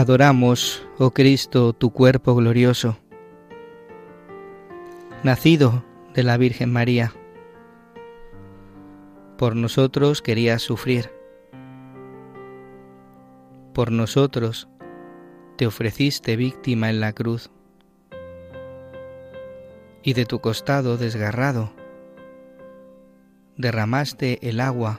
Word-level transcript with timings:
Adoramos, 0.00 0.82
oh 0.96 1.10
Cristo, 1.10 1.74
tu 1.74 1.90
cuerpo 1.90 2.34
glorioso, 2.34 2.96
nacido 5.22 5.84
de 6.14 6.22
la 6.22 6.38
Virgen 6.38 6.72
María. 6.72 7.12
Por 9.36 9.56
nosotros 9.56 10.22
querías 10.22 10.62
sufrir. 10.62 11.12
Por 13.74 13.92
nosotros 13.92 14.70
te 15.58 15.66
ofreciste 15.66 16.34
víctima 16.34 16.88
en 16.88 17.00
la 17.00 17.12
cruz. 17.12 17.50
Y 20.02 20.14
de 20.14 20.24
tu 20.24 20.40
costado 20.40 20.96
desgarrado 20.96 21.74
derramaste 23.58 24.48
el 24.48 24.60
agua 24.60 24.98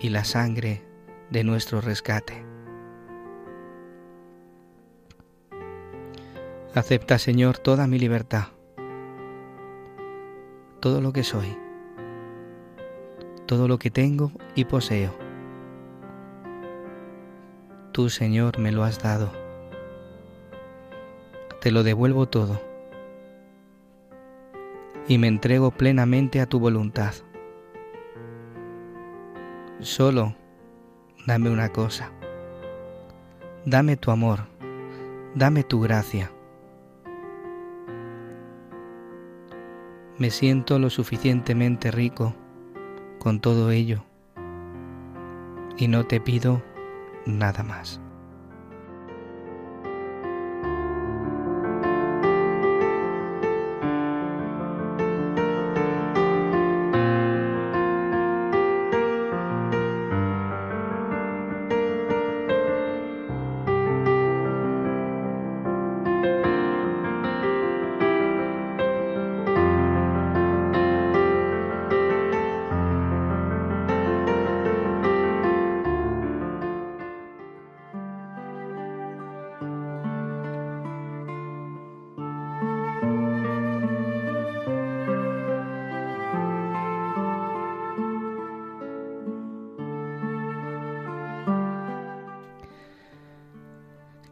y 0.00 0.08
la 0.08 0.24
sangre 0.24 0.84
de 1.30 1.44
nuestro 1.44 1.80
rescate. 1.80 2.49
Acepta, 6.72 7.18
Señor, 7.18 7.58
toda 7.58 7.88
mi 7.88 7.98
libertad, 7.98 8.44
todo 10.78 11.00
lo 11.00 11.12
que 11.12 11.24
soy, 11.24 11.58
todo 13.46 13.66
lo 13.66 13.76
que 13.80 13.90
tengo 13.90 14.30
y 14.54 14.66
poseo. 14.66 15.12
Tú, 17.90 18.08
Señor, 18.08 18.60
me 18.60 18.70
lo 18.70 18.84
has 18.84 19.02
dado. 19.02 19.32
Te 21.60 21.72
lo 21.72 21.82
devuelvo 21.82 22.28
todo 22.28 22.60
y 25.08 25.18
me 25.18 25.26
entrego 25.26 25.72
plenamente 25.72 26.40
a 26.40 26.46
tu 26.46 26.60
voluntad. 26.60 27.14
Solo 29.80 30.36
dame 31.26 31.50
una 31.50 31.70
cosa. 31.70 32.12
Dame 33.64 33.96
tu 33.96 34.12
amor, 34.12 34.46
dame 35.34 35.64
tu 35.64 35.80
gracia. 35.80 36.30
Me 40.20 40.28
siento 40.28 40.78
lo 40.78 40.90
suficientemente 40.90 41.90
rico 41.90 42.34
con 43.18 43.40
todo 43.40 43.70
ello 43.70 44.04
y 45.78 45.88
no 45.88 46.04
te 46.04 46.20
pido 46.20 46.62
nada 47.24 47.62
más. 47.62 48.02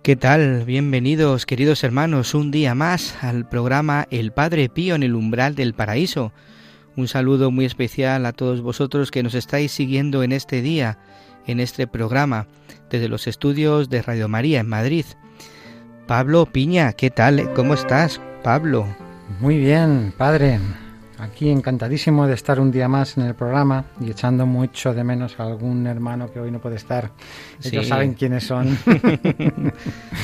¿Qué 0.09 0.17
tal? 0.17 0.65
Bienvenidos, 0.65 1.45
queridos 1.45 1.85
hermanos, 1.85 2.33
un 2.33 2.51
día 2.51 2.75
más 2.75 3.23
al 3.23 3.47
programa 3.47 4.07
El 4.11 4.33
Padre 4.33 4.71
Pío 4.71 4.95
en 4.95 5.03
el 5.03 5.15
umbral 5.15 5.55
del 5.55 5.75
paraíso. 5.75 6.33
Un 6.97 7.09
saludo 7.09 7.51
muy 7.51 7.67
especial 7.67 8.25
a 8.25 8.33
todos 8.33 8.63
vosotros 8.63 9.11
que 9.11 9.23
nos 9.23 9.35
estáis 9.35 9.71
siguiendo 9.71 10.23
en 10.23 10.33
este 10.33 10.63
día, 10.63 10.99
en 11.47 11.61
este 11.61 11.87
programa, 11.87 12.47
desde 12.89 13.11
los 13.11 13.27
estudios 13.27 13.91
de 13.91 14.01
Radio 14.01 14.29
María 14.29 14.61
en 14.61 14.69
Madrid. 14.71 15.05
Pablo 16.07 16.47
Piña, 16.47 16.95
¿qué 16.95 17.11
tal? 17.11 17.53
¿Cómo 17.53 17.75
estás, 17.75 18.19
Pablo? 18.43 18.87
Muy 19.41 19.59
bien, 19.59 20.15
padre. 20.17 20.59
Aquí 21.19 21.51
encantadísimo 21.51 22.27
de 22.29 22.34
estar 22.34 22.61
un 22.61 22.71
día 22.71 22.87
más 22.89 23.17
en 23.19 23.25
el 23.25 23.34
programa 23.34 23.84
y 24.01 24.11
echando 24.11 24.47
mucho 24.47 24.95
de 24.95 25.03
menos 25.03 25.39
a 25.41 25.45
algún 25.45 25.87
hermano 25.89 26.31
que 26.33 26.39
hoy 26.39 26.51
no 26.51 26.61
puede 26.61 26.77
estar. 26.77 27.11
Ellos 27.65 27.84
Sí. 27.84 27.89
saben 27.91 28.15
quiénes 28.15 28.45
son. 28.47 28.79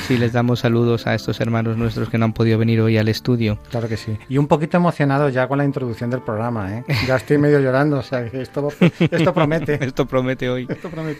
Sí, 0.07 0.17
les 0.17 0.33
damos 0.33 0.59
saludos 0.59 1.07
a 1.07 1.15
estos 1.15 1.39
hermanos 1.41 1.77
nuestros 1.77 2.09
que 2.09 2.17
no 2.17 2.25
han 2.25 2.33
podido 2.33 2.57
venir 2.59 2.79
hoy 2.79 2.97
al 2.97 3.07
estudio. 3.07 3.57
claro 3.71 3.87
que 3.87 3.97
sí. 3.97 4.17
Y 4.29 4.37
un 4.37 4.47
poquito 4.47 4.77
emocionado 4.77 5.29
ya 5.29 5.47
con 5.47 5.57
la 5.57 5.65
introducción 5.65 6.09
del 6.11 6.21
programa, 6.21 6.77
¿eh? 6.77 6.83
Ya 7.07 7.15
estoy 7.15 7.37
medio 7.39 7.59
llorando, 7.59 7.97
o 7.97 8.03
sea 8.03 8.29
que 8.29 8.41
esto, 8.41 8.69
esto 8.99 9.33
promete. 9.33 9.73
Esto 9.85 10.05
promete 10.05 10.49
hoy. 10.49 10.67
Esto 10.69 10.89
promete. 10.89 11.19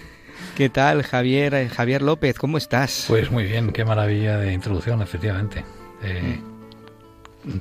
¿Qué 0.56 0.70
tal, 0.70 1.02
Javier? 1.04 1.54
Eh, 1.56 1.70
Javier 1.70 2.02
López, 2.02 2.38
¿cómo 2.38 2.58
estás? 2.58 3.06
Pues 3.08 3.32
muy 3.32 3.44
bien, 3.46 3.72
qué 3.72 3.84
maravilla 3.86 4.38
de 4.38 4.54
introducción, 4.54 5.02
efectivamente. 5.02 5.66
Eh, 6.04 6.40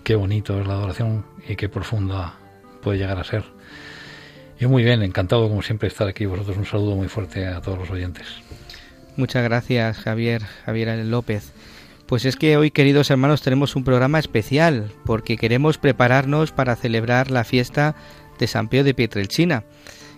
Qué 0.02 0.14
bonito 0.14 0.58
es 0.60 0.66
la 0.66 0.74
adoración 0.74 1.24
y 1.48 1.56
qué 1.56 1.68
profunda 1.68 2.34
puede 2.82 2.98
llegar 2.98 3.18
a 3.18 3.24
ser. 3.24 3.44
Yo 4.58 4.68
muy 4.68 4.84
bien, 4.84 5.02
encantado 5.02 5.48
como 5.48 5.62
siempre 5.62 5.88
estar 5.88 6.08
aquí. 6.08 6.26
Vosotros 6.26 6.56
un 6.56 6.66
saludo 6.66 6.96
muy 6.96 7.08
fuerte 7.08 7.46
a 7.46 7.60
todos 7.60 7.78
los 7.78 7.90
oyentes. 7.90 8.26
Muchas 9.16 9.44
gracias, 9.44 9.98
Javier, 9.98 10.42
Javier 10.64 11.04
López. 11.04 11.52
Pues 12.06 12.24
es 12.24 12.36
que 12.36 12.56
hoy, 12.56 12.70
queridos 12.70 13.10
hermanos, 13.10 13.42
tenemos 13.42 13.76
un 13.76 13.84
programa 13.84 14.18
especial 14.18 14.90
porque 15.04 15.36
queremos 15.36 15.78
prepararnos 15.78 16.52
para 16.52 16.76
celebrar 16.76 17.30
la 17.30 17.44
fiesta 17.44 17.94
de 18.38 18.46
San 18.46 18.68
Pío 18.68 18.84
de 18.84 18.94
Pietrelcina. 18.94 19.64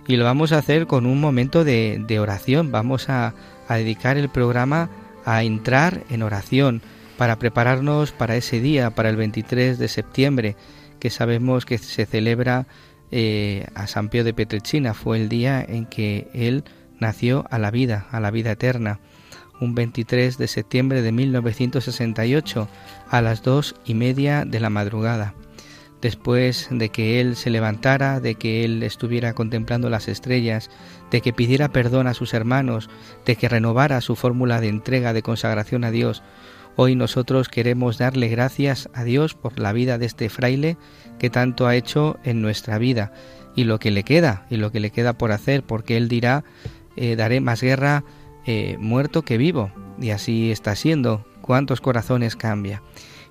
Y 0.09 0.17
lo 0.17 0.25
vamos 0.25 0.53
a 0.53 0.59
hacer 0.59 0.87
con 0.87 1.07
un 1.07 1.21
momento 1.21 1.65
de, 1.65 2.03
de 2.07 2.21
oración. 2.21 2.73
Vamos 2.73 3.09
a, 3.09 3.35
a 3.69 3.77
dedicar 3.77 4.17
el 4.17 4.29
programa 4.29 4.91
a 5.25 5.43
entrar 5.43 6.05
en 6.11 6.23
oración 6.23 6.83
para 7.17 7.39
prepararnos 7.39 8.13
para 8.13 8.37
ese 8.37 8.61
día, 8.61 8.91
para 8.91 9.11
el 9.11 9.17
23 9.17 9.79
de 9.79 9.89
septiembre, 9.89 10.57
que 10.99 11.11
sabemos 11.11 11.65
que 11.65 11.79
se 11.79 12.07
celebra 12.07 12.67
eh, 13.11 13.67
a 13.75 13.87
San 13.87 14.09
Pío 14.09 14.25
de 14.25 14.35
Pietrelcina. 14.35 14.95
Fue 14.95 15.17
el 15.19 15.29
día 15.29 15.65
en 15.67 15.87
que 15.87 16.29
él 16.35 16.65
nació 16.99 17.45
a 17.51 17.59
la 17.59 17.71
vida, 17.71 18.07
a 18.11 18.21
la 18.21 18.31
vida 18.31 18.53
eterna. 18.53 19.01
Un 19.61 19.75
23 19.75 20.37
de 20.39 20.49
septiembre 20.49 21.03
de 21.03 21.13
1968 21.13 22.69
a 23.09 23.23
las 23.23 23.43
dos 23.43 23.75
y 23.85 23.95
media 23.95 24.45
de 24.45 24.61
la 24.61 24.71
madrugada. 24.71 25.35
después 26.03 26.69
de 26.71 26.91
que 26.91 27.21
él 27.21 27.37
se 27.37 27.51
levantara, 27.51 28.21
de 28.21 28.35
que 28.35 28.65
él 28.65 28.83
estuviera 28.83 29.33
contemplando 29.33 29.89
las 29.89 30.09
estrellas, 30.09 30.71
de 31.11 31.21
que 31.21 31.33
pidiera 31.33 31.71
perdón 31.71 32.07
a 32.07 32.15
sus 32.15 32.35
hermanos, 32.35 32.91
de 33.25 33.35
que 33.35 33.49
renovara 33.49 34.01
su 34.03 34.15
fórmula 34.15 34.61
de 34.61 34.69
entrega, 34.69 35.15
de 35.15 35.23
consagración 35.23 35.85
a 35.85 35.91
Dios, 35.91 36.23
hoy 36.77 36.95
nosotros 36.95 37.49
queremos 37.49 37.99
darle 37.99 38.29
gracias 38.29 38.89
a 38.95 39.05
Dios 39.05 39.35
por 39.35 39.59
la 39.59 39.73
vida 39.73 39.99
de 39.99 40.07
este 40.07 40.29
fraile 40.29 40.77
que 41.19 41.31
tanto 41.31 41.67
ha 41.67 41.75
hecho 41.75 42.19
en 42.25 42.43
nuestra 42.43 42.79
vida 42.79 43.13
y 43.55 43.65
lo 43.65 43.79
que 43.79 43.91
le 43.91 44.05
queda, 44.05 44.47
y 44.51 44.57
lo 44.57 44.71
que 44.71 44.81
le 44.81 44.91
queda 44.91 45.15
por 45.15 45.33
hacer, 45.33 45.63
porque 45.63 45.97
él 45.97 46.09
dirá, 46.09 46.45
eh, 46.97 47.17
daré 47.17 47.41
más 47.41 47.63
guerra 47.63 48.05
eh, 48.47 48.77
muerto 48.79 49.23
que 49.23 49.39
vivo, 49.39 49.71
y 50.01 50.11
así 50.11 50.53
está 50.53 50.77
siendo, 50.77 51.25
cuántos 51.41 51.81
corazones 51.81 52.37
cambia 52.37 52.83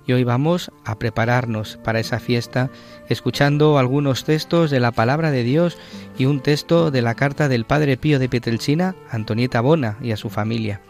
y 0.06 0.12
hoy 0.12 0.24
vamos 0.24 0.70
a 0.84 0.98
prepararnos 0.98 1.78
para 1.82 2.00
esa 2.00 2.20
fiesta 2.20 2.70
escuchando 3.08 3.78
algunos 3.78 4.24
textos 4.24 4.70
de 4.70 4.80
la 4.80 4.92
palabra 4.92 5.30
de 5.30 5.42
Dios 5.42 5.76
y 6.16 6.26
un 6.26 6.40
texto 6.40 6.90
de 6.90 7.02
la 7.02 7.14
carta 7.14 7.48
del 7.48 7.64
Padre 7.64 7.96
Pío 7.96 8.18
de 8.18 8.28
Pietrelcina 8.28 8.94
a 9.10 9.16
Antonieta 9.16 9.60
Bona 9.60 9.98
y 10.00 10.12
a 10.12 10.16
su 10.16 10.30
familia. 10.30 10.80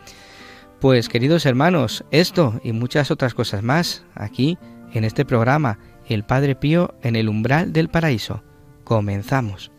Pues 0.81 1.08
queridos 1.08 1.46
hermanos, 1.46 2.05
esto 2.11 2.61
y 2.62 2.73
muchas 2.73 3.11
otras 3.11 3.32
cosas 3.32 3.62
más 3.62 4.05
aquí 4.14 4.58
en 4.93 5.05
este 5.05 5.25
programa, 5.25 5.78
El 6.06 6.23
Padre 6.23 6.55
Pío 6.55 6.94
en 7.02 7.17
el 7.17 7.28
umbral 7.31 7.73
del 7.73 7.88
paraíso. 7.88 8.43
Comenzamos. 8.84 9.73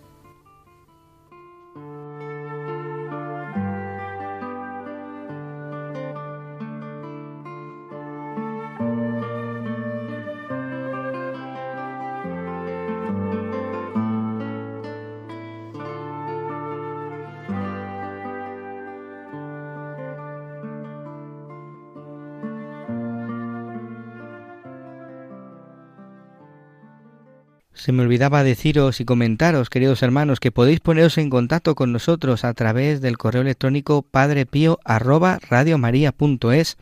Se 27.87 27.93
me 27.93 28.03
olvidaba 28.03 28.43
deciros 28.43 28.99
y 28.99 29.05
comentaros, 29.05 29.69
queridos 29.69 30.03
hermanos, 30.03 30.41
que 30.41 30.51
podéis 30.51 30.81
poneros 30.81 31.17
en 31.17 31.29
contacto 31.29 31.73
con 31.73 31.93
nosotros 31.93 32.43
a 32.43 32.53
través 32.53 32.99
del 32.99 33.17
correo 33.17 33.43
electrónico 33.43 34.01
padrepío@radiomaria.es 34.01 36.77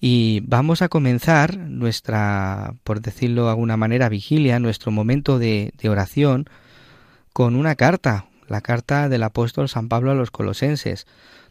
y 0.00 0.40
vamos 0.46 0.80
a 0.80 0.88
comenzar 0.88 1.58
nuestra, 1.58 2.72
por 2.84 3.02
decirlo 3.02 3.44
de 3.44 3.50
alguna 3.50 3.76
manera, 3.76 4.08
vigilia, 4.08 4.58
nuestro 4.60 4.90
momento 4.90 5.38
de, 5.38 5.74
de 5.76 5.90
oración 5.90 6.46
con 7.34 7.54
una 7.54 7.74
carta, 7.74 8.24
la 8.48 8.62
carta 8.62 9.10
del 9.10 9.24
apóstol 9.24 9.68
San 9.68 9.90
Pablo 9.90 10.10
a 10.10 10.14
los 10.14 10.30
colosenses, 10.30 11.06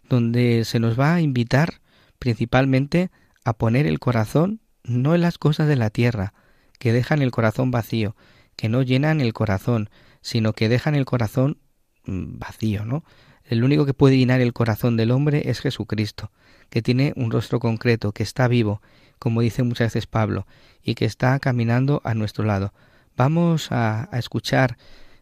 donde 0.09 0.65
se 0.65 0.79
nos 0.79 0.99
va 0.99 1.13
a 1.13 1.21
invitar 1.21 1.75
principalmente 2.17 3.11
a 3.45 3.53
poner 3.53 3.85
el 3.85 3.99
corazón 3.99 4.61
no 4.83 5.13
en 5.13 5.21
las 5.21 5.37
cosas 5.37 5.67
de 5.67 5.75
la 5.75 5.91
tierra, 5.91 6.33
que 6.79 6.91
dejan 6.91 7.21
el 7.21 7.29
corazón 7.29 7.69
vacío, 7.69 8.15
que 8.55 8.69
no 8.69 8.81
llenan 8.81 9.21
el 9.21 9.33
corazón, 9.33 9.89
sino 10.21 10.53
que 10.53 10.69
dejan 10.69 10.95
el 10.95 11.05
corazón 11.05 11.57
mm, 12.05 12.39
vacío, 12.39 12.85
¿no? 12.85 13.03
El 13.43 13.63
único 13.63 13.85
que 13.85 13.93
puede 13.93 14.17
llenar 14.17 14.41
el 14.41 14.53
corazón 14.53 14.95
del 14.95 15.11
hombre 15.11 15.49
es 15.49 15.59
Jesucristo, 15.59 16.31
que 16.69 16.81
tiene 16.81 17.13
un 17.15 17.29
rostro 17.29 17.59
concreto, 17.59 18.13
que 18.13 18.23
está 18.23 18.47
vivo, 18.47 18.81
como 19.19 19.41
dice 19.41 19.63
muchas 19.63 19.87
veces 19.87 20.07
Pablo, 20.07 20.47
y 20.81 20.95
que 20.95 21.05
está 21.05 21.37
caminando 21.39 22.01
a 22.05 22.13
nuestro 22.13 22.45
lado. 22.45 22.73
Vamos 23.17 23.71
a, 23.71 24.07
a 24.15 24.19
escuchar 24.19 24.77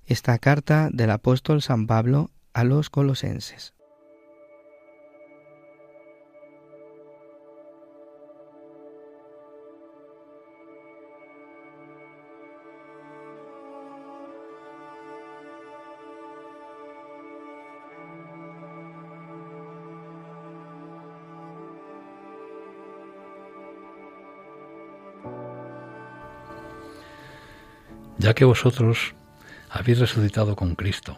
esta 0.05 0.37
carta 0.37 0.89
del 0.91 1.09
apóstol 1.09 1.61
San 1.61 1.87
Pablo 1.87 2.29
a 2.53 2.63
los 2.63 2.89
colosenses. 2.89 3.73
Ya 28.21 28.35
que 28.35 28.45
vosotros 28.45 29.15
habéis 29.71 29.97
resucitado 29.97 30.55
con 30.55 30.75
Cristo. 30.75 31.17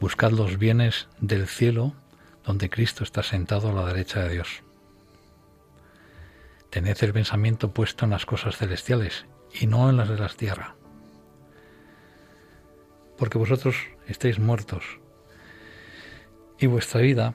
Buscad 0.00 0.32
los 0.32 0.58
bienes 0.58 1.06
del 1.20 1.46
cielo 1.46 1.94
donde 2.44 2.68
Cristo 2.68 3.04
está 3.04 3.22
sentado 3.22 3.68
a 3.68 3.72
la 3.72 3.86
derecha 3.86 4.20
de 4.20 4.30
Dios. 4.30 4.64
Tened 6.70 6.96
el 7.00 7.12
pensamiento 7.12 7.72
puesto 7.72 8.04
en 8.04 8.10
las 8.10 8.26
cosas 8.26 8.56
celestiales 8.56 9.26
y 9.52 9.68
no 9.68 9.88
en 9.88 9.96
las 9.96 10.08
de 10.08 10.18
la 10.18 10.28
tierra. 10.28 10.74
Porque 13.16 13.38
vosotros 13.38 13.76
estáis 14.08 14.40
muertos 14.40 14.82
y 16.58 16.66
vuestra 16.66 17.00
vida 17.00 17.34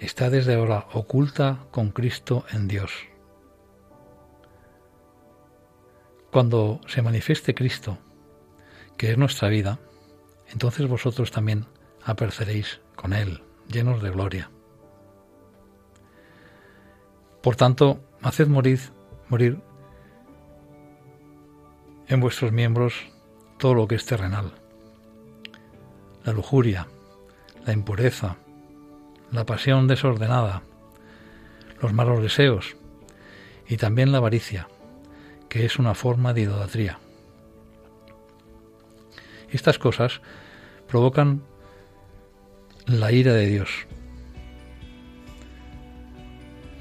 está 0.00 0.28
desde 0.28 0.54
ahora 0.54 0.88
oculta 0.92 1.66
con 1.70 1.90
Cristo 1.90 2.46
en 2.50 2.66
Dios. 2.66 2.90
Cuando 6.30 6.80
se 6.86 7.02
manifieste 7.02 7.54
Cristo, 7.54 7.98
que 8.96 9.10
es 9.10 9.18
nuestra 9.18 9.48
vida, 9.48 9.78
entonces 10.48 10.86
vosotros 10.88 11.30
también 11.30 11.66
apareceréis 12.04 12.80
con 12.94 13.12
Él, 13.12 13.42
llenos 13.68 14.02
de 14.02 14.10
gloria. 14.10 14.50
Por 17.42 17.56
tanto, 17.56 18.00
haced 18.22 18.48
morir, 18.48 18.80
morir 19.28 19.60
en 22.08 22.20
vuestros 22.20 22.52
miembros 22.52 22.94
todo 23.58 23.74
lo 23.74 23.88
que 23.88 23.94
es 23.94 24.04
terrenal, 24.04 24.52
la 26.24 26.32
lujuria, 26.32 26.86
la 27.64 27.72
impureza, 27.72 28.36
la 29.32 29.44
pasión 29.44 29.86
desordenada, 29.86 30.62
los 31.80 31.92
malos 31.92 32.22
deseos 32.22 32.76
y 33.68 33.76
también 33.76 34.12
la 34.12 34.18
avaricia 34.18 34.68
que 35.56 35.64
es 35.64 35.78
una 35.78 35.94
forma 35.94 36.34
de 36.34 36.42
idolatría. 36.42 36.98
Estas 39.50 39.78
cosas 39.78 40.20
provocan 40.86 41.44
la 42.84 43.10
ira 43.10 43.32
de 43.32 43.46
Dios. 43.46 43.70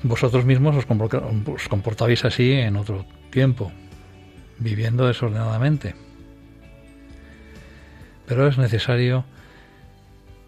Vosotros 0.04 0.44
mismos 0.44 0.76
os, 0.76 0.86
comportabais 1.70 2.26
así 2.26 2.52
en 2.52 2.76
otro 2.76 3.06
tiempo, 3.32 3.72
viviendo 4.58 5.08
desordenadamente. 5.08 5.96
Pero 8.26 8.46
es 8.46 8.58
necesario 8.58 9.24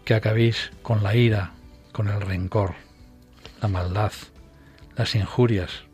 que 0.04 0.12
acabéis 0.12 0.70
con 0.82 1.02
la 1.02 1.16
ira, 1.16 1.52
con 1.92 2.08
el 2.08 2.20
rencor, 2.20 2.74
la 3.62 3.68
maldad, 3.68 4.12
las 4.96 5.14
injurias 5.14 5.84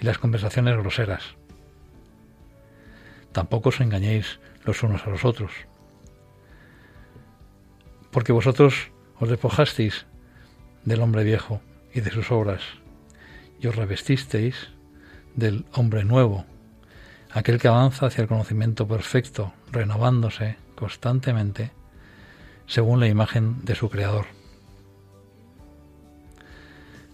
y 0.00 0.06
las 0.06 0.18
conversaciones 0.18 0.76
groseras 0.76 1.37
Tampoco 3.32 3.68
os 3.68 3.80
engañéis 3.80 4.40
los 4.64 4.82
unos 4.82 5.06
a 5.06 5.10
los 5.10 5.24
otros. 5.24 5.52
Porque 8.10 8.32
vosotros 8.32 8.90
os 9.20 9.28
despojasteis 9.28 10.06
del 10.84 11.02
hombre 11.02 11.24
viejo 11.24 11.60
y 11.92 12.00
de 12.00 12.10
sus 12.10 12.30
obras, 12.30 12.62
y 13.60 13.66
os 13.66 13.76
revestisteis 13.76 14.70
del 15.34 15.66
hombre 15.72 16.04
nuevo, 16.04 16.46
aquel 17.30 17.60
que 17.60 17.68
avanza 17.68 18.06
hacia 18.06 18.22
el 18.22 18.28
conocimiento 18.28 18.86
perfecto, 18.88 19.52
renovándose 19.70 20.56
constantemente 20.74 21.72
según 22.66 23.00
la 23.00 23.08
imagen 23.08 23.64
de 23.64 23.74
su 23.74 23.88
Creador. 23.88 24.26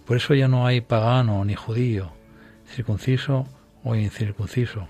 Por 0.05 0.17
eso 0.17 0.33
ya 0.35 0.47
no 0.47 0.67
hay 0.67 0.81
pagano 0.81 1.43
ni 1.45 1.55
judío, 1.55 2.11
circunciso 2.67 3.47
o 3.83 3.95
incircunciso, 3.95 4.87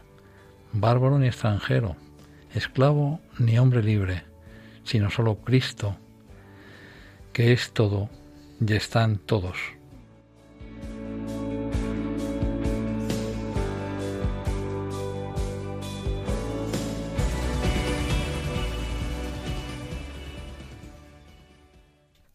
bárbaro 0.75 1.17
ni 1.17 1.27
extranjero, 1.27 1.95
esclavo 2.53 3.19
ni 3.39 3.57
hombre 3.57 3.81
libre, 3.81 4.23
sino 4.83 5.09
solo 5.09 5.37
Cristo, 5.37 5.95
que 7.33 7.53
es 7.53 7.71
todo 7.71 8.09
y 8.59 8.73
está 8.73 9.03
en 9.03 9.17
todos. 9.17 9.57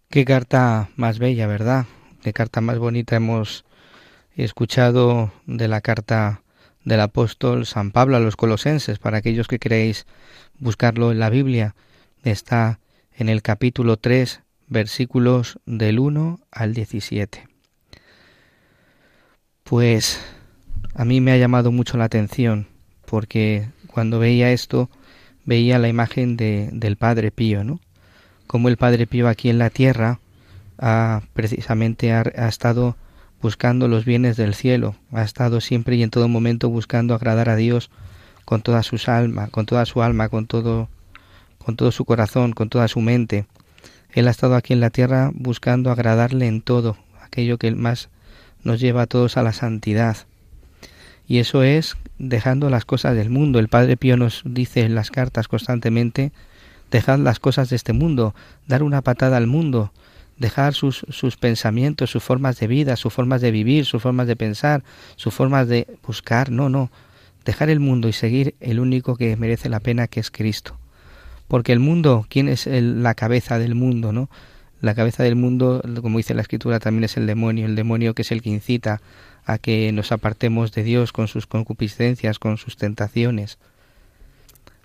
Qué 0.09 0.25
carta 0.25 0.89
más 0.97 1.21
bella, 1.21 1.47
¿verdad? 1.47 1.87
Qué 2.21 2.33
carta 2.33 2.61
más 2.61 2.79
bonita 2.79 3.15
hemos 3.15 3.65
escuchado 4.35 5.33
de 5.47 5.69
la 5.69 5.81
carta 5.83 6.43
del 6.85 7.01
apóstol 7.01 7.67
San 7.67 7.91
Pablo 7.91 8.17
a 8.17 8.21
los 8.21 8.37
colosenses, 8.37 8.99
para 8.99 9.19
aquellos 9.19 9.49
que 9.49 9.59
queréis 9.59 10.07
buscarlo 10.59 11.13
en 11.13 11.19
la 11.19 11.31
Biblia, 11.31 11.75
está 12.23 12.81
en 13.17 13.29
el 13.29 13.43
capítulo 13.43 13.97
3, 13.97 14.41
versículos 14.69 15.59
del 15.67 15.99
1 15.99 16.41
al 16.51 16.75
17. 16.75 17.49
Pues 19.65 20.21
a 20.95 21.05
mí 21.05 21.21
me 21.21 21.33
ha 21.33 21.37
llamado 21.37 21.71
mucho 21.71 21.97
la 21.97 22.05
atención, 22.05 22.67
porque 23.07 23.69
cuando 23.87 24.19
veía 24.19 24.53
esto, 24.53 24.91
veía 25.45 25.79
la 25.79 25.89
imagen 25.89 26.37
de, 26.37 26.71
del 26.73 26.97
Padre 26.97 27.31
Pío, 27.31 27.65
¿no? 27.65 27.81
Como 28.47 28.69
el 28.69 28.77
Padre 28.77 29.07
Pío 29.07 29.29
aquí 29.29 29.51
en 29.51 29.59
la 29.59 29.71
tierra 29.71 30.21
ha 30.79 31.23
precisamente 31.35 32.13
ha, 32.13 32.49
estado 32.49 32.97
buscando 33.43 33.89
los 33.89 34.05
bienes 34.05 34.37
del 34.37 34.55
cielo, 34.55 34.95
ha 35.13 35.23
estado 35.23 35.61
siempre 35.61 35.97
y 35.97 36.03
en 36.03 36.11
todo 36.11 36.29
momento 36.29 36.69
buscando 36.69 37.15
agradar 37.15 37.49
a 37.49 37.57
Dios 37.57 37.91
con 38.45 38.63
toda 38.63 38.83
su 38.83 38.99
alma, 39.07 39.49
con 39.49 39.67
toda 39.67 39.87
su 39.87 40.03
alma, 40.03 40.29
con 40.29 40.47
todo 40.47 40.89
con 41.59 41.77
todo 41.77 41.93
su 41.93 42.05
corazón, 42.05 42.53
con 42.53 42.69
toda 42.71 42.89
su 42.89 43.01
mente. 43.01 43.47
Él 44.13 44.29
ha 44.29 44.31
estado 44.31 44.57
aquí 44.57 44.73
en 44.73 44.81
la 44.81 44.91
tierra 44.91 45.31
buscando 45.35 45.91
agradarle 45.91 46.47
en 46.47 46.63
todo, 46.63 46.97
aquello 47.23 47.59
que 47.59 47.71
más 47.73 48.09
nos 48.65 48.81
lleva 48.81 49.03
a 49.03 49.07
todos 49.07 49.37
a 49.37 49.43
la 49.43 49.53
santidad. 49.53 50.17
Y 51.29 51.39
eso 51.39 51.63
es 51.63 51.97
dejando 52.19 52.71
las 52.71 52.85
cosas 52.85 53.15
del 53.15 53.31
mundo. 53.31 53.59
El 53.59 53.69
Padre 53.69 53.97
Pío 53.97 54.17
nos 54.17 54.43
dice 54.45 54.81
en 54.81 54.95
las 54.95 55.11
cartas 55.11 55.49
constantemente, 55.49 56.33
dejad 56.91 57.19
las 57.19 57.39
cosas 57.39 57.71
de 57.71 57.77
este 57.77 57.93
mundo, 57.93 58.35
dar 58.67 58.83
una 58.83 59.03
patada 59.03 59.37
al 59.37 59.47
mundo, 59.47 59.93
dejar 60.41 60.75
sus, 60.75 61.05
sus 61.11 61.37
pensamientos, 61.37 62.11
sus 62.11 62.25
formas 62.25 62.59
de 62.59 62.67
vida, 62.67 62.97
sus 62.97 63.13
formas 63.13 63.43
de 63.43 63.53
vivir, 63.53 63.85
sus 63.85 64.03
formas 64.03 64.27
de 64.27 64.37
pensar, 64.37 64.83
sus 65.15 65.33
formas 65.33 65.69
de 65.69 65.87
buscar. 66.05 66.51
No, 66.51 66.69
no. 66.69 66.91
Dejar 67.45 67.71
el 67.71 67.79
mundo 67.79 68.09
y 68.09 68.13
seguir 68.13 68.55
el 68.59 68.81
único 68.81 69.17
que 69.17 69.37
merece 69.37 69.69
la 69.69 69.81
pena, 69.81 70.09
que 70.09 70.19
es 70.19 70.31
Cristo. 70.31 70.79
Porque 71.47 71.73
el 71.73 71.79
mundo, 71.79 72.27
¿quién 72.29 72.49
es 72.49 72.67
la 72.67 73.15
cabeza 73.15 73.59
del 73.59 73.75
mundo, 73.75 74.13
no? 74.13 74.31
La 74.81 74.95
cabeza 74.95 75.23
del 75.23 75.37
mundo, 75.37 75.83
como 76.01 76.17
dice 76.17 76.33
la 76.33 76.43
Escritura, 76.43 76.81
también 76.81 77.05
es 77.05 77.19
el 77.19 77.27
demonio, 77.27 77.67
el 77.67 77.77
demonio 77.77 78.15
que 78.15 78.23
es 78.23 78.33
el 78.33 78.41
que 78.41 78.49
incita 78.49 79.03
a 79.45 79.59
que 79.59 79.93
nos 79.93 80.11
apartemos 80.11 80.73
de 80.73 80.85
Dios 80.85 81.13
con 81.13 81.29
sus 81.29 81.47
concupiscencias, 81.47 82.39
con 82.39 82.57
sus 82.57 82.79
tentaciones. 82.79 83.59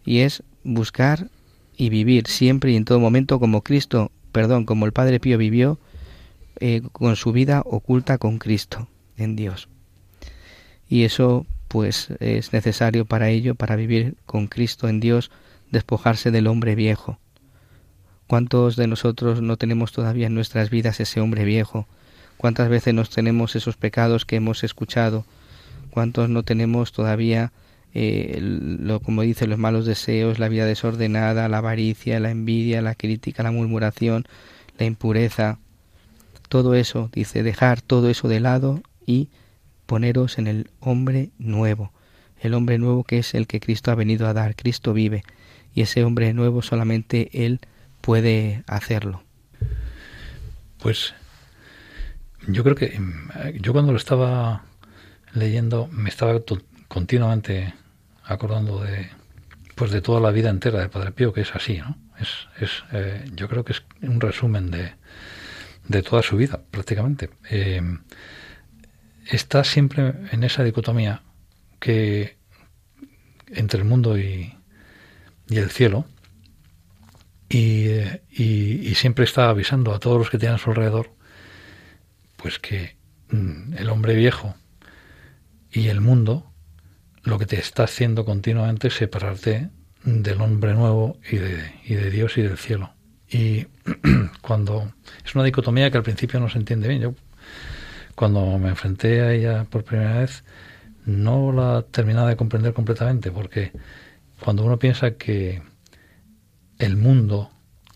Y 0.04 0.20
es 0.20 0.44
buscar 0.66 1.30
y 1.78 1.90
vivir 1.90 2.28
siempre 2.28 2.72
y 2.72 2.76
en 2.76 2.84
todo 2.84 3.00
momento 3.00 3.40
como 3.40 3.62
Cristo 3.62 4.12
perdón, 4.36 4.66
como 4.66 4.86
el 4.86 4.92
Padre 4.92 5.22
Pío 5.22 5.38
vivió 5.38 5.80
eh, 6.60 6.82
con 6.92 7.16
su 7.16 7.32
vida 7.32 7.62
oculta 7.66 8.18
con 8.18 8.38
Cristo 8.38 8.90
en 9.16 9.38
Dios. 9.38 9.70
Y 10.90 11.06
eso 11.06 11.46
pues 11.70 12.10
es 12.20 12.52
necesario 12.52 13.06
para 13.06 13.30
ello, 13.30 13.56
para 13.56 13.78
vivir 13.78 14.16
con 14.26 14.48
Cristo 14.48 14.90
en 14.90 15.00
Dios, 15.00 15.32
despojarse 15.72 16.32
del 16.32 16.48
hombre 16.48 16.76
viejo. 16.76 17.18
¿Cuántos 18.28 18.76
de 18.76 18.88
nosotros 18.88 19.42
no 19.42 19.56
tenemos 19.56 19.94
todavía 19.94 20.28
en 20.28 20.36
nuestras 20.36 20.70
vidas 20.70 21.00
ese 21.00 21.22
hombre 21.22 21.46
viejo? 21.46 21.88
¿Cuántas 22.36 22.68
veces 22.68 22.94
nos 22.94 23.12
tenemos 23.12 23.56
esos 23.56 23.78
pecados 23.78 24.26
que 24.26 24.36
hemos 24.36 24.66
escuchado? 24.66 25.24
¿Cuántos 25.92 26.28
no 26.28 26.44
tenemos 26.44 26.92
todavía 26.92 27.54
eh, 27.98 28.40
lo, 28.42 29.00
como 29.00 29.22
dice, 29.22 29.48
los 29.48 29.58
malos 29.58 29.86
deseos, 29.86 30.38
la 30.38 30.50
vida 30.50 30.66
desordenada, 30.66 31.48
la 31.48 31.60
avaricia, 31.60 32.20
la 32.20 32.30
envidia, 32.30 32.82
la 32.82 32.94
crítica, 32.94 33.42
la 33.42 33.52
murmuración, 33.52 34.26
la 34.78 34.86
impureza, 34.86 35.60
todo 36.50 36.76
eso, 36.76 37.10
dice, 37.14 37.42
dejar 37.42 37.80
todo 37.80 38.10
eso 38.10 38.28
de 38.28 38.42
lado 38.42 38.84
y 39.06 39.30
poneros 39.86 40.40
en 40.40 40.48
el 40.48 40.70
hombre 40.82 41.30
nuevo, 41.40 41.94
el 42.42 42.54
hombre 42.54 42.80
nuevo 42.80 43.06
que 43.06 43.20
es 43.20 43.34
el 43.34 43.48
que 43.48 43.62
Cristo 43.62 43.92
ha 43.92 43.96
venido 43.96 44.28
a 44.28 44.34
dar, 44.34 44.58
Cristo 44.58 44.92
vive, 44.92 45.24
y 45.74 45.82
ese 45.82 46.04
hombre 46.04 46.34
nuevo 46.34 46.62
solamente 46.62 47.30
Él 47.46 47.62
puede 48.02 48.66
hacerlo. 48.68 49.24
Pues 50.80 51.14
yo 52.46 52.62
creo 52.66 52.76
que 52.76 53.00
yo 53.62 53.72
cuando 53.72 53.94
lo 53.94 53.98
estaba 53.98 54.66
leyendo 55.34 55.88
me 55.94 56.10
estaba 56.10 56.42
continuamente 56.90 57.74
acordando 58.26 58.84
de 58.84 59.10
pues 59.76 59.92
de 59.92 60.02
toda 60.02 60.22
la 60.22 60.32
vida 60.32 60.50
entera 60.50 60.80
de 60.80 60.90
Padre 60.90 61.12
Pío, 61.12 61.34
que 61.34 61.42
es 61.42 61.54
así, 61.54 61.78
¿no? 61.80 61.98
Es, 62.20 62.48
es 62.60 62.84
eh, 62.94 63.26
yo 63.34 63.50
creo 63.50 63.66
que 63.66 63.74
es 63.74 63.84
un 64.02 64.22
resumen 64.22 64.72
de, 64.72 64.94
de 65.88 66.02
toda 66.02 66.24
su 66.24 66.38
vida, 66.38 66.62
prácticamente. 66.72 67.30
Eh, 67.50 67.82
está 69.28 69.66
siempre 69.66 70.14
en 70.32 70.44
esa 70.44 70.64
dicotomía 70.64 71.24
que 71.80 72.38
entre 73.48 73.80
el 73.80 73.86
mundo 73.86 74.18
y, 74.18 74.54
y 75.50 75.58
el 75.58 75.70
cielo, 75.70 76.06
y, 77.50 77.90
y, 78.32 78.90
y, 78.90 78.96
siempre 78.96 79.24
está 79.24 79.50
avisando 79.50 79.94
a 79.94 80.00
todos 80.00 80.18
los 80.18 80.30
que 80.32 80.40
tienen 80.40 80.56
a 80.56 80.58
su 80.58 80.72
alrededor, 80.72 81.12
pues 82.38 82.58
que 82.58 82.96
mm, 83.30 83.76
el 83.78 83.90
hombre 83.90 84.16
viejo 84.16 84.56
y 85.72 85.90
el 85.90 86.02
mundo 86.02 86.52
lo 87.26 87.40
que 87.40 87.46
te 87.46 87.60
está 87.60 87.84
haciendo 87.84 88.24
continuamente 88.24 88.88
es 88.88 88.94
separarte 88.94 89.70
del 90.04 90.42
hombre 90.42 90.74
nuevo 90.76 91.18
y 91.30 91.38
de, 91.38 91.72
y 91.84 91.96
de 91.96 92.12
Dios 92.12 92.38
y 92.38 92.44
del 92.44 92.58
cielo. 92.58 92.94
Y 93.30 93.66
cuando 94.42 94.94
es 95.26 95.34
una 95.36 95.44
dicotomía 95.44 95.90
que 95.90 95.98
al 95.98 96.04
principio 96.04 96.40
no 96.40 96.50
se 96.50 96.60
entiende 96.60 96.88
bien. 96.88 97.02
Yo 97.02 97.16
cuando 98.14 98.58
me 98.60 98.70
enfrenté 98.70 99.22
a 99.22 99.34
ella 99.34 99.66
por 99.66 99.84
primera 99.84 100.20
vez 100.20 100.44
no 101.06 101.52
la 101.52 101.82
terminaba 101.84 102.30
de 102.30 102.38
comprender 102.38 102.74
completamente 102.74 103.32
porque 103.32 103.72
cuando 104.40 104.64
uno 104.64 104.80
piensa 104.80 105.12
que 105.12 105.62
el 106.78 106.96
mundo 106.96 107.52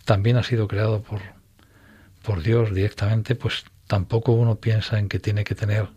también 0.06 0.38
ha 0.38 0.44
sido 0.44 0.68
creado 0.68 1.02
por, 1.04 1.22
por 2.24 2.42
Dios 2.42 2.74
directamente, 2.74 3.36
pues 3.36 3.66
tampoco 3.88 4.32
uno 4.32 4.56
piensa 4.56 4.98
en 4.98 5.08
que 5.08 5.20
tiene 5.20 5.44
que 5.44 5.56
tener 5.56 5.88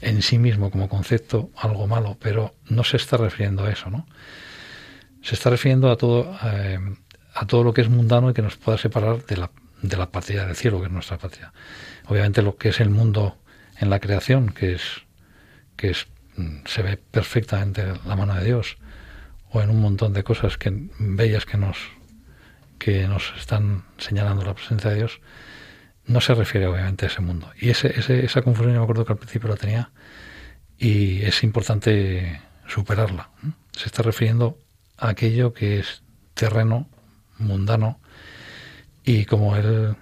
en 0.00 0.22
sí 0.22 0.38
mismo 0.38 0.70
como 0.70 0.88
concepto 0.88 1.50
algo 1.56 1.86
malo, 1.86 2.16
pero 2.20 2.54
no 2.68 2.84
se 2.84 2.96
está 2.96 3.16
refiriendo 3.16 3.64
a 3.64 3.70
eso, 3.70 3.90
¿no? 3.90 4.06
Se 5.22 5.34
está 5.34 5.50
refiriendo 5.50 5.90
a 5.90 5.96
todo, 5.96 6.36
eh, 6.44 6.78
a 7.34 7.46
todo 7.46 7.64
lo 7.64 7.74
que 7.74 7.82
es 7.82 7.88
mundano 7.88 8.30
y 8.30 8.34
que 8.34 8.42
nos 8.42 8.56
pueda 8.56 8.78
separar 8.78 9.24
de 9.26 9.36
la, 9.36 9.50
de 9.82 9.96
la 9.96 10.10
patria 10.10 10.46
del 10.46 10.56
cielo, 10.56 10.80
que 10.80 10.86
es 10.86 10.92
nuestra 10.92 11.18
patria. 11.18 11.52
Obviamente 12.06 12.42
lo 12.42 12.56
que 12.56 12.70
es 12.70 12.80
el 12.80 12.90
mundo 12.90 13.36
en 13.78 13.90
la 13.90 14.00
creación, 14.00 14.50
que 14.50 14.74
es, 14.74 14.82
que 15.76 15.90
es, 15.90 16.06
mm, 16.36 16.58
se 16.66 16.82
ve 16.82 16.96
perfectamente 16.96 17.84
la 18.06 18.16
mano 18.16 18.34
de 18.34 18.44
Dios, 18.44 18.76
o 19.50 19.60
en 19.60 19.70
un 19.70 19.80
montón 19.80 20.12
de 20.12 20.24
cosas 20.24 20.56
que, 20.56 20.72
bellas 20.98 21.44
que 21.44 21.58
nos, 21.58 21.76
que 22.78 23.06
nos 23.06 23.32
están 23.38 23.84
señalando 23.98 24.44
la 24.44 24.54
presencia 24.54 24.90
de 24.90 24.96
Dios, 24.96 25.20
no 26.06 26.20
se 26.20 26.34
refiere 26.34 26.66
obviamente 26.66 27.06
a 27.06 27.08
ese 27.08 27.20
mundo. 27.20 27.50
Y 27.58 27.70
ese, 27.70 27.94
esa 27.98 28.42
confusión 28.42 28.74
yo 28.74 28.80
me 28.80 28.84
acuerdo 28.84 29.04
que 29.04 29.12
al 29.12 29.18
principio 29.18 29.48
la 29.48 29.56
tenía 29.56 29.90
y 30.78 31.22
es 31.22 31.42
importante 31.42 32.40
superarla. 32.66 33.30
Se 33.72 33.86
está 33.86 34.02
refiriendo 34.02 34.58
a 34.96 35.10
aquello 35.10 35.52
que 35.52 35.78
es 35.78 36.02
terreno, 36.34 36.88
mundano, 37.38 38.00
y 39.04 39.24
como 39.24 39.56
él, 39.56 39.96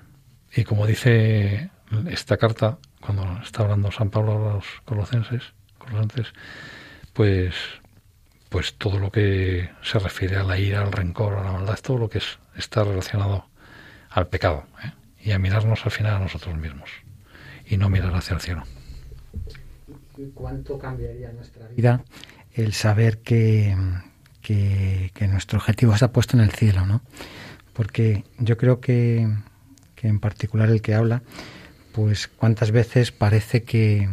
y 0.55 0.65
como 0.65 0.87
dice 0.87 1.71
esta 2.09 2.37
carta, 2.37 2.79
cuando 3.01 3.41
está 3.43 3.63
hablando 3.63 3.91
San 3.91 4.11
Pablo 4.11 4.51
a 4.51 4.55
los 4.55 4.65
colosenses, 4.85 5.43
colosenses 5.79 6.33
pues, 7.13 7.55
pues 8.49 8.75
todo 8.75 8.99
lo 8.99 9.11
que 9.11 9.71
se 9.83 9.99
refiere 9.99 10.37
a 10.37 10.45
la 10.45 10.59
ira, 10.59 10.83
al 10.83 10.93
rencor, 10.93 11.35
a 11.35 11.45
la 11.45 11.53
maldad, 11.53 11.79
todo 11.83 11.99
lo 11.99 12.09
que 12.09 12.19
es, 12.19 12.39
está 12.57 12.85
relacionado 12.85 13.47
al 14.11 14.29
pecado. 14.29 14.67
¿eh? 14.85 14.93
Y 15.21 15.33
a 15.33 15.39
mirarnos 15.39 15.85
al 15.85 15.91
final 15.91 16.17
a 16.17 16.19
nosotros 16.21 16.57
mismos 16.57 16.91
y 17.67 17.77
no 17.77 17.89
mirar 17.89 18.15
hacia 18.15 18.35
el 18.35 18.41
cielo. 18.41 18.63
¿Cuánto 20.35 20.79
cambiaría 20.79 21.33
nuestra 21.33 21.69
vida 21.69 22.03
el 22.53 22.73
saber 22.73 23.19
que, 23.19 23.77
que, 24.43 25.29
nuestro 25.29 25.59
objetivo 25.59 25.95
está 25.95 26.13
puesto 26.13 26.37
en 26.37 26.43
el 26.43 26.51
cielo? 26.51 26.87
¿no? 26.87 27.03
Porque 27.73 28.25
yo 28.39 28.57
creo 28.57 28.81
que, 28.81 29.29
que 29.95 30.09
en 30.09 30.19
particular 30.19 30.71
el 30.71 30.83
que 30.83 30.95
habla, 30.95 31.23
pues 31.93 32.29
cuántas 32.29 32.73
veces 32.73 33.13
parece 33.13 33.63
que, 33.63 34.09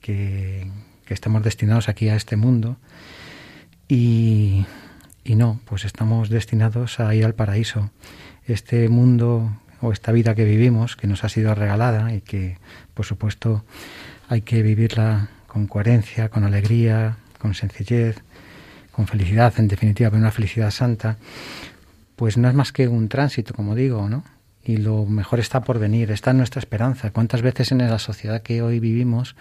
que, 0.00 0.70
que 1.04 1.14
estamos 1.14 1.42
destinados 1.42 1.88
aquí 1.88 2.08
a 2.08 2.16
este 2.16 2.36
mundo 2.36 2.78
y, 3.88 4.64
y 5.24 5.34
no, 5.34 5.60
pues 5.64 5.84
estamos 5.84 6.30
destinados 6.30 7.00
a 7.00 7.14
ir 7.14 7.24
al 7.24 7.34
paraíso. 7.34 7.90
Este 8.46 8.88
mundo 8.88 9.50
o 9.80 9.92
esta 9.92 10.12
vida 10.12 10.34
que 10.34 10.44
vivimos, 10.44 10.96
que 10.96 11.06
nos 11.06 11.24
ha 11.24 11.28
sido 11.28 11.54
regalada 11.54 12.14
y 12.14 12.20
que, 12.20 12.58
por 12.94 13.06
supuesto, 13.06 13.64
hay 14.28 14.42
que 14.42 14.62
vivirla 14.62 15.28
con 15.46 15.66
coherencia, 15.66 16.28
con 16.28 16.44
alegría, 16.44 17.16
con 17.38 17.54
sencillez, 17.54 18.22
con 18.92 19.06
felicidad, 19.06 19.54
en 19.58 19.68
definitiva, 19.68 20.10
pero 20.10 20.20
una 20.20 20.30
felicidad 20.30 20.70
santa, 20.70 21.16
pues 22.16 22.36
no 22.36 22.48
es 22.48 22.54
más 22.54 22.72
que 22.72 22.88
un 22.88 23.08
tránsito, 23.08 23.54
como 23.54 23.74
digo, 23.74 24.08
¿no? 24.08 24.24
y 24.62 24.76
lo 24.76 25.06
mejor 25.06 25.40
está 25.40 25.62
por 25.62 25.78
venir, 25.78 26.10
está 26.10 26.30
en 26.32 26.38
nuestra 26.38 26.60
esperanza. 26.60 27.10
¿Cuántas 27.10 27.42
veces 27.42 27.72
en 27.72 27.78
la 27.78 27.98
sociedad 27.98 28.42
que 28.42 28.62
hoy 28.62 28.78
vivimos, 28.78 29.34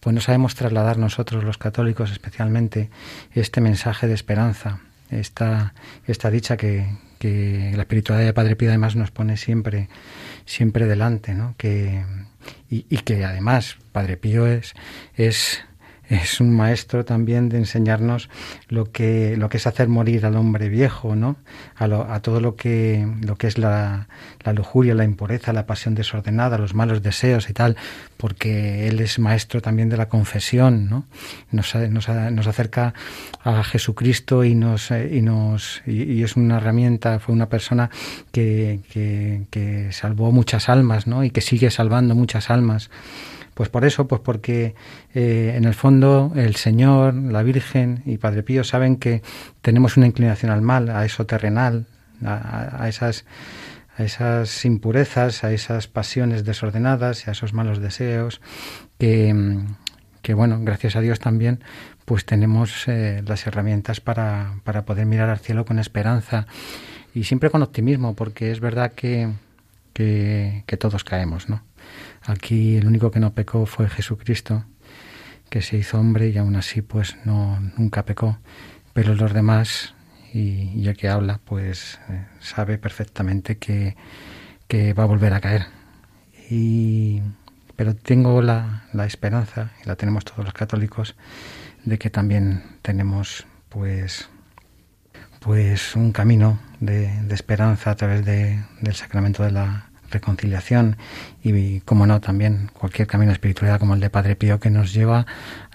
pues 0.00 0.14
no 0.14 0.20
sabemos 0.20 0.54
trasladar 0.54 0.98
nosotros, 0.98 1.44
los 1.44 1.58
católicos 1.58 2.10
especialmente, 2.10 2.90
este 3.34 3.60
mensaje 3.60 4.06
de 4.06 4.14
esperanza, 4.14 4.80
esta, 5.10 5.74
esta 6.06 6.30
dicha 6.30 6.56
que, 6.56 6.88
que 7.22 7.70
la 7.76 7.82
espiritualidad 7.82 8.26
de 8.26 8.32
Padre 8.32 8.56
Pío 8.56 8.68
además 8.68 8.96
nos 8.96 9.12
pone 9.12 9.36
siempre, 9.36 9.88
siempre 10.44 10.88
delante, 10.88 11.34
¿no? 11.34 11.54
Que, 11.56 12.04
y, 12.68 12.82
que 12.82 13.24
además 13.24 13.76
Padre 13.92 14.16
Pío 14.16 14.48
es, 14.48 14.74
es 15.14 15.62
es 16.08 16.40
un 16.40 16.54
maestro 16.54 17.04
también 17.04 17.48
de 17.48 17.58
enseñarnos 17.58 18.28
lo 18.68 18.90
que, 18.90 19.36
lo 19.36 19.48
que 19.48 19.56
es 19.56 19.66
hacer 19.66 19.88
morir 19.88 20.26
al 20.26 20.36
hombre 20.36 20.68
viejo, 20.68 21.16
¿no? 21.16 21.36
A, 21.76 21.84
a 22.14 22.20
todo 22.20 22.40
lo 22.40 22.56
que, 22.56 23.06
lo 23.22 23.36
que 23.36 23.46
es 23.46 23.56
la, 23.56 24.08
la, 24.44 24.52
lujuria, 24.52 24.94
la 24.94 25.04
impureza, 25.04 25.52
la 25.52 25.66
pasión 25.66 25.94
desordenada, 25.94 26.58
los 26.58 26.74
malos 26.74 27.02
deseos 27.02 27.48
y 27.48 27.52
tal, 27.52 27.76
porque 28.16 28.88
él 28.88 29.00
es 29.00 29.18
maestro 29.18 29.62
también 29.62 29.88
de 29.88 29.96
la 29.96 30.08
confesión, 30.08 30.88
¿no? 30.90 31.06
Nos, 31.50 31.74
nos, 31.74 32.08
nos 32.08 32.46
acerca 32.46 32.94
a 33.44 33.62
Jesucristo 33.64 34.44
y 34.44 34.54
nos, 34.54 34.90
y 34.90 35.22
nos, 35.22 35.82
y, 35.86 36.22
es 36.22 36.36
una 36.36 36.58
herramienta, 36.58 37.20
fue 37.20 37.34
una 37.34 37.48
persona 37.48 37.90
que, 38.32 38.80
que, 38.90 39.42
que 39.50 39.92
salvó 39.92 40.30
muchas 40.32 40.68
almas, 40.68 41.06
¿no? 41.06 41.24
Y 41.24 41.30
que 41.30 41.40
sigue 41.40 41.70
salvando 41.70 42.14
muchas 42.14 42.50
almas. 42.50 42.90
Pues 43.54 43.68
por 43.68 43.84
eso, 43.84 44.08
pues 44.08 44.20
porque 44.20 44.74
eh, 45.14 45.54
en 45.56 45.64
el 45.64 45.74
fondo 45.74 46.32
el 46.36 46.56
Señor, 46.56 47.14
la 47.14 47.42
Virgen 47.42 48.02
y 48.06 48.18
Padre 48.18 48.42
Pío 48.42 48.64
saben 48.64 48.96
que 48.96 49.22
tenemos 49.60 49.96
una 49.96 50.06
inclinación 50.06 50.50
al 50.50 50.62
mal, 50.62 50.88
a 50.88 51.04
eso 51.04 51.26
terrenal, 51.26 51.86
a, 52.24 52.88
esas 52.88 53.24
a 53.98 54.04
esas 54.04 54.64
impurezas, 54.64 55.44
a 55.44 55.52
esas 55.52 55.86
pasiones 55.86 56.44
desordenadas 56.44 57.26
y 57.26 57.30
a 57.30 57.32
esos 57.32 57.52
malos 57.52 57.78
deseos 57.78 58.40
que, 60.22 60.34
bueno, 60.34 60.60
gracias 60.62 60.96
a 60.96 61.00
Dios 61.00 61.18
también 61.18 61.60
pues 62.04 62.24
tenemos 62.24 62.88
eh, 62.88 63.22
las 63.26 63.46
herramientas 63.46 64.00
para, 64.00 64.54
para 64.64 64.84
poder 64.84 65.06
mirar 65.06 65.28
al 65.28 65.38
cielo 65.38 65.64
con 65.64 65.78
esperanza 65.78 66.46
y 67.14 67.24
siempre 67.24 67.50
con 67.50 67.62
optimismo, 67.62 68.14
porque 68.14 68.50
es 68.50 68.60
verdad 68.60 68.92
que, 68.92 69.30
que, 69.92 70.64
que 70.66 70.76
todos 70.76 71.04
caemos, 71.04 71.48
¿no? 71.48 71.62
Aquí 72.24 72.76
el 72.76 72.86
único 72.86 73.10
que 73.10 73.20
no 73.20 73.34
pecó 73.34 73.66
fue 73.66 73.88
Jesucristo, 73.88 74.64
que 75.48 75.62
se 75.62 75.76
hizo 75.76 75.98
hombre 75.98 76.28
y 76.28 76.38
aún 76.38 76.56
así 76.56 76.82
pues 76.82 77.16
no 77.24 77.60
nunca 77.76 78.04
pecó. 78.04 78.38
Pero 78.92 79.14
los 79.14 79.32
demás, 79.32 79.94
y, 80.32 80.80
ya 80.82 80.94
que 80.94 81.08
habla, 81.08 81.40
pues 81.44 81.98
eh, 82.08 82.26
sabe 82.40 82.78
perfectamente 82.78 83.58
que, 83.58 83.96
que, 84.68 84.94
va 84.94 85.04
a 85.04 85.06
volver 85.06 85.32
a 85.34 85.40
caer. 85.40 85.66
Y, 86.50 87.22
pero 87.76 87.94
tengo 87.96 88.42
la, 88.42 88.84
la 88.92 89.06
esperanza, 89.06 89.72
y 89.82 89.88
la 89.88 89.96
tenemos 89.96 90.24
todos 90.24 90.44
los 90.44 90.54
católicos, 90.54 91.16
de 91.84 91.98
que 91.98 92.10
también 92.10 92.62
tenemos 92.82 93.46
pues 93.68 94.28
pues 95.40 95.96
un 95.96 96.12
camino 96.12 96.60
de, 96.80 97.08
de 97.22 97.34
esperanza 97.34 97.90
a 97.90 97.96
través 97.96 98.24
de, 98.24 98.64
del 98.80 98.94
sacramento 98.94 99.42
de 99.42 99.50
la, 99.50 99.90
reconciliación 100.12 100.96
y, 101.42 101.80
como 101.80 102.06
no, 102.06 102.20
también 102.20 102.70
cualquier 102.72 103.08
camino 103.08 103.32
espiritual 103.32 103.78
como 103.78 103.94
el 103.94 104.00
de 104.00 104.10
Padre 104.10 104.36
Pío 104.36 104.60
que 104.60 104.70
nos 104.70 104.92
lleva 104.92 105.26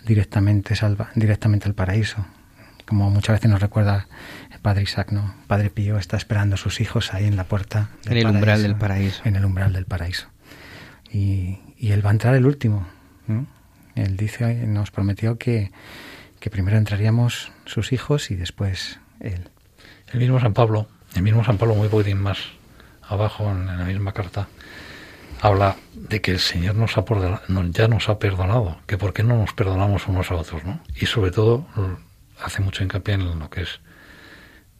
directamente, 0.05 0.75
salva, 0.75 1.09
directamente 1.15 1.67
al 1.67 1.73
paraíso. 1.73 2.25
Como 2.85 3.09
muchas 3.09 3.35
veces 3.35 3.51
nos 3.51 3.61
recuerda 3.61 4.07
el 4.53 4.59
Padre 4.59 4.83
Isaac, 4.83 5.11
¿no? 5.11 5.35
Padre 5.47 5.69
Pío 5.69 5.97
está 5.97 6.15
esperando 6.15 6.55
a 6.55 6.57
sus 6.57 6.79
hijos 6.79 7.13
ahí 7.13 7.25
en 7.25 7.35
la 7.35 7.43
puerta. 7.43 7.89
en 8.05 8.17
el 8.17 8.27
umbral 8.27 8.63
del 8.63 8.75
paraíso. 8.75 9.21
En 9.25 9.35
el 9.35 9.43
umbral 9.43 9.73
del 9.73 9.85
paraíso. 9.85 10.27
Y, 11.11 11.59
y 11.77 11.91
él 11.91 12.05
va 12.05 12.11
a 12.11 12.13
entrar 12.13 12.35
el 12.35 12.45
último. 12.45 12.87
Él 13.95 14.15
dice, 14.15 14.53
nos 14.67 14.91
prometió 14.91 15.37
que, 15.37 15.71
que 16.39 16.49
primero 16.49 16.77
entraríamos 16.77 17.51
sus 17.65 17.91
hijos 17.91 18.31
y 18.31 18.35
después 18.35 18.99
él. 19.19 19.49
El 20.13 20.19
mismo 20.19 20.39
San 20.39 20.53
Pablo, 20.53 20.87
el 21.15 21.23
mismo 21.23 21.43
San 21.43 21.57
Pablo 21.57 21.75
muy 21.75 21.89
poquitín 21.89 22.21
más 22.21 22.37
abajo 23.07 23.49
en 23.49 23.65
la 23.65 23.85
misma 23.85 24.13
carta, 24.13 24.47
habla 25.41 25.75
de 25.93 26.21
que 26.21 26.31
el 26.31 26.39
Señor 26.39 26.75
nos 26.75 26.97
ha 26.97 27.05
ya 27.71 27.87
nos 27.87 28.09
ha 28.09 28.19
perdonado, 28.19 28.79
que 28.87 28.97
por 28.97 29.13
qué 29.13 29.23
no 29.23 29.37
nos 29.37 29.53
perdonamos 29.53 30.07
unos 30.07 30.31
a 30.31 30.35
otros, 30.35 30.63
¿no? 30.63 30.79
Y 30.95 31.05
sobre 31.05 31.31
todo 31.31 31.67
hace 32.41 32.61
mucho 32.61 32.83
hincapié 32.83 33.15
en 33.15 33.39
lo 33.39 33.49
que 33.49 33.61
es 33.61 33.79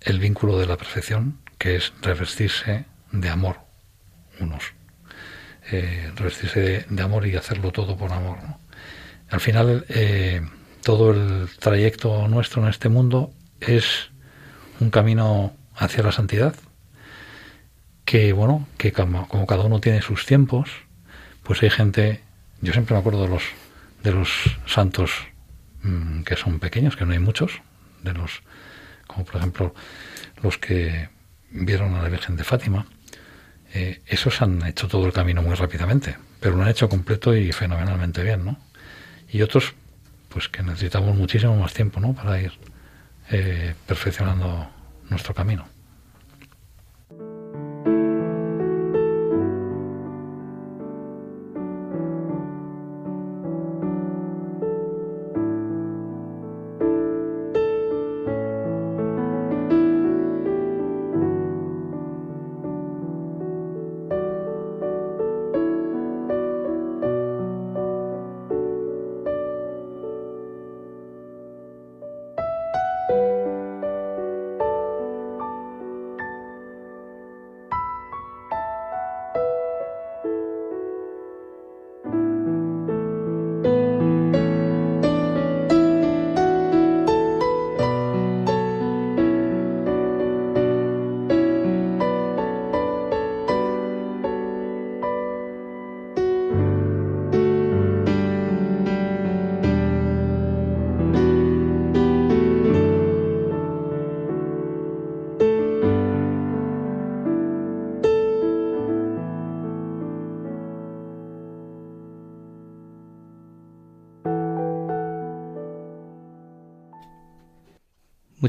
el 0.02 0.20
vínculo 0.20 0.58
de 0.58 0.68
la 0.68 0.78
perfección, 0.78 1.40
que 1.58 1.76
es 1.76 1.94
revestirse 2.02 2.86
de 3.12 3.30
amor 3.30 3.60
unos, 4.40 4.74
eh, 5.72 6.12
revestirse 6.16 6.86
de, 6.88 7.02
amor 7.02 7.26
y 7.26 7.36
hacerlo 7.36 7.72
todo 7.72 7.98
por 7.98 8.12
amor. 8.12 8.38
Al 9.30 9.40
final, 9.40 9.86
eh, 9.90 10.42
todo 10.84 11.12
el 11.12 11.50
trayecto 11.60 12.28
nuestro 12.28 12.62
en 12.62 12.70
este 12.70 12.90
mundo 12.90 13.32
es 13.60 14.12
un 14.80 14.90
camino 14.92 15.54
hacia 15.76 16.04
la 16.04 16.12
santidad, 16.12 16.56
que 18.08 18.32
bueno, 18.32 18.66
que 18.78 18.94
como, 18.94 19.28
cada 19.46 19.66
uno 19.66 19.82
tiene 19.82 20.02
sus 20.02 20.26
tiempos, 20.26 20.70
pues 21.44 21.62
hay 21.62 21.70
gente, 21.70 22.22
yo 22.62 22.72
siempre 22.72 22.94
me 22.94 23.02
acuerdo 23.02 23.24
de 23.24 23.28
los 23.28 23.44
de 24.02 24.14
los 24.14 24.30
santos 24.66 25.12
mm, 25.84 26.22
que 26.22 26.38
son 26.38 26.60
pequeños, 26.60 26.96
que 26.96 27.06
no 27.06 27.12
hay 27.12 27.20
muchos, 27.20 27.62
de 28.04 28.14
los 28.14 28.44
como 29.08 29.26
por 29.26 29.36
ejemplo 29.36 29.76
los 30.42 30.58
que 30.58 31.10
vieron 31.52 31.96
a 31.96 32.02
la 32.02 32.08
Virgen 32.08 32.38
de 32.38 32.46
Fátima, 32.46 32.86
eh, 33.74 34.02
esos 34.06 34.42
han 34.42 34.66
hecho 34.66 34.88
todo 34.88 35.06
el 35.06 35.12
camino 35.12 35.42
muy 35.42 35.56
rápidamente, 35.56 36.16
pero 36.40 36.56
lo 36.56 36.64
han 36.64 36.70
hecho 36.70 36.88
completo 36.88 37.36
y 37.36 37.52
fenomenalmente 37.52 38.24
bien, 38.24 38.46
¿no? 38.46 38.58
Y 39.30 39.42
otros, 39.42 39.74
pues 40.30 40.48
que 40.48 40.64
necesitamos 40.64 41.14
muchísimo 41.14 41.58
más 41.58 41.74
tiempo, 41.74 42.00
¿no? 42.00 42.14
Para 42.14 42.40
ir 42.40 42.54
eh, 43.32 43.76
perfeccionando 43.86 44.70
nuestro 45.10 45.34
camino. 45.34 45.77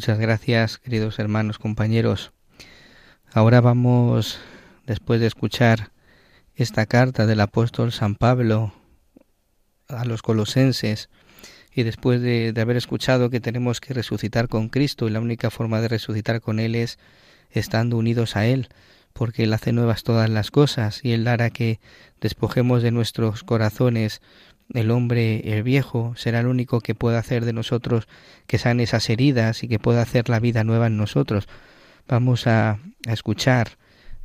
Muchas 0.08 0.20
gracias, 0.20 0.78
queridos 0.78 1.18
hermanos, 1.18 1.58
compañeros. 1.58 2.32
Ahora 3.30 3.60
vamos, 3.60 4.38
después 4.86 5.20
de 5.20 5.26
escuchar 5.26 5.90
esta 6.56 6.86
carta 6.86 7.26
del 7.26 7.42
apóstol 7.42 7.92
San 7.92 8.14
Pablo 8.14 8.72
a 9.86 10.06
los 10.06 10.22
colosenses, 10.22 11.10
y 11.74 11.82
después 11.82 12.22
de, 12.22 12.54
haber 12.58 12.78
escuchado 12.78 13.28
que 13.28 13.40
tenemos 13.40 13.82
que 13.82 13.92
resucitar 13.92 14.48
con 14.48 14.70
Cristo 14.70 15.06
y 15.06 15.10
la 15.10 15.20
única 15.20 15.50
forma 15.50 15.82
de 15.82 15.88
resucitar 15.88 16.40
con 16.40 16.58
Él 16.58 16.74
es 16.74 16.98
estando 17.50 17.98
unidos 17.98 18.34
a 18.34 18.46
Él, 18.46 18.70
porque 19.12 19.44
Él 19.44 19.52
hace 19.52 19.72
nuevas 19.72 20.04
todas 20.04 20.30
las 20.30 20.50
cosas 20.50 21.04
y 21.04 21.12
Él 21.12 21.28
hará 21.28 21.50
que 21.50 21.80
despojemos 22.18 22.82
de 22.82 22.92
nuestros 22.92 23.44
corazones 23.44 24.22
el 24.74 24.90
hombre, 24.90 25.54
el 25.54 25.62
viejo, 25.62 26.14
será 26.16 26.40
el 26.40 26.46
único 26.46 26.80
que 26.80 26.94
pueda 26.94 27.18
hacer 27.18 27.44
de 27.44 27.52
nosotros 27.52 28.08
que 28.46 28.58
sane 28.58 28.82
esas 28.82 29.08
heridas 29.08 29.62
y 29.62 29.68
que 29.68 29.78
pueda 29.78 30.02
hacer 30.02 30.28
la 30.28 30.40
vida 30.40 30.64
nueva 30.64 30.88
en 30.88 30.96
nosotros. 30.96 31.48
Vamos 32.08 32.46
a, 32.46 32.78
escuchar 33.06 33.78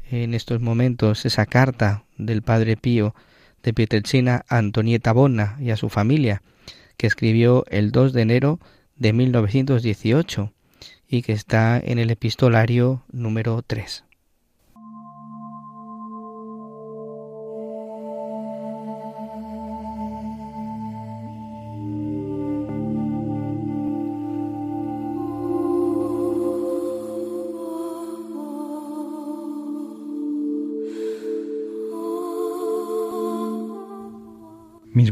en 0.10 0.34
estos 0.34 0.60
momentos 0.60 1.25
esa 1.25 1.45
carta 1.45 2.03
del 2.17 2.41
Padre 2.41 2.75
Pío 2.75 3.15
de 3.62 3.73
Pietrelcina 3.73 4.43
a 4.49 4.58
Antonieta 4.58 5.13
Bona 5.13 5.58
y 5.60 5.69
a 5.71 5.77
su 5.77 5.89
familia, 5.89 6.41
que 6.97 7.08
escribió 7.08 7.65
el 7.69 7.91
2 7.91 8.12
de 8.13 8.21
enero 8.21 8.60
de 8.97 9.13
1918 9.13 10.51
y 11.08 11.21
que 11.21 11.34
está 11.34 11.79
en 11.82 11.99
el 11.99 12.10
epistolario 12.10 13.03
número 13.12 13.62
3. 13.62 14.03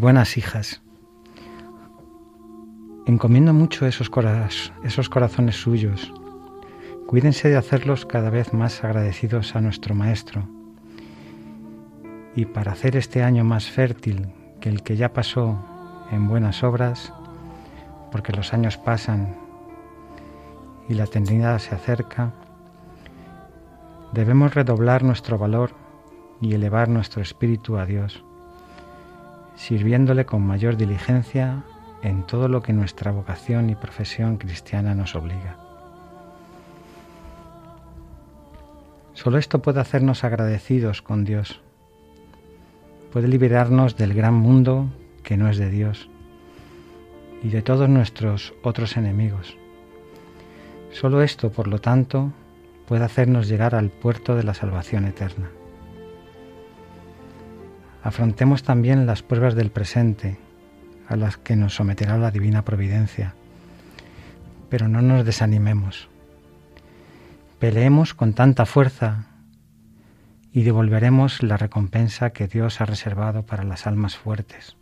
Buenas 0.01 0.35
hijas, 0.35 0.81
encomiendo 3.05 3.53
mucho 3.53 3.85
esos, 3.85 4.09
esos 4.83 5.09
corazones 5.09 5.57
suyos. 5.57 6.11
Cuídense 7.05 7.49
de 7.49 7.55
hacerlos 7.55 8.07
cada 8.07 8.31
vez 8.31 8.51
más 8.51 8.83
agradecidos 8.83 9.55
a 9.55 9.61
nuestro 9.61 9.93
Maestro. 9.93 10.49
Y 12.35 12.45
para 12.45 12.71
hacer 12.71 12.97
este 12.97 13.21
año 13.21 13.43
más 13.43 13.69
fértil 13.69 14.29
que 14.59 14.69
el 14.69 14.81
que 14.81 14.95
ya 14.95 15.13
pasó 15.13 15.63
en 16.11 16.27
buenas 16.27 16.63
obras, 16.63 17.13
porque 18.11 18.33
los 18.33 18.55
años 18.55 18.77
pasan 18.77 19.35
y 20.89 20.95
la 20.95 21.03
eternidad 21.03 21.59
se 21.59 21.75
acerca, 21.75 22.33
debemos 24.13 24.55
redoblar 24.55 25.03
nuestro 25.03 25.37
valor 25.37 25.75
y 26.41 26.55
elevar 26.55 26.89
nuestro 26.89 27.21
espíritu 27.21 27.77
a 27.77 27.85
Dios 27.85 28.25
sirviéndole 29.55 30.25
con 30.25 30.41
mayor 30.41 30.77
diligencia 30.77 31.63
en 32.01 32.23
todo 32.23 32.47
lo 32.47 32.61
que 32.61 32.73
nuestra 32.73 33.11
vocación 33.11 33.69
y 33.69 33.75
profesión 33.75 34.37
cristiana 34.37 34.95
nos 34.95 35.15
obliga. 35.15 35.57
Solo 39.13 39.37
esto 39.37 39.61
puede 39.61 39.79
hacernos 39.79 40.23
agradecidos 40.23 41.01
con 41.01 41.25
Dios, 41.25 41.61
puede 43.11 43.27
liberarnos 43.27 43.97
del 43.97 44.13
gran 44.13 44.33
mundo 44.33 44.87
que 45.23 45.37
no 45.37 45.49
es 45.49 45.57
de 45.57 45.69
Dios 45.69 46.09
y 47.43 47.49
de 47.49 47.61
todos 47.61 47.87
nuestros 47.89 48.53
otros 48.63 48.97
enemigos. 48.97 49.57
Solo 50.91 51.21
esto, 51.21 51.51
por 51.51 51.67
lo 51.67 51.79
tanto, 51.79 52.31
puede 52.87 53.03
hacernos 53.03 53.47
llegar 53.47 53.75
al 53.75 53.89
puerto 53.89 54.35
de 54.35 54.43
la 54.43 54.53
salvación 54.53 55.05
eterna. 55.05 55.49
Afrontemos 58.03 58.63
también 58.63 59.05
las 59.05 59.21
pruebas 59.21 59.53
del 59.53 59.69
presente, 59.69 60.37
a 61.07 61.15
las 61.15 61.37
que 61.37 61.55
nos 61.55 61.75
someterá 61.75 62.17
la 62.17 62.31
divina 62.31 62.63
providencia, 62.63 63.35
pero 64.69 64.87
no 64.87 65.01
nos 65.01 65.25
desanimemos. 65.25 66.09
Peleemos 67.59 68.15
con 68.15 68.33
tanta 68.33 68.65
fuerza 68.65 69.27
y 70.51 70.63
devolveremos 70.63 71.43
la 71.43 71.57
recompensa 71.57 72.31
que 72.31 72.47
Dios 72.47 72.81
ha 72.81 72.85
reservado 72.85 73.45
para 73.45 73.63
las 73.63 73.85
almas 73.85 74.17
fuertes. 74.17 74.75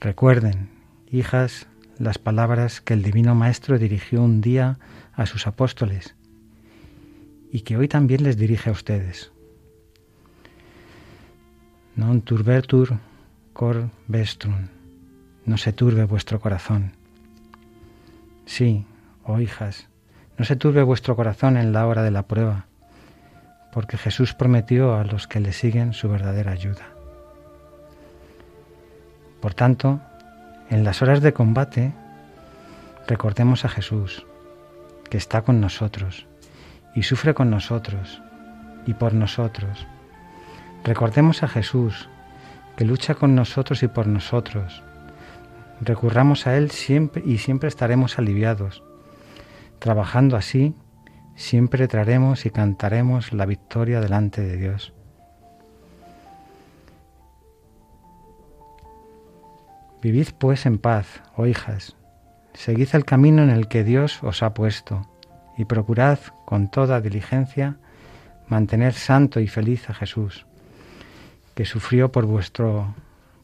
Recuerden, 0.00 0.68
hijas, 1.10 1.66
las 1.98 2.18
palabras 2.18 2.80
que 2.80 2.94
el 2.94 3.02
Divino 3.02 3.34
Maestro 3.34 3.78
dirigió 3.78 4.22
un 4.22 4.40
día 4.40 4.78
a 5.14 5.26
sus 5.26 5.46
apóstoles 5.46 6.14
y 7.50 7.62
que 7.62 7.76
hoy 7.76 7.88
también 7.88 8.22
les 8.22 8.36
dirige 8.36 8.70
a 8.70 8.72
ustedes. 8.72 9.31
Non 11.92 12.24
turbetur 12.24 12.96
cor 13.52 13.92
vestrum, 14.08 14.72
no 15.44 15.60
se 15.60 15.76
turbe 15.76 16.04
vuestro 16.04 16.40
corazón. 16.40 16.96
Sí, 18.46 18.86
oh 19.24 19.40
hijas, 19.40 19.88
no 20.38 20.44
se 20.46 20.56
turbe 20.56 20.82
vuestro 20.82 21.16
corazón 21.16 21.58
en 21.58 21.72
la 21.72 21.86
hora 21.86 22.02
de 22.02 22.10
la 22.10 22.24
prueba, 22.24 22.64
porque 23.72 23.98
Jesús 23.98 24.32
prometió 24.32 24.94
a 24.96 25.04
los 25.04 25.28
que 25.28 25.40
le 25.40 25.52
siguen 25.52 25.92
su 25.92 26.08
verdadera 26.08 26.52
ayuda. 26.52 26.88
Por 29.42 29.52
tanto, 29.52 30.00
en 30.70 30.84
las 30.84 31.02
horas 31.02 31.20
de 31.20 31.34
combate, 31.34 31.92
recordemos 33.06 33.66
a 33.66 33.68
Jesús, 33.68 34.24
que 35.10 35.18
está 35.18 35.42
con 35.42 35.60
nosotros 35.60 36.26
y 36.94 37.02
sufre 37.02 37.34
con 37.34 37.50
nosotros 37.50 38.22
y 38.86 38.94
por 38.94 39.12
nosotros 39.12 39.86
Recordemos 40.84 41.44
a 41.44 41.48
Jesús, 41.48 42.08
que 42.76 42.84
lucha 42.84 43.14
con 43.14 43.36
nosotros 43.36 43.84
y 43.84 43.88
por 43.88 44.08
nosotros. 44.08 44.82
Recurramos 45.80 46.48
a 46.48 46.56
Él 46.56 46.72
siempre 46.72 47.22
y 47.24 47.38
siempre 47.38 47.68
estaremos 47.68 48.18
aliviados. 48.18 48.82
Trabajando 49.78 50.36
así, 50.36 50.74
siempre 51.36 51.86
traeremos 51.86 52.46
y 52.46 52.50
cantaremos 52.50 53.32
la 53.32 53.46
victoria 53.46 54.00
delante 54.00 54.42
de 54.42 54.56
Dios. 54.56 54.92
Vivid 60.02 60.30
pues 60.36 60.66
en 60.66 60.78
paz, 60.78 61.22
oh 61.36 61.46
hijas, 61.46 61.96
seguid 62.54 62.88
el 62.94 63.04
camino 63.04 63.44
en 63.44 63.50
el 63.50 63.68
que 63.68 63.84
Dios 63.84 64.20
os 64.24 64.42
ha 64.42 64.52
puesto, 64.52 65.08
y 65.56 65.64
procurad 65.64 66.18
con 66.44 66.72
toda 66.72 67.00
diligencia 67.00 67.76
mantener 68.48 68.94
santo 68.94 69.38
y 69.38 69.46
feliz 69.46 69.88
a 69.88 69.94
Jesús 69.94 70.44
que 71.54 71.64
sufrió 71.64 72.10
por 72.12 72.26
vuestro 72.26 72.94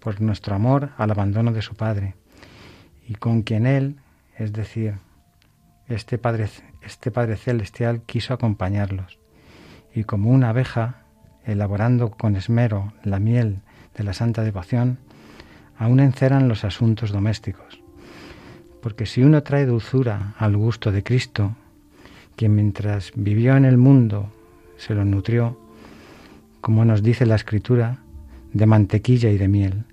por 0.00 0.20
nuestro 0.20 0.54
amor 0.54 0.90
al 0.96 1.10
abandono 1.10 1.52
de 1.52 1.62
su 1.62 1.74
padre 1.74 2.14
y 3.06 3.14
con 3.14 3.42
quien 3.42 3.66
él, 3.66 3.96
es 4.36 4.52
decir, 4.52 4.94
este 5.88 6.18
Padre 6.18 6.48
este 6.82 7.10
Padre 7.10 7.36
celestial 7.36 8.02
quiso 8.02 8.34
acompañarlos 8.34 9.18
y 9.94 10.04
como 10.04 10.30
una 10.30 10.50
abeja 10.50 11.02
elaborando 11.44 12.10
con 12.10 12.36
esmero 12.36 12.92
la 13.02 13.18
miel 13.18 13.60
de 13.96 14.04
la 14.04 14.12
santa 14.12 14.42
devoción, 14.42 14.98
aún 15.76 16.00
enceran 16.00 16.48
los 16.48 16.64
asuntos 16.64 17.10
domésticos. 17.10 17.80
Porque 18.82 19.06
si 19.06 19.22
uno 19.22 19.42
trae 19.42 19.66
dulzura 19.66 20.34
al 20.38 20.56
gusto 20.56 20.92
de 20.92 21.02
Cristo, 21.02 21.56
quien 22.36 22.54
mientras 22.54 23.12
vivió 23.14 23.56
en 23.56 23.64
el 23.64 23.76
mundo 23.76 24.30
se 24.76 24.94
lo 24.94 25.04
nutrió, 25.04 25.58
como 26.60 26.84
nos 26.84 27.02
dice 27.02 27.26
la 27.26 27.36
escritura, 27.36 27.98
de 28.52 28.66
mantequilla 28.66 29.30
y 29.30 29.38
de 29.38 29.48
miel, 29.48 29.84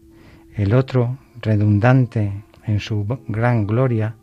el 0.56 0.74
otro 0.74 1.18
redundante 1.42 2.44
en 2.66 2.80
su 2.80 3.06
gran 3.28 3.68
gloria, 3.68 4.16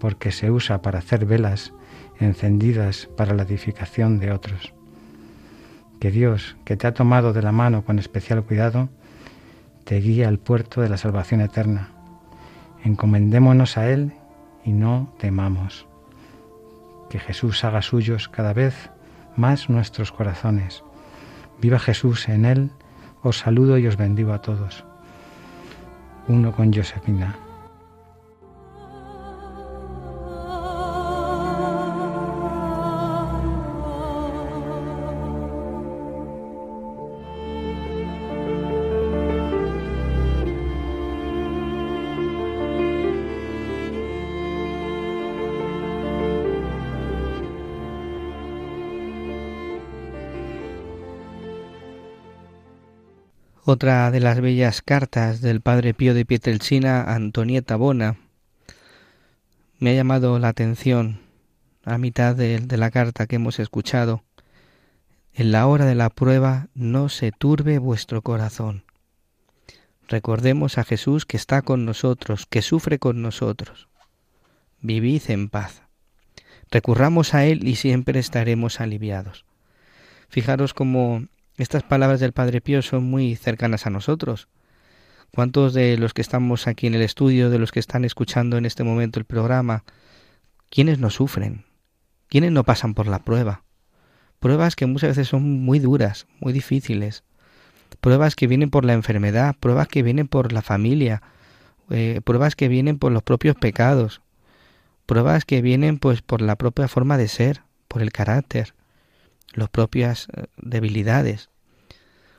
porque 0.00 0.32
se 0.32 0.50
usa 0.50 0.82
para 0.82 1.00
hacer 1.00 1.26
velas 1.26 1.72
encendidas 2.20 3.08
para 3.16 3.34
la 3.34 3.42
edificación 3.42 4.18
de 4.18 4.30
otros. 4.30 4.72
Que 6.00 6.10
Dios, 6.10 6.56
que 6.64 6.76
te 6.76 6.86
ha 6.86 6.94
tomado 6.94 7.32
de 7.32 7.42
la 7.42 7.52
mano 7.52 7.84
con 7.84 7.98
especial 7.98 8.44
cuidado, 8.44 8.88
te 9.84 9.96
guíe 10.00 10.24
al 10.24 10.38
puerto 10.38 10.80
de 10.80 10.88
la 10.88 10.96
salvación 10.96 11.40
eterna. 11.40 11.90
Encomendémonos 12.84 13.76
a 13.76 13.90
Él 13.90 14.12
y 14.64 14.72
no 14.72 15.12
temamos. 15.18 15.86
Que 17.10 17.18
Jesús 17.18 17.64
haga 17.64 17.82
suyos 17.82 18.28
cada 18.28 18.52
vez 18.52 18.90
más 19.36 19.68
nuestros 19.68 20.12
corazones 20.12 20.82
Viva 21.60 21.78
Jesús 21.78 22.28
en 22.28 22.44
él, 22.44 22.70
os 23.22 23.38
saludo 23.38 23.78
y 23.78 23.86
os 23.86 23.96
bendigo 23.96 24.32
a 24.32 24.42
todos. 24.42 24.84
Uno 26.28 26.52
con 26.52 26.72
Josefina. 26.72 27.36
Otra 53.66 54.10
de 54.10 54.20
las 54.20 54.42
bellas 54.42 54.82
cartas 54.82 55.40
del 55.40 55.62
padre 55.62 55.94
Pío 55.94 56.12
de 56.12 56.26
Pietrelcina 56.26 57.14
Antonieta 57.14 57.76
Bona 57.76 58.18
me 59.78 59.88
ha 59.88 59.94
llamado 59.94 60.38
la 60.38 60.48
atención 60.48 61.22
a 61.82 61.96
mitad 61.96 62.36
de, 62.36 62.60
de 62.60 62.76
la 62.76 62.90
carta 62.90 63.26
que 63.26 63.36
hemos 63.36 63.58
escuchado. 63.58 64.22
En 65.32 65.50
la 65.50 65.66
hora 65.66 65.86
de 65.86 65.94
la 65.94 66.10
prueba 66.10 66.68
no 66.74 67.08
se 67.08 67.32
turbe 67.32 67.78
vuestro 67.78 68.20
corazón. 68.20 68.84
Recordemos 70.08 70.76
a 70.76 70.84
Jesús 70.84 71.24
que 71.24 71.38
está 71.38 71.62
con 71.62 71.86
nosotros, 71.86 72.44
que 72.44 72.60
sufre 72.60 72.98
con 72.98 73.22
nosotros. 73.22 73.88
Vivid 74.82 75.22
en 75.28 75.48
paz. 75.48 75.80
Recurramos 76.70 77.32
a 77.32 77.46
Él 77.46 77.66
y 77.66 77.76
siempre 77.76 78.20
estaremos 78.20 78.82
aliviados. 78.82 79.46
Fijaros 80.28 80.74
cómo 80.74 81.28
estas 81.56 81.82
palabras 81.82 82.20
del 82.20 82.32
Padre 82.32 82.60
Pío 82.60 82.82
son 82.82 83.04
muy 83.04 83.36
cercanas 83.36 83.86
a 83.86 83.90
nosotros. 83.90 84.48
¿Cuántos 85.30 85.74
de 85.74 85.96
los 85.96 86.14
que 86.14 86.22
estamos 86.22 86.66
aquí 86.66 86.86
en 86.86 86.94
el 86.94 87.02
estudio, 87.02 87.50
de 87.50 87.58
los 87.58 87.72
que 87.72 87.80
están 87.80 88.04
escuchando 88.04 88.56
en 88.56 88.66
este 88.66 88.84
momento 88.84 89.18
el 89.18 89.24
programa, 89.24 89.84
quiénes 90.70 90.98
no 90.98 91.10
sufren? 91.10 91.64
¿Quiénes 92.28 92.52
no 92.52 92.64
pasan 92.64 92.94
por 92.94 93.06
la 93.06 93.20
prueba? 93.20 93.62
Pruebas 94.40 94.76
que 94.76 94.86
muchas 94.86 95.10
veces 95.10 95.28
son 95.28 95.64
muy 95.64 95.78
duras, 95.78 96.26
muy 96.40 96.52
difíciles. 96.52 97.22
Pruebas 98.00 98.34
que 98.34 98.46
vienen 98.46 98.70
por 98.70 98.84
la 98.84 98.92
enfermedad, 98.92 99.54
pruebas 99.58 99.88
que 99.88 100.02
vienen 100.02 100.28
por 100.28 100.52
la 100.52 100.62
familia, 100.62 101.22
eh, 101.90 102.20
pruebas 102.24 102.56
que 102.56 102.68
vienen 102.68 102.98
por 102.98 103.12
los 103.12 103.22
propios 103.22 103.56
pecados, 103.56 104.22
pruebas 105.06 105.44
que 105.44 105.62
vienen 105.62 105.98
pues 105.98 106.22
por 106.22 106.42
la 106.42 106.56
propia 106.56 106.88
forma 106.88 107.16
de 107.16 107.28
ser, 107.28 107.62
por 107.88 108.02
el 108.02 108.10
carácter, 108.10 108.74
las 109.54 109.68
propias 109.68 110.28
eh, 110.36 110.44
debilidades. 110.56 111.50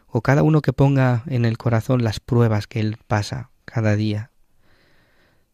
O 0.08 0.22
cada 0.22 0.44
uno 0.44 0.62
que 0.62 0.74
ponga 0.74 1.24
en 1.28 1.46
el 1.46 1.58
corazón 1.58 2.04
las 2.04 2.20
pruebas 2.20 2.68
que 2.68 2.80
él 2.80 2.98
pasa 3.08 3.50
cada 3.66 3.96
día. 3.96 4.32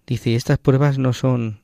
Dice, 0.06 0.36
estas 0.36 0.58
pruebas 0.58 0.98
no 0.98 1.14
son 1.14 1.62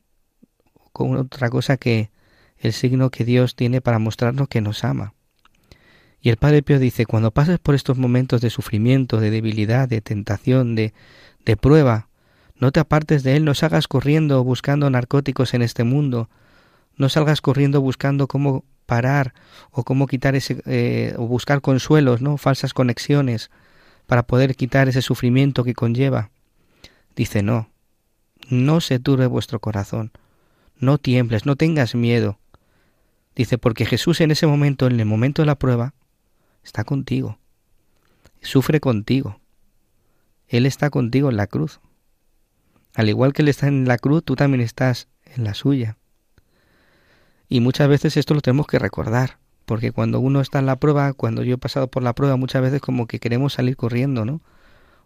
otra 0.92 1.50
cosa 1.50 1.76
que 1.76 2.10
el 2.56 2.72
signo 2.72 3.10
que 3.10 3.24
Dios 3.24 3.54
tiene 3.54 3.80
para 3.80 3.98
mostrarnos 3.98 4.48
que 4.48 4.60
nos 4.60 4.84
ama. 4.84 5.14
Y 6.20 6.30
el 6.30 6.36
Padre 6.36 6.62
Pío 6.62 6.80
dice, 6.80 7.06
cuando 7.06 7.30
pases 7.30 7.58
por 7.60 7.74
estos 7.74 7.96
momentos 7.98 8.40
de 8.40 8.50
sufrimiento, 8.50 9.20
de 9.20 9.30
debilidad, 9.30 9.88
de 9.88 10.00
tentación, 10.00 10.74
de, 10.74 10.92
de 11.44 11.56
prueba, 11.56 12.08
no 12.56 12.72
te 12.72 12.80
apartes 12.80 13.22
de 13.22 13.36
Él, 13.36 13.44
no 13.44 13.54
salgas 13.54 13.86
corriendo 13.86 14.42
buscando 14.42 14.90
narcóticos 14.90 15.54
en 15.54 15.62
este 15.62 15.84
mundo, 15.84 16.28
no 16.98 17.08
salgas 17.08 17.40
corriendo 17.40 17.80
buscando 17.80 18.26
cómo 18.26 18.64
parar 18.86 19.34
o 19.70 19.84
cómo 19.84 20.06
quitar 20.06 20.34
ese, 20.34 20.62
eh, 20.66 21.14
o 21.16 21.26
buscar 21.26 21.60
consuelos, 21.60 22.20
¿no? 22.20 22.36
Falsas 22.36 22.74
conexiones 22.74 23.50
para 24.06 24.26
poder 24.26 24.56
quitar 24.56 24.88
ese 24.88 25.02
sufrimiento 25.02 25.64
que 25.64 25.74
conlleva. 25.74 26.30
Dice, 27.14 27.42
no, 27.42 27.70
no 28.48 28.80
se 28.80 28.98
turbe 28.98 29.26
vuestro 29.26 29.60
corazón, 29.60 30.12
no 30.76 30.98
tiembles, 30.98 31.46
no 31.46 31.56
tengas 31.56 31.94
miedo. 31.94 32.38
Dice, 33.36 33.58
porque 33.58 33.84
Jesús 33.84 34.20
en 34.20 34.30
ese 34.30 34.46
momento, 34.46 34.86
en 34.86 34.98
el 34.98 35.06
momento 35.06 35.42
de 35.42 35.46
la 35.46 35.58
prueba, 35.58 35.94
está 36.64 36.84
contigo, 36.84 37.38
sufre 38.40 38.80
contigo. 38.80 39.40
Él 40.48 40.64
está 40.64 40.88
contigo 40.88 41.28
en 41.28 41.36
la 41.36 41.46
cruz. 41.46 41.80
Al 42.94 43.08
igual 43.08 43.32
que 43.34 43.42
Él 43.42 43.48
está 43.48 43.68
en 43.68 43.86
la 43.86 43.98
cruz, 43.98 44.24
tú 44.24 44.34
también 44.34 44.62
estás 44.62 45.08
en 45.26 45.44
la 45.44 45.54
suya. 45.54 45.98
Y 47.48 47.60
muchas 47.60 47.88
veces 47.88 48.16
esto 48.16 48.34
lo 48.34 48.40
tenemos 48.40 48.66
que 48.66 48.78
recordar, 48.78 49.38
porque 49.64 49.92
cuando 49.92 50.20
uno 50.20 50.40
está 50.40 50.58
en 50.58 50.66
la 50.66 50.76
prueba, 50.76 51.12
cuando 51.14 51.42
yo 51.42 51.54
he 51.54 51.58
pasado 51.58 51.88
por 51.88 52.02
la 52.02 52.14
prueba, 52.14 52.36
muchas 52.36 52.62
veces 52.62 52.80
como 52.80 53.06
que 53.06 53.18
queremos 53.18 53.54
salir 53.54 53.76
corriendo, 53.76 54.24
¿no? 54.24 54.40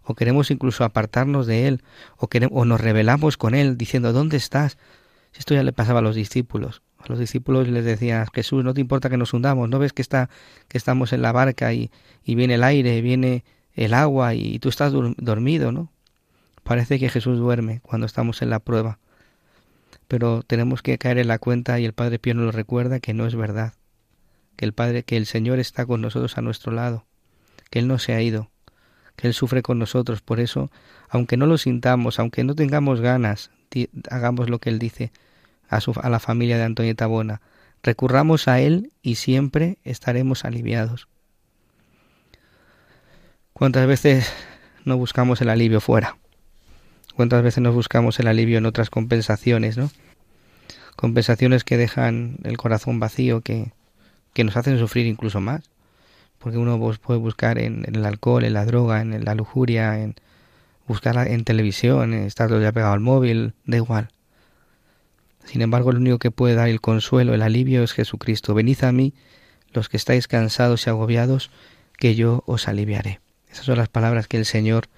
O 0.03 0.15
queremos 0.15 0.51
incluso 0.51 0.83
apartarnos 0.83 1.47
de 1.47 1.69
Él, 1.69 1.83
o, 2.17 2.29
queremos, 2.29 2.59
o 2.61 2.65
nos 2.65 2.81
rebelamos 2.81 3.37
con 3.37 3.55
Él, 3.55 3.79
diciendo, 3.79 4.13
¿dónde 4.13 4.37
estás? 4.37 4.77
Esto 5.35 5.55
ya 5.55 5.63
le 5.63 5.73
pasaba 5.73 6.01
a 6.01 6.03
los 6.03 6.17
discípulos. 6.17 6.83
A 6.99 7.09
los 7.09 7.19
discípulos 7.19 7.69
les 7.69 7.85
decía, 7.85 8.27
Jesús, 8.33 8.65
no 8.65 8.75
te 8.75 8.81
importa 8.81 9.09
que 9.09 9.17
nos 9.17 9.33
hundamos, 9.33 9.69
¿no 9.69 9.79
ves 9.79 9.93
que, 9.93 10.03
está, 10.03 10.29
que 10.69 10.79
estamos 10.79 11.13
en 11.13 11.23
la 11.23 11.33
barca 11.33 11.73
y, 11.73 11.91
y 12.25 12.35
viene 12.35 12.55
el 12.55 12.65
aire, 12.65 13.01
viene 13.01 13.45
el 13.75 13.95
agua 13.95 14.35
y 14.35 14.59
tú 14.59 14.69
estás 14.69 14.93
dormido, 14.93 15.73
¿no? 15.73 15.91
Parece 16.63 16.99
que 16.99 17.09
Jesús 17.09 17.39
duerme 17.39 17.81
cuando 17.83 18.07
estamos 18.07 18.43
en 18.43 18.51
la 18.51 18.61
prueba, 18.61 18.99
pero 20.13 20.43
tenemos 20.43 20.83
que 20.83 20.99
caer 20.99 21.17
en 21.17 21.29
la 21.29 21.39
cuenta 21.39 21.81
y 21.81 21.87
el 21.87 21.95
Padre 21.95 22.19
Pío 22.19 22.35
nos 22.35 22.45
lo 22.45 22.53
recuerda 22.53 23.01
que 23.01 23.15
no 23.15 23.27
es 23.27 23.35
verdad, 23.35 23.73
que 24.57 24.67
el 24.67 24.75
Padre, 24.75 25.05
que 25.05 25.17
el 25.17 25.25
Señor 25.25 25.59
está 25.59 25.87
con 25.87 26.03
nosotros 26.03 26.37
a 26.37 26.43
nuestro 26.43 26.71
lado, 26.71 27.07
que 27.71 27.79
Él 27.79 27.89
no 27.89 27.99
se 27.99 28.13
ha 28.13 28.21
ido, 28.21 28.51
que 29.17 29.27
Él 29.27 29.33
sufre 29.33 29.63
con 29.63 29.79
nosotros, 29.79 30.21
por 30.21 30.39
eso, 30.39 30.71
aunque 31.09 31.39
no 31.39 31.47
lo 31.47 31.57
sintamos, 31.57 32.19
aunque 32.19 32.45
no 32.45 32.55
tengamos 32.55 33.01
ganas, 33.01 33.53
hagamos 34.11 34.51
lo 34.51 34.59
que 34.59 34.69
Él 34.69 34.79
dice 34.79 35.13
a, 35.71 35.81
la 36.11 36.21
familia 36.21 36.59
de 36.59 36.65
Antonieta 36.65 37.07
Bona, 37.07 37.41
recurramos 37.83 38.49
a 38.49 38.61
Él 38.61 38.93
y 39.01 39.15
siempre 39.15 39.79
estaremos 39.83 40.45
aliviados. 40.45 41.09
¿Cuántas 43.55 43.87
veces 43.87 44.31
no 44.85 44.99
buscamos 44.99 45.41
el 45.41 45.49
alivio 45.49 45.81
fuera? 45.81 46.19
¿Cuántas 47.17 47.43
veces 47.43 47.63
nos 47.63 47.75
buscamos 47.75 48.21
el 48.21 48.27
alivio 48.27 48.59
en 48.59 48.67
otras 48.67 48.91
compensaciones, 48.91 49.79
no? 49.79 49.91
Compensaciones 50.97 51.65
que 51.65 51.77
dejan 51.77 52.39
el 52.45 52.57
corazón 52.57 53.01
vacío, 53.01 53.41
que, 53.41 53.73
que 54.33 54.45
nos 54.45 54.57
hacen 54.57 54.79
sufrir 54.79 55.07
incluso 55.07 55.41
más. 55.41 55.63
Porque 56.39 56.59
uno 56.59 56.79
puede 57.01 57.21
buscar 57.21 57.59
en, 57.59 57.85
el 57.87 58.05
alcohol, 58.05 58.45
en 58.45 58.55
la 58.55 58.65
droga, 58.65 59.01
en 59.01 59.25
la 59.25 59.35
lujuria, 59.35 60.01
en 60.01 60.17
buscar 60.89 61.29
en 61.29 61.45
televisión, 61.45 62.15
en 62.15 62.25
estar 62.25 62.51
ya 62.61 62.73
pegado 62.73 62.93
al 62.93 63.01
móvil, 63.01 63.55
da 63.65 63.77
igual. 63.77 64.09
Sin 65.45 65.63
embargo, 65.63 65.91
el 65.91 65.99
único 65.99 66.19
que 66.19 66.31
puede 66.31 66.55
dar 66.55 66.69
el 66.69 66.81
consuelo, 66.81 67.35
el 67.35 67.43
alivio 67.43 67.83
es 67.83 67.93
Jesucristo. 67.93 68.55
Venid 68.55 68.83
a 68.85 68.93
mí, 68.93 69.15
los 69.73 69.89
que 69.89 69.97
estáis 69.97 70.29
cansados 70.29 70.87
y 70.87 70.91
agobiados, 70.91 71.51
que 71.99 72.15
yo 72.15 72.43
os 72.47 72.69
aliviaré. 72.69 73.21
Esas 73.51 73.67
son 73.67 73.79
las 73.79 73.89
palabras 73.89 74.29
que 74.29 74.37
el 74.37 74.47
Señor 74.47 74.89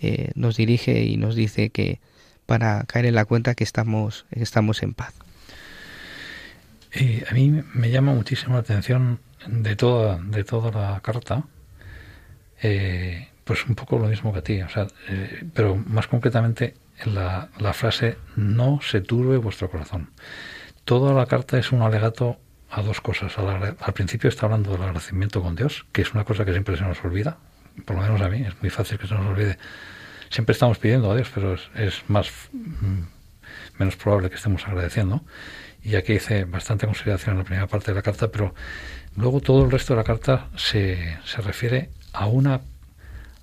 eh, 0.00 0.30
nos 0.34 0.56
dirige 0.56 1.02
y 1.04 1.16
nos 1.16 1.34
dice 1.34 1.70
que 1.70 2.00
para 2.46 2.84
caer 2.84 3.06
en 3.06 3.14
la 3.14 3.24
cuenta 3.24 3.54
que 3.54 3.64
estamos, 3.64 4.26
estamos 4.30 4.82
en 4.82 4.94
paz. 4.94 5.14
Eh, 6.92 7.24
a 7.30 7.34
mí 7.34 7.62
me 7.74 7.90
llama 7.90 8.12
muchísimo 8.12 8.54
la 8.54 8.60
atención 8.60 9.20
de 9.46 9.76
toda, 9.76 10.18
de 10.18 10.44
toda 10.44 10.70
la 10.70 11.00
carta, 11.00 11.44
eh, 12.62 13.28
pues 13.44 13.66
un 13.66 13.74
poco 13.74 13.98
lo 13.98 14.06
mismo 14.08 14.32
que 14.32 14.38
a 14.38 14.42
ti, 14.42 14.62
o 14.62 14.68
sea, 14.68 14.86
pero 15.54 15.76
más 15.76 16.06
concretamente 16.06 16.74
la, 17.06 17.72
frase 17.72 18.18
no 18.36 18.80
se 18.82 19.00
turbe 19.00 19.36
vuestro 19.36 19.70
corazón. 19.70 20.10
Toda 20.84 21.12
la 21.12 21.26
carta 21.26 21.58
es 21.58 21.72
un 21.72 21.82
alegato 21.82 22.38
a 22.70 22.82
dos 22.82 23.00
cosas. 23.00 23.38
Al, 23.38 23.92
principio 23.94 24.28
está 24.28 24.46
hablando 24.46 24.72
del 24.72 24.82
agradecimiento 24.82 25.42
con 25.42 25.54
Dios, 25.54 25.86
que 25.92 26.02
es 26.02 26.12
una 26.14 26.24
cosa 26.24 26.44
que 26.44 26.52
siempre 26.52 26.76
se 26.76 26.84
nos 26.84 27.02
olvida, 27.04 27.38
por 27.84 27.96
lo 27.96 28.02
menos 28.02 28.20
a 28.20 28.28
mí, 28.28 28.42
es 28.42 28.60
muy 28.60 28.70
fácil 28.70 28.98
que 28.98 29.06
se 29.06 29.14
nos 29.14 29.26
olvide. 29.26 29.58
Siempre 30.30 30.52
estamos 30.52 30.78
pidiendo 30.78 31.10
a 31.10 31.14
Dios, 31.14 31.30
pero 31.34 31.54
es, 31.54 32.04
más 32.08 32.30
mm, 32.52 33.02
menos 33.78 33.96
probable 33.96 34.30
que 34.30 34.36
estemos 34.36 34.66
agradeciendo. 34.66 35.22
Y 35.82 35.96
aquí 35.96 36.14
hice 36.14 36.44
bastante 36.44 36.86
consideración 36.86 37.34
en 37.34 37.38
la 37.38 37.44
primera 37.44 37.66
parte 37.66 37.92
de 37.92 37.94
la 37.94 38.02
carta, 38.02 38.28
pero 38.28 38.54
luego 39.16 39.40
todo 39.40 39.64
el 39.64 39.70
resto 39.70 39.94
de 39.94 39.98
la 39.98 40.04
carta 40.04 40.48
se, 40.56 41.18
se 41.24 41.40
refiere 41.40 41.90
a 42.12 42.26
una, 42.26 42.60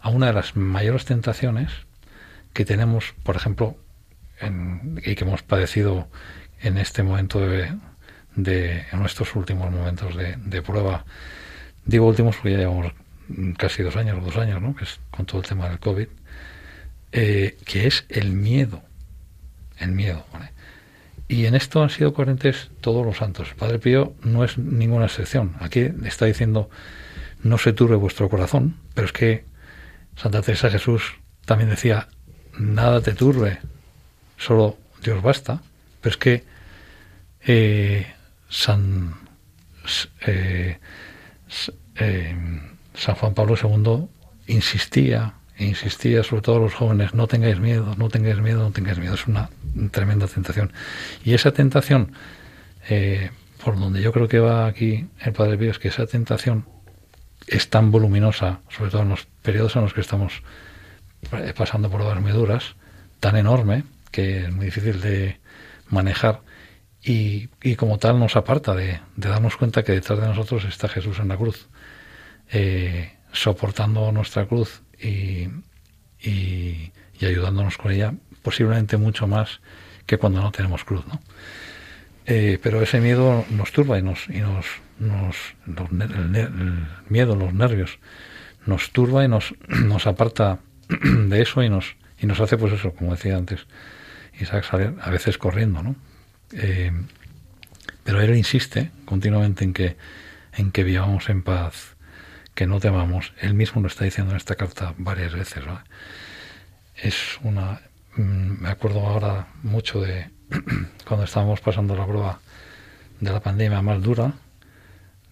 a 0.02 0.10
una 0.10 0.28
de 0.28 0.34
las 0.34 0.56
mayores 0.56 1.06
tentaciones 1.06 1.72
que 2.54 2.66
tenemos, 2.66 3.14
por 3.24 3.36
ejemplo, 3.36 3.78
en, 4.40 5.02
y 5.06 5.16
que 5.16 5.24
hemos 5.24 5.44
padecido 5.44 6.08
en 6.62 6.78
este 6.78 7.04
momento 7.04 7.40
de, 7.40 7.74
de 8.36 8.86
nuestros 8.94 9.36
últimos 9.36 9.72
momentos 9.72 10.16
de, 10.16 10.36
de, 10.38 10.62
prueba. 10.62 11.06
Digo 11.86 12.08
últimos 12.08 12.36
porque 12.36 12.52
ya 12.52 12.58
llevamos 12.60 12.94
casi 13.58 13.84
dos 13.84 13.96
años 13.96 14.18
o 14.20 14.26
dos 14.26 14.38
años, 14.38 14.62
¿no? 14.62 14.76
que 14.76 14.84
es 14.84 15.00
con 15.12 15.26
todo 15.26 15.42
el 15.42 15.48
tema 15.48 15.70
del 15.70 15.80
COVID, 15.80 16.08
eh, 17.12 17.58
que 17.66 17.88
es 17.88 18.06
el 18.10 18.32
miedo. 18.32 18.84
El 19.78 19.92
miedo. 19.92 20.26
Y 21.28 21.46
en 21.46 21.56
esto 21.56 21.82
han 21.82 21.90
sido 21.90 22.14
coherentes 22.14 22.70
todos 22.82 23.06
los 23.06 23.18
santos. 23.18 23.54
Padre 23.58 23.80
Pío 23.80 24.14
no 24.22 24.44
es 24.44 24.58
ninguna 24.58 25.06
excepción. 25.06 25.56
Aquí 25.60 25.92
está 26.04 26.26
diciendo, 26.26 26.70
no 27.42 27.58
se 27.58 27.74
turbe 27.74 27.96
vuestro 27.96 28.30
corazón, 28.30 28.78
pero 28.94 29.08
es 29.08 29.14
que 29.14 29.46
Santa 30.16 30.42
Teresa 30.42 30.70
Jesús 30.70 31.16
también 31.46 31.70
decía, 31.70 32.08
nada 32.58 33.02
te 33.02 33.14
turbe, 33.14 33.60
solo 34.38 34.78
Dios 35.04 35.22
basta. 35.22 35.62
Pero 36.02 36.12
es 36.12 36.18
que 36.18 36.44
eh, 37.42 38.14
San... 38.50 39.16
Eh, 40.26 40.78
San 42.98 43.16
Juan 43.16 43.34
Pablo 43.34 43.56
II 43.62 44.08
insistía, 44.48 45.34
insistía 45.58 46.24
sobre 46.24 46.42
todo 46.42 46.58
a 46.58 46.60
los 46.60 46.74
jóvenes, 46.74 47.14
no 47.14 47.28
tengáis 47.28 47.60
miedo, 47.60 47.96
no 47.98 48.10
tengáis 48.10 48.40
miedo, 48.40 48.64
no 48.64 48.72
tengáis 48.72 48.98
miedo. 48.98 49.14
Es 49.14 49.28
una 49.28 49.50
tremenda 49.92 50.28
tentación. 50.28 50.74
Y 51.24 51.34
esa 51.34 51.52
tentación, 51.52 52.14
eh, 52.90 53.32
por 53.64 53.80
donde 53.80 54.02
yo 54.02 54.12
creo 54.12 54.28
que 54.28 54.40
va 54.40 54.68
aquí 54.68 55.08
el 55.22 55.34
Padre 55.34 55.58
Pío, 55.58 55.72
es 55.72 55.80
que 55.80 55.88
esa 55.88 56.06
tentación 56.06 56.66
es 57.48 57.70
tan 57.70 57.92
voluminosa, 57.92 58.62
sobre 58.70 58.92
todo 58.92 59.04
en 59.04 59.10
los 59.10 59.28
periodos 59.42 59.76
en 59.76 59.84
los 59.84 59.94
que 59.94 60.02
estamos 60.02 60.44
eh, 61.32 61.54
pasando 61.56 61.90
por 61.90 62.02
dormiduras, 62.02 62.76
tan 63.20 63.38
enorme 63.38 63.84
que 64.12 64.46
es 64.46 64.52
muy 64.52 64.66
difícil 64.66 65.02
de 65.02 65.40
manejar 65.90 66.42
y, 67.04 67.50
y 67.62 67.76
como 67.76 68.00
tal 68.00 68.20
nos 68.20 68.36
aparta 68.36 68.74
de, 68.74 69.00
de 69.16 69.30
darnos 69.30 69.58
cuenta 69.58 69.84
que 69.84 69.92
detrás 69.92 70.20
de 70.20 70.28
nosotros 70.28 70.66
está 70.66 70.88
Jesús 70.88 71.20
en 71.20 71.28
la 71.28 71.38
cruz 71.38 71.68
eh, 72.52 73.12
soportando 73.32 74.12
nuestra 74.12 74.46
cruz 74.46 74.82
y, 75.02 75.50
y, 76.22 76.92
ayudándonos 77.22 77.78
con 77.78 77.92
ella, 77.92 78.14
posiblemente 78.44 78.98
mucho 78.98 79.28
más 79.28 79.62
que 80.06 80.18
cuando 80.18 80.42
no 80.42 80.52
tenemos 80.52 80.84
cruz. 80.84 81.06
¿no? 81.08 81.20
Eh, 82.26 82.60
pero 82.62 82.82
ese 82.82 83.00
miedo 83.02 83.46
nos 83.50 83.72
turba 83.72 84.00
y 84.00 84.02
nos, 84.02 84.28
y 84.30 84.40
nos, 84.40 84.66
nos, 85.00 85.36
el, 85.68 86.88
miedo, 87.10 87.36
los 87.36 87.54
nervios, 87.54 88.00
nos 88.66 88.92
turba 88.92 89.24
y 89.24 89.28
nos, 89.28 89.54
nos 89.68 90.08
aparta 90.08 90.60
de 90.90 91.42
eso 91.42 91.64
y 91.64 91.70
nos, 91.70 91.96
y 92.20 92.26
nos 92.26 92.40
hace, 92.40 92.58
pues 92.58 92.74
eso, 92.74 92.94
como 92.94 93.12
decía 93.16 93.38
antes, 93.38 93.68
Isaac 94.40 94.66
salir 94.66 94.96
a 95.02 95.10
veces 95.10 95.38
corriendo, 95.38 95.82
¿no? 95.84 95.96
Eh, 96.52 96.92
pero 98.04 98.22
él 98.22 98.36
insiste 98.36 98.92
continuamente 99.06 99.64
en 99.64 99.74
que, 99.74 99.98
en 100.54 100.72
que 100.72 100.84
vivamos 100.84 101.30
en 101.30 101.42
paz, 101.42 101.95
que 102.56 102.66
no 102.66 102.80
temamos. 102.80 103.34
Él 103.40 103.54
mismo 103.54 103.82
lo 103.82 103.88
está 103.88 104.06
diciendo 104.06 104.32
en 104.32 104.38
esta 104.38 104.56
carta 104.56 104.96
varias 104.98 105.34
veces. 105.34 105.64
Es 106.96 107.38
una. 107.44 107.82
Mm, 108.16 108.62
me 108.62 108.70
acuerdo 108.70 109.06
ahora 109.06 109.48
mucho 109.62 110.02
de 110.02 110.30
cuando 111.08 111.26
estábamos 111.26 111.60
pasando 111.60 111.96
la 111.96 112.08
prueba 112.08 112.40
de 113.20 113.32
la 113.32 113.42
pandemia 113.42 113.82
más 113.82 114.02
dura, 114.02 114.34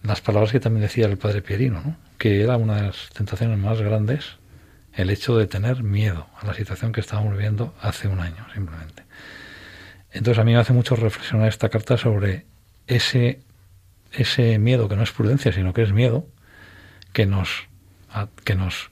las 0.02 0.20
palabras 0.20 0.52
que 0.52 0.60
también 0.60 0.82
decía 0.82 1.06
el 1.06 1.16
padre 1.16 1.42
Pierino, 1.42 1.80
¿no? 1.80 1.96
que 2.18 2.42
era 2.42 2.56
una 2.56 2.76
de 2.76 2.82
las 2.82 3.08
tentaciones 3.10 3.58
más 3.58 3.80
grandes 3.80 4.36
el 4.92 5.10
hecho 5.10 5.36
de 5.36 5.46
tener 5.46 5.82
miedo 5.82 6.28
a 6.40 6.46
la 6.46 6.54
situación 6.54 6.92
que 6.92 7.00
estábamos 7.00 7.32
viviendo 7.32 7.74
hace 7.80 8.06
un 8.06 8.20
año, 8.20 8.46
simplemente. 8.54 9.02
Entonces 10.12 10.38
a 10.38 10.44
mí 10.44 10.52
me 10.52 10.58
hace 10.58 10.72
mucho 10.72 10.94
reflexionar 10.94 11.48
esta 11.48 11.68
carta 11.68 11.96
sobre 11.96 12.46
ese, 12.86 13.40
ese 14.12 14.58
miedo 14.58 14.88
que 14.88 14.94
no 14.94 15.02
es 15.02 15.10
prudencia, 15.10 15.52
sino 15.52 15.72
que 15.72 15.82
es 15.82 15.92
miedo, 15.92 16.28
que 17.14 17.24
nos, 17.24 17.68
que 18.44 18.54
nos 18.54 18.90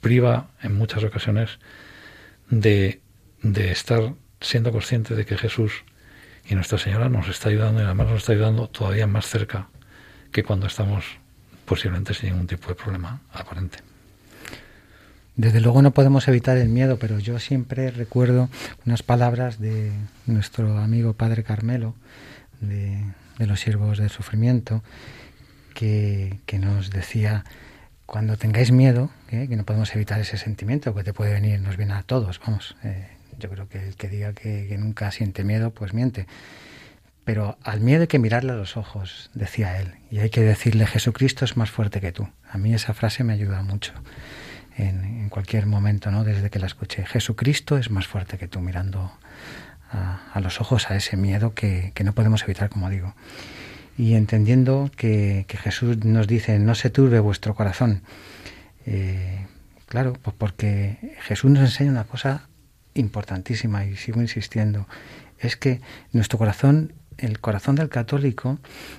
priva 0.00 0.48
en 0.62 0.74
muchas 0.74 1.04
ocasiones 1.04 1.58
de, 2.48 3.02
de 3.42 3.70
estar 3.70 4.14
siendo 4.40 4.72
consciente 4.72 5.14
de 5.14 5.26
que 5.26 5.36
Jesús 5.36 5.84
y 6.46 6.54
Nuestra 6.54 6.78
Señora 6.78 7.10
nos 7.10 7.28
está 7.28 7.50
ayudando 7.50 7.82
y 7.82 7.84
además 7.84 8.08
nos 8.08 8.18
está 8.22 8.32
ayudando 8.32 8.68
todavía 8.68 9.06
más 9.06 9.26
cerca 9.26 9.68
que 10.32 10.42
cuando 10.42 10.66
estamos 10.66 11.04
posiblemente 11.64 12.14
sin 12.14 12.30
ningún 12.30 12.46
tipo 12.46 12.68
de 12.68 12.74
problema 12.74 13.20
aparente. 13.32 13.78
Desde 15.36 15.60
luego 15.60 15.82
no 15.82 15.92
podemos 15.92 16.28
evitar 16.28 16.56
el 16.58 16.68
miedo, 16.68 16.98
pero 16.98 17.18
yo 17.18 17.40
siempre 17.40 17.90
recuerdo 17.90 18.48
unas 18.86 19.02
palabras 19.02 19.58
de 19.58 19.92
nuestro 20.26 20.78
amigo 20.78 21.14
Padre 21.14 21.42
Carmelo, 21.42 21.94
de, 22.60 23.02
los 23.38 23.58
siervos 23.60 23.98
del 23.98 24.10
sufrimiento, 24.10 24.84
que, 25.74 26.38
nos 26.58 26.90
decía, 26.90 27.44
cuando 28.06 28.36
tengáis 28.36 28.72
miedo, 28.72 29.10
¿eh? 29.30 29.46
que 29.48 29.56
no 29.56 29.64
podemos 29.64 29.94
evitar 29.94 30.20
ese 30.20 30.38
sentimiento 30.38 30.94
que 30.94 31.04
te 31.04 31.12
puede 31.12 31.32
venir, 31.32 31.60
nos 31.60 31.76
viene 31.76 31.94
a 31.94 32.02
todos, 32.02 32.40
vamos, 32.40 32.76
eh, 32.82 33.08
yo 33.38 33.50
creo 33.50 33.68
que 33.68 33.88
el 33.88 33.96
que 33.96 34.08
diga 34.08 34.32
que, 34.32 34.66
que 34.68 34.78
nunca 34.78 35.10
siente 35.10 35.44
miedo, 35.44 35.70
pues 35.72 35.92
miente. 35.92 36.26
Pero 37.24 37.56
al 37.62 37.80
miedo 37.80 38.02
hay 38.02 38.06
que 38.06 38.18
mirarle 38.18 38.52
a 38.52 38.56
los 38.56 38.76
ojos, 38.76 39.30
decía 39.34 39.80
él, 39.80 39.94
y 40.10 40.18
hay 40.18 40.30
que 40.30 40.42
decirle, 40.42 40.86
Jesucristo 40.86 41.44
es 41.44 41.56
más 41.56 41.70
fuerte 41.70 42.00
que 42.00 42.12
tú. 42.12 42.28
A 42.50 42.58
mí 42.58 42.74
esa 42.74 42.94
frase 42.94 43.24
me 43.24 43.32
ayuda 43.32 43.62
mucho 43.62 43.94
en, 44.76 45.28
cualquier 45.30 45.66
momento, 45.66 46.10
¿no? 46.10 46.24
Desde 46.24 46.50
que 46.50 46.58
la 46.58 46.66
escuché. 46.66 47.04
Jesucristo 47.06 47.76
es 47.78 47.90
más 47.90 48.06
fuerte 48.06 48.38
que 48.38 48.48
tú, 48.48 48.60
mirando 48.60 49.12
a, 49.90 50.40
los 50.40 50.60
ojos 50.60 50.90
a 50.90 50.96
ese 50.96 51.16
miedo 51.16 51.54
que, 51.54 51.92
no 52.04 52.12
podemos 52.12 52.42
evitar, 52.42 52.68
como 52.68 52.90
digo. 52.90 53.14
Y 53.96 54.14
entendiendo 54.14 54.90
que, 54.96 55.46
Jesús 55.48 56.04
nos 56.04 56.26
dice, 56.26 56.58
no 56.58 56.74
se 56.74 56.90
turbe 56.90 57.20
vuestro 57.20 57.54
corazón. 57.54 58.02
Eh, 58.86 59.46
claro, 59.86 60.14
pues 60.20 60.34
porque 60.36 61.16
Jesús 61.22 61.50
nos 61.50 61.62
enseña 61.62 61.90
una 61.90 62.04
cosa 62.04 62.48
importantísima 62.94 63.84
y 63.84 63.96
sigo 63.96 64.20
insistiendo, 64.20 64.86
es 65.38 65.56
que 65.56 65.80
nuestro 66.12 66.38
corazón, 66.38 66.92
el 67.18 67.40
corazón 67.40 67.74
del 67.76 67.88
católico, 67.88 68.58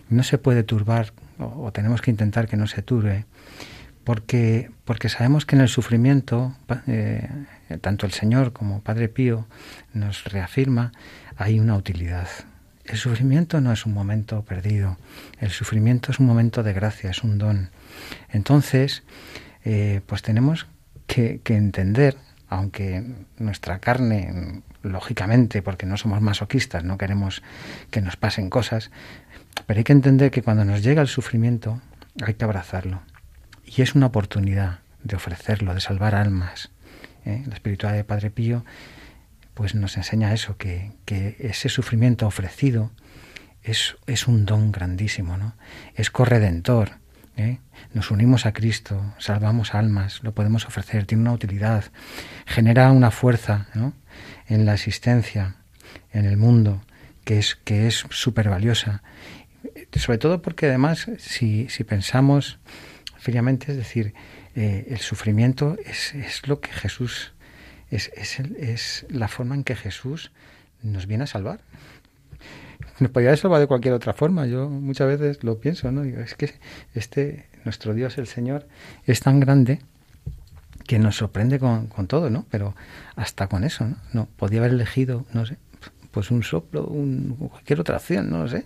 no 0.09 0.23
se 0.23 0.37
puede 0.37 0.63
turbar 0.63 1.13
o 1.37 1.71
tenemos 1.71 2.01
que 2.01 2.11
intentar 2.11 2.47
que 2.47 2.57
no 2.57 2.67
se 2.67 2.81
turbe 2.81 3.25
porque, 4.05 4.71
porque 4.85 5.09
sabemos 5.09 5.45
que 5.45 5.55
en 5.55 5.63
el 5.63 5.67
sufrimiento, 5.67 6.55
eh, 6.87 7.27
tanto 7.81 8.05
el 8.05 8.13
Señor 8.13 8.53
como 8.53 8.81
Padre 8.81 9.09
Pío 9.09 9.47
nos 9.93 10.23
reafirma, 10.25 10.93
hay 11.35 11.59
una 11.59 11.75
utilidad. 11.75 12.27
El 12.85 12.97
sufrimiento 12.97 13.61
no 13.61 13.71
es 13.71 13.85
un 13.85 13.93
momento 13.93 14.43
perdido, 14.43 14.97
el 15.39 15.49
sufrimiento 15.49 16.11
es 16.11 16.19
un 16.19 16.27
momento 16.27 16.61
de 16.61 16.73
gracia, 16.73 17.09
es 17.09 17.23
un 17.23 17.37
don. 17.37 17.69
Entonces, 18.29 19.03
eh, 19.63 20.01
pues 20.05 20.21
tenemos 20.21 20.67
que, 21.07 21.41
entender, 21.45 22.17
aunque 22.47 23.03
nuestra 23.37 23.79
carne, 23.79 24.61
lógicamente, 24.83 25.63
porque 25.63 25.87
no 25.87 25.97
somos 25.97 26.21
masoquistas, 26.21 26.83
no 26.83 26.97
queremos 26.97 27.41
que 27.89 28.01
nos 28.01 28.17
pasen 28.17 28.49
cosas, 28.51 28.91
pero 29.65 29.79
hay 29.79 29.83
que 29.83 29.93
entender 29.93 30.29
que 30.29 30.43
cuando 30.43 30.63
nos 30.63 30.83
llega 30.83 31.01
el 31.01 31.07
sufrimiento 31.07 31.81
hay 32.23 32.35
que 32.35 32.45
abrazarlo 32.45 33.01
y 33.65 33.81
es 33.81 33.95
una 33.95 34.07
oportunidad 34.07 34.79
de 35.03 35.15
ofrecerlo, 35.15 35.73
de 35.73 35.81
salvar 35.81 36.15
almas. 36.15 36.69
¿eh? 37.25 37.43
La 37.47 37.55
espiritualidad 37.55 37.97
de 37.97 38.03
Padre 38.03 38.29
Pío 38.29 38.63
pues 39.55 39.73
nos 39.73 39.97
enseña 39.97 40.33
eso, 40.33 40.57
que, 40.57 40.91
ese 41.39 41.69
sufrimiento 41.69 42.27
ofrecido 42.27 42.91
es, 43.63 43.95
es, 44.05 44.27
un 44.27 44.45
don 44.45 44.71
grandísimo, 44.71 45.37
¿no? 45.37 45.55
Es 45.95 46.11
corredentor. 46.11 46.91
¿eh? 47.35 47.57
Nos 47.93 48.11
unimos 48.11 48.45
a 48.45 48.53
Cristo, 48.53 49.13
salvamos 49.17 49.73
almas, 49.73 50.21
lo 50.21 50.35
podemos 50.35 50.65
ofrecer, 50.67 51.05
tiene 51.05 51.23
una 51.23 51.33
utilidad, 51.33 51.85
genera 52.45 52.91
una 52.91 53.09
fuerza 53.09 53.67
en 54.47 54.65
la 54.67 54.75
existencia, 54.75 55.55
en 56.11 56.25
el 56.25 56.37
mundo, 56.37 56.83
que 57.23 57.39
es 57.39 57.55
que 57.55 57.87
es 57.87 58.05
súper 58.11 58.49
valiosa. 58.49 59.01
Sobre 59.95 60.19
todo 60.19 60.43
porque 60.43 60.67
además, 60.67 61.09
si, 61.17 61.67
si 61.69 61.83
pensamos 61.83 62.59
es 63.27 63.77
decir, 63.77 64.13
eh, 64.55 64.87
el 64.89 64.99
sufrimiento 64.99 65.77
es, 65.83 66.13
es, 66.13 66.47
lo 66.47 66.59
que 66.59 66.71
Jesús, 66.71 67.33
es, 67.95 68.11
es, 68.15 68.39
es, 68.39 69.05
la 69.09 69.27
forma 69.27 69.55
en 69.55 69.63
que 69.63 69.75
Jesús 69.75 70.31
nos 70.83 71.07
viene 71.07 71.23
a 71.23 71.27
salvar. 71.27 71.61
Nos 72.99 73.11
podría 73.11 73.29
haber 73.29 73.39
salvado 73.39 73.61
de 73.61 73.67
cualquier 73.67 73.93
otra 73.93 74.13
forma, 74.13 74.45
yo 74.45 74.69
muchas 74.69 75.07
veces 75.07 75.43
lo 75.43 75.59
pienso, 75.59 75.91
¿no? 75.91 76.03
Digo, 76.03 76.21
es 76.21 76.35
que 76.35 76.53
este, 76.93 77.47
nuestro 77.65 77.93
Dios, 77.93 78.17
el 78.17 78.27
Señor, 78.27 78.67
es 79.05 79.19
tan 79.19 79.39
grande 79.39 79.79
que 80.85 80.99
nos 80.99 81.17
sorprende 81.17 81.59
con, 81.59 81.87
con 81.87 82.07
todo, 82.07 82.29
¿no? 82.29 82.45
Pero 82.51 82.75
hasta 83.15 83.47
con 83.47 83.63
eso, 83.63 83.85
¿no? 83.85 83.97
No, 84.13 84.27
podía 84.37 84.59
haber 84.59 84.71
elegido, 84.71 85.25
no 85.33 85.45
sé, 85.45 85.57
pues 86.11 86.31
un 86.31 86.43
soplo, 86.43 86.85
un, 86.85 87.35
cualquier 87.51 87.81
otra 87.81 87.97
acción, 87.97 88.29
no 88.29 88.43
lo 88.43 88.47
sé 88.47 88.65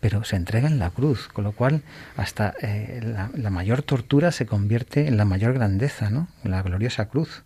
pero 0.00 0.22
se 0.22 0.36
entrega 0.36 0.68
en 0.68 0.78
la 0.78 0.90
cruz, 0.90 1.26
con 1.26 1.42
lo 1.42 1.50
cual 1.50 1.82
hasta 2.16 2.54
eh, 2.62 3.00
la, 3.34 3.50
mayor 3.50 3.82
tortura 3.82 4.30
se 4.30 4.46
convierte 4.46 5.08
en 5.08 5.16
la 5.16 5.24
mayor 5.24 5.54
grandeza, 5.54 6.10
¿no? 6.10 6.28
La 6.44 6.62
gloriosa 6.62 7.06
cruz. 7.08 7.42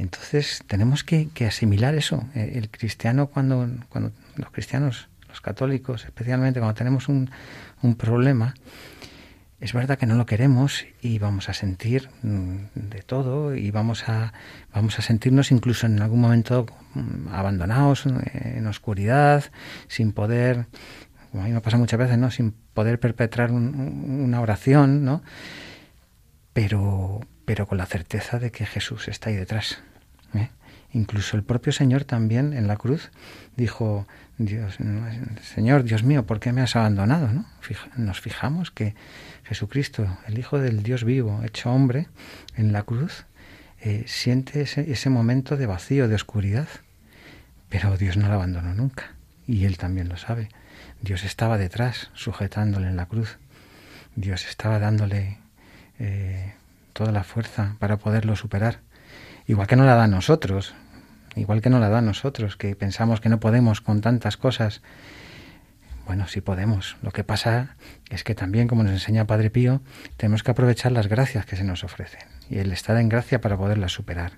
Entonces 0.00 0.64
tenemos 0.66 1.04
que, 1.04 1.28
asimilar 1.46 1.94
eso. 1.94 2.24
Eh, 2.34 2.52
el 2.54 2.70
cristiano 2.70 3.26
cuando, 3.26 3.68
cuando 3.90 4.12
los 4.36 4.50
cristianos, 4.50 5.08
los 5.28 5.40
católicos, 5.40 6.04
especialmente 6.04 6.58
cuando 6.58 6.74
tenemos 6.74 7.08
un, 7.08 7.30
un 7.82 7.94
problema, 7.96 8.54
es 9.60 9.74
verdad 9.74 9.98
que 9.98 10.06
no 10.06 10.14
lo 10.14 10.24
queremos 10.24 10.86
y 11.02 11.18
vamos 11.18 11.50
a 11.50 11.52
sentir 11.52 12.08
mm, 12.22 12.56
de 12.74 13.02
todo 13.02 13.54
y 13.54 13.70
vamos 13.70 14.08
a, 14.08 14.32
vamos 14.72 14.98
a 14.98 15.02
sentirnos 15.02 15.52
incluso 15.52 15.86
en 15.86 16.00
algún 16.00 16.22
momento 16.22 16.64
mm, 16.94 17.28
abandonados, 17.28 18.06
en 18.06 18.66
oscuridad, 18.66 19.44
sin 19.86 20.12
poder 20.12 20.66
como 21.30 21.44
a 21.44 21.46
mí 21.46 21.52
me 21.52 21.60
pasa 21.60 21.76
muchas 21.76 21.98
veces, 21.98 22.18
¿no? 22.18 22.30
Sin 22.32 22.50
poder 22.50 22.98
perpetrar 22.98 23.52
una 23.52 24.40
oración, 24.40 25.04
¿no? 25.04 25.22
Pero, 26.52 27.20
pero 27.44 27.68
con 27.68 27.78
la 27.78 27.86
certeza 27.86 28.40
de 28.40 28.50
que 28.50 28.66
Jesús 28.66 29.06
está 29.06 29.30
ahí 29.30 29.36
detrás. 29.36 29.80
Incluso 30.92 31.36
el 31.36 31.42
propio 31.42 31.72
Señor 31.72 32.04
también 32.04 32.52
en 32.52 32.66
la 32.66 32.76
cruz 32.76 33.10
dijo, 33.56 34.06
Dios, 34.38 34.78
Señor, 35.42 35.84
Dios 35.84 36.02
mío, 36.02 36.26
¿por 36.26 36.40
qué 36.40 36.52
me 36.52 36.62
has 36.62 36.74
abandonado? 36.74 37.32
¿no? 37.32 37.46
Nos 37.96 38.20
fijamos 38.20 38.70
que 38.70 38.94
Jesucristo, 39.44 40.18
el 40.26 40.38
Hijo 40.38 40.58
del 40.58 40.82
Dios 40.82 41.04
vivo, 41.04 41.42
hecho 41.44 41.70
hombre, 41.70 42.08
en 42.56 42.72
la 42.72 42.82
cruz, 42.82 43.24
eh, 43.80 44.04
siente 44.06 44.62
ese, 44.62 44.90
ese 44.90 45.10
momento 45.10 45.56
de 45.56 45.66
vacío, 45.66 46.08
de 46.08 46.14
oscuridad, 46.14 46.68
pero 47.68 47.96
Dios 47.96 48.16
no 48.16 48.28
lo 48.28 48.34
abandonó 48.34 48.74
nunca, 48.74 49.12
y 49.46 49.64
Él 49.64 49.78
también 49.78 50.08
lo 50.08 50.16
sabe. 50.16 50.48
Dios 51.00 51.24
estaba 51.24 51.56
detrás, 51.56 52.10
sujetándole 52.14 52.88
en 52.88 52.96
la 52.96 53.06
cruz. 53.06 53.38
Dios 54.16 54.46
estaba 54.46 54.78
dándole 54.78 55.38
eh, 55.98 56.52
toda 56.92 57.12
la 57.12 57.24
fuerza 57.24 57.76
para 57.78 57.96
poderlo 57.96 58.36
superar. 58.36 58.80
Igual 59.50 59.66
que 59.66 59.74
no 59.74 59.84
la 59.84 59.96
da 59.96 60.04
a 60.04 60.06
nosotros, 60.06 60.74
igual 61.34 61.60
que 61.60 61.70
no 61.70 61.80
la 61.80 61.88
da 61.88 61.98
a 61.98 62.02
nosotros, 62.02 62.56
que 62.56 62.76
pensamos 62.76 63.20
que 63.20 63.28
no 63.28 63.40
podemos 63.40 63.80
con 63.80 64.00
tantas 64.00 64.36
cosas. 64.36 64.80
Bueno, 66.06 66.28
sí 66.28 66.40
podemos. 66.40 66.96
Lo 67.02 67.10
que 67.10 67.24
pasa 67.24 67.74
es 68.10 68.22
que 68.22 68.36
también, 68.36 68.68
como 68.68 68.84
nos 68.84 68.92
enseña 68.92 69.26
Padre 69.26 69.50
Pío, 69.50 69.82
tenemos 70.16 70.44
que 70.44 70.52
aprovechar 70.52 70.92
las 70.92 71.08
gracias 71.08 71.46
que 71.46 71.56
se 71.56 71.64
nos 71.64 71.82
ofrecen 71.82 72.20
y 72.48 72.58
el 72.58 72.70
estar 72.70 72.96
en 72.96 73.08
gracia 73.08 73.40
para 73.40 73.56
poderlas 73.56 73.90
superar. 73.90 74.34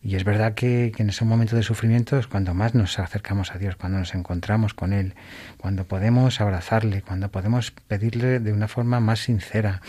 Y 0.00 0.16
es 0.16 0.24
verdad 0.24 0.54
que, 0.54 0.92
en 0.96 1.10
ese 1.10 1.26
momento 1.26 1.54
de 1.54 1.62
sufrimiento 1.62 2.18
es 2.18 2.26
cuando 2.26 2.54
más 2.54 2.74
nos 2.74 2.98
acercamos 2.98 3.54
a 3.54 3.58
Dios, 3.58 3.76
cuando 3.76 3.98
nos 3.98 4.14
encontramos 4.14 4.72
con 4.72 4.94
Él, 4.94 5.16
cuando 5.58 5.86
podemos 5.86 6.40
abrazarle, 6.40 7.02
cuando 7.02 7.30
podemos 7.30 7.72
pedirle 7.72 8.40
de 8.40 8.54
una 8.54 8.68
forma 8.68 9.00
más 9.00 9.20
sincera, 9.20 9.82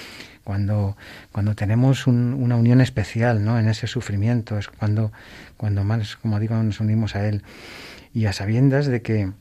cuando, 0.45 0.95
cuando 1.31 1.55
tenemos 1.55 2.05
una 2.07 2.55
unión 2.55 2.79
especial 2.79 3.43
¿no? 3.43 3.59
en 3.59 3.67
ese 3.67 3.87
sufrimiento, 3.87 4.57
es 4.57 4.69
cuando, 4.69 5.11
cuando 5.57 5.83
más, 5.83 6.15
como 6.15 6.39
digo, 6.39 6.55
nos 6.63 6.79
unimos 6.79 7.15
a 7.15 7.27
Él. 7.27 7.43
Y 8.13 8.27
a 8.27 8.31
sabiendas 8.31 8.85
de 8.85 9.01
que, 9.01 9.31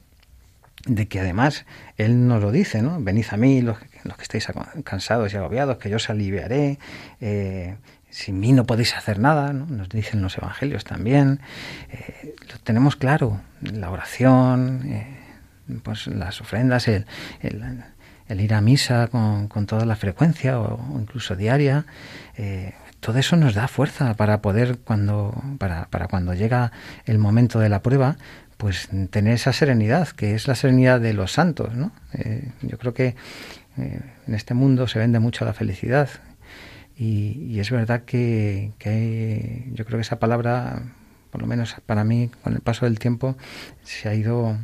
de 0.86 1.06
que 1.06 1.20
además 1.20 1.66
Él 1.98 2.26
nos 2.26 2.42
lo 2.42 2.50
dice, 2.50 2.82
¿no? 2.82 3.00
Venid 3.00 3.26
a 3.30 3.36
mí 3.36 3.60
los, 3.60 3.76
los 4.02 4.16
que 4.16 4.22
estáis 4.22 4.48
cansados 4.82 5.32
y 5.32 5.36
agobiados, 5.36 5.76
que 5.76 5.90
yo 5.90 5.96
os 5.96 6.10
aliviaré. 6.10 6.78
Eh, 7.20 7.76
sin 8.08 8.40
mí 8.40 8.52
no 8.52 8.64
podéis 8.64 8.96
hacer 8.96 9.18
nada, 9.18 9.52
nos 9.52 9.90
dicen 9.90 10.22
los 10.22 10.38
evangelios 10.38 10.84
también. 10.84 11.40
Eh, 11.90 12.34
lo 12.50 12.58
tenemos 12.60 12.96
claro, 12.96 13.42
la 13.60 13.90
oración, 13.90 14.82
eh, 14.86 15.18
pues 15.82 16.06
las 16.06 16.40
ofrendas, 16.40 16.88
el, 16.88 17.06
el, 17.40 17.62
ir 18.28 18.54
a 18.54 18.60
misa 18.60 19.08
con, 19.08 19.48
con, 19.48 19.66
toda 19.66 19.84
la 19.84 19.96
frecuencia 19.96 20.60
o, 20.60 20.98
incluso 20.98 21.36
diaria. 21.36 21.86
Eh, 22.36 22.72
todo 23.00 23.18
eso 23.18 23.36
nos 23.36 23.54
da 23.54 23.68
fuerza 23.68 24.14
para 24.14 24.40
poder, 24.40 24.78
cuando, 24.78 25.34
para, 25.58 25.86
para 25.90 26.08
cuando 26.08 26.34
llega 26.34 26.72
el 27.04 27.18
momento 27.18 27.58
de 27.60 27.68
la 27.68 27.82
prueba, 27.82 28.16
pues 28.56 28.88
tener 29.10 29.34
esa 29.34 29.52
serenidad, 29.52 30.08
que 30.08 30.34
es 30.34 30.48
la 30.48 30.54
serenidad 30.54 31.00
de 31.00 31.12
los 31.12 31.32
santos. 31.32 31.74
¿no? 31.74 31.92
yo 32.62 32.78
creo 32.78 32.94
que 32.94 33.14
en 33.76 34.34
este 34.34 34.54
mundo 34.54 34.86
se 34.86 34.98
vende 34.98 35.18
mucho 35.18 35.44
la 35.44 35.52
felicidad 35.52 36.08
y, 36.96 37.58
es 37.58 37.70
verdad 37.70 38.02
que, 38.04 38.72
yo 39.72 39.84
creo 39.84 39.98
que 39.98 40.02
esa 40.02 40.18
palabra, 40.18 40.82
por 41.30 41.40
lo 41.40 41.46
menos 41.46 41.76
para 41.86 42.04
mí, 42.04 42.30
con 42.42 42.54
el 42.54 42.60
paso 42.60 42.84
del 42.84 42.98
tiempo, 42.98 43.36
se 43.82 44.08
ha 44.08 44.14
ido 44.14 44.56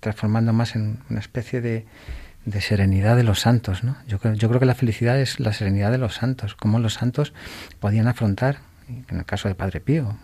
transformando 0.00 0.52
más 0.52 0.76
en 0.76 0.98
una 1.10 1.18
especie 1.18 1.60
de, 1.60 1.84
serenidad 2.60 3.16
de 3.16 3.24
los 3.24 3.40
santos. 3.40 3.84
¿no? 3.84 3.96
Yo, 4.06 4.18
creo, 4.18 4.34
yo 4.34 4.48
creo 4.48 4.60
que 4.60 4.66
la 4.66 4.74
felicidad 4.74 5.18
es 5.20 5.40
la 5.40 5.52
serenidad 5.52 5.90
de 5.90 5.98
los 5.98 6.14
santos, 6.14 6.54
cómo 6.54 6.78
los 6.78 6.94
santos 6.94 7.32
podían 7.80 8.08
afrontar, 8.08 8.58
en 8.88 9.18
el 9.18 9.24
caso 9.24 9.48
de 9.48 9.54
Padre 9.54 9.80
Pío, 9.80 10.16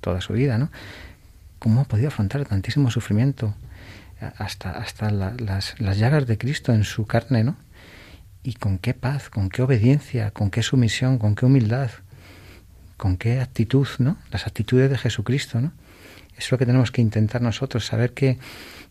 toda 0.00 0.20
su 0.20 0.32
vida, 0.32 0.58
¿no? 0.58 0.70
cómo 1.58 1.80
ha 1.80 1.84
podido 1.84 2.08
afrontar 2.08 2.44
tantísimo 2.44 2.90
sufrimiento 2.90 3.54
hasta, 4.38 4.70
hasta 4.70 5.10
las, 5.10 5.80
las 5.80 5.98
llagas 5.98 6.26
de 6.26 6.38
Cristo 6.38 6.72
en 6.72 6.84
su 6.84 7.06
carne, 7.06 7.44
¿no? 7.44 7.56
y 8.42 8.54
con 8.54 8.78
qué 8.78 8.94
paz, 8.94 9.30
con 9.30 9.48
qué 9.48 9.62
obediencia, 9.62 10.30
con 10.32 10.50
qué 10.50 10.62
sumisión, 10.62 11.18
con 11.18 11.34
qué 11.34 11.46
humildad, 11.46 11.90
con 12.96 13.16
qué 13.16 13.40
actitud, 13.40 13.86
¿no? 13.98 14.16
Las 14.30 14.46
actitudes 14.46 14.90
de 14.90 14.98
Jesucristo, 14.98 15.60
¿no? 15.60 15.72
Es 16.36 16.50
lo 16.50 16.58
que 16.58 16.66
tenemos 16.66 16.90
que 16.90 17.02
intentar 17.02 17.42
nosotros, 17.42 17.86
saber 17.86 18.14
que, 18.14 18.38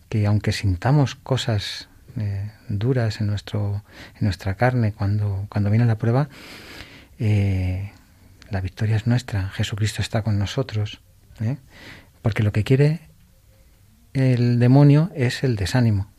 que 0.10 0.26
aunque 0.26 0.52
sintamos 0.52 1.16
cosas 1.16 1.89
eh, 2.18 2.51
duras 2.70 3.22
en, 3.22 3.28
nuestro, 3.28 3.84
en 4.20 4.26
nuestra 4.26 4.55
carne 4.55 4.93
cuando, 4.93 5.45
cuando 5.49 5.70
viene 5.70 5.86
la 5.86 5.97
prueba, 5.97 6.30
eh, 7.20 7.91
la 8.49 8.62
victoria 8.62 8.95
es 8.95 9.07
nuestra, 9.07 9.49
Jesucristo 9.49 10.01
está 10.01 10.24
con 10.24 10.38
nosotros, 10.38 11.01
¿eh? 11.39 11.57
porque 12.22 12.43
lo 12.43 12.51
que 12.51 12.64
quiere 12.64 13.01
el 14.14 14.59
demonio 14.59 15.09
es 15.16 15.43
el 15.43 15.55
desánimo 15.55 16.12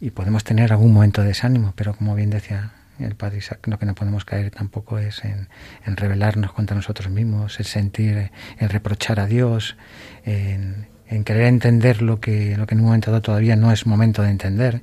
y 0.00 0.10
podemos 0.10 0.44
tener 0.44 0.72
algún 0.72 0.92
momento 0.92 1.22
de 1.22 1.28
desánimo, 1.28 1.72
pero 1.76 1.94
como 1.94 2.14
bien 2.14 2.30
decía 2.30 2.72
el 2.98 3.16
padre 3.16 3.38
Isaac, 3.38 3.66
lo 3.66 3.78
que 3.78 3.86
no 3.86 3.94
podemos 3.94 4.24
caer 4.24 4.50
tampoco 4.50 4.98
es 4.98 5.24
en, 5.24 5.48
en 5.86 5.96
rebelarnos 5.96 6.52
contra 6.52 6.76
nosotros 6.76 7.10
mismos, 7.10 7.58
en 7.58 7.64
sentir, 7.64 8.30
en 8.58 8.68
reprochar 8.68 9.20
a 9.20 9.26
Dios, 9.26 9.76
en, 10.24 10.89
querer 11.24 11.44
entender 11.44 12.02
lo 12.02 12.20
que, 12.20 12.56
lo 12.56 12.66
que 12.66 12.74
en 12.74 12.80
un 12.80 12.86
momento 12.86 13.10
dado 13.10 13.22
todavía 13.22 13.56
no 13.56 13.72
es 13.72 13.86
momento 13.86 14.22
de 14.22 14.30
entender. 14.30 14.82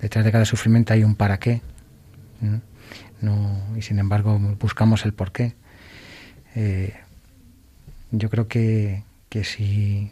Detrás 0.00 0.24
de 0.24 0.32
cada 0.32 0.44
sufrimiento 0.44 0.92
hay 0.92 1.04
un 1.04 1.14
para 1.14 1.38
qué. 1.38 1.60
¿no? 3.20 3.62
y 3.76 3.82
sin 3.82 4.00
embargo 4.00 4.38
buscamos 4.60 5.04
el 5.04 5.14
por 5.14 5.32
qué. 5.32 5.54
Eh, 6.54 6.94
yo 8.10 8.28
creo 8.28 8.48
que, 8.48 9.04
que 9.28 9.44
si, 9.44 10.10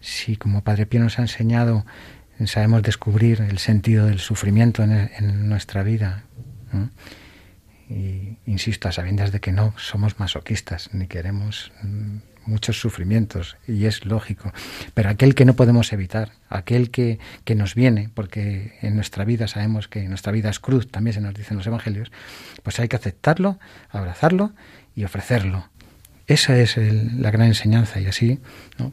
si 0.00 0.36
como 0.36 0.62
Padre 0.62 0.86
Pío 0.86 1.00
nos 1.00 1.18
ha 1.18 1.22
enseñado 1.22 1.84
sabemos 2.44 2.82
descubrir 2.82 3.40
el 3.40 3.58
sentido 3.58 4.06
del 4.06 4.18
sufrimiento 4.18 4.82
en, 4.82 5.48
nuestra 5.48 5.82
vida. 5.82 6.24
Y 7.88 8.36
insisto, 8.44 8.88
a 8.88 8.92
sabiendas 8.92 9.32
de 9.32 9.40
que 9.40 9.52
no 9.52 9.72
somos 9.78 10.18
masoquistas, 10.18 10.92
ni 10.92 11.06
queremos 11.06 11.72
mm, 11.82 12.16
muchos 12.46 12.80
sufrimientos, 12.80 13.56
y 13.66 13.86
es 13.86 14.04
lógico. 14.04 14.52
Pero 14.94 15.10
aquel 15.10 15.34
que 15.34 15.44
no 15.44 15.54
podemos 15.54 15.92
evitar, 15.92 16.32
aquel 16.48 16.90
que, 16.90 17.18
que 17.44 17.54
nos 17.54 17.74
viene, 17.74 18.10
porque 18.14 18.78
en 18.82 18.94
nuestra 18.94 19.24
vida 19.24 19.48
sabemos 19.48 19.88
que 19.88 20.08
nuestra 20.08 20.32
vida 20.32 20.50
es 20.50 20.60
cruz, 20.60 20.88
también 20.90 21.14
se 21.14 21.20
nos 21.20 21.34
dicen 21.34 21.56
los 21.56 21.66
evangelios, 21.66 22.10
pues 22.62 22.78
hay 22.80 22.88
que 22.88 22.96
aceptarlo, 22.96 23.58
abrazarlo 23.90 24.52
y 24.94 25.04
ofrecerlo. 25.04 25.68
Esa 26.26 26.58
es 26.58 26.76
la 26.76 27.30
gran 27.30 27.46
enseñanza, 27.46 28.00
y 28.00 28.06
así, 28.06 28.40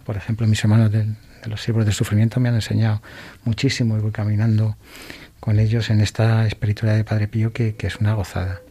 por 0.05 0.17
ejemplo, 0.17 0.45
mis 0.45 0.63
hermanos 0.63 0.91
del, 0.91 1.15
los 1.47 1.61
siervos 1.61 1.85
del 1.85 1.93
sufrimiento 1.93 2.39
me 2.39 2.49
han 2.49 2.55
enseñado 2.55 3.01
muchísimo 3.43 3.97
y 3.97 4.01
voy 4.01 4.11
caminando 4.11 4.77
con 5.39 5.59
ellos 5.59 5.89
en 5.89 6.01
esta 6.01 6.45
espiritualidad 6.47 6.97
de 6.97 7.03
Padre 7.03 7.27
Pío 7.27 7.51
que, 7.51 7.75
que 7.75 7.87
es 7.87 7.97
una 7.97 8.13
gozada. 8.13 8.61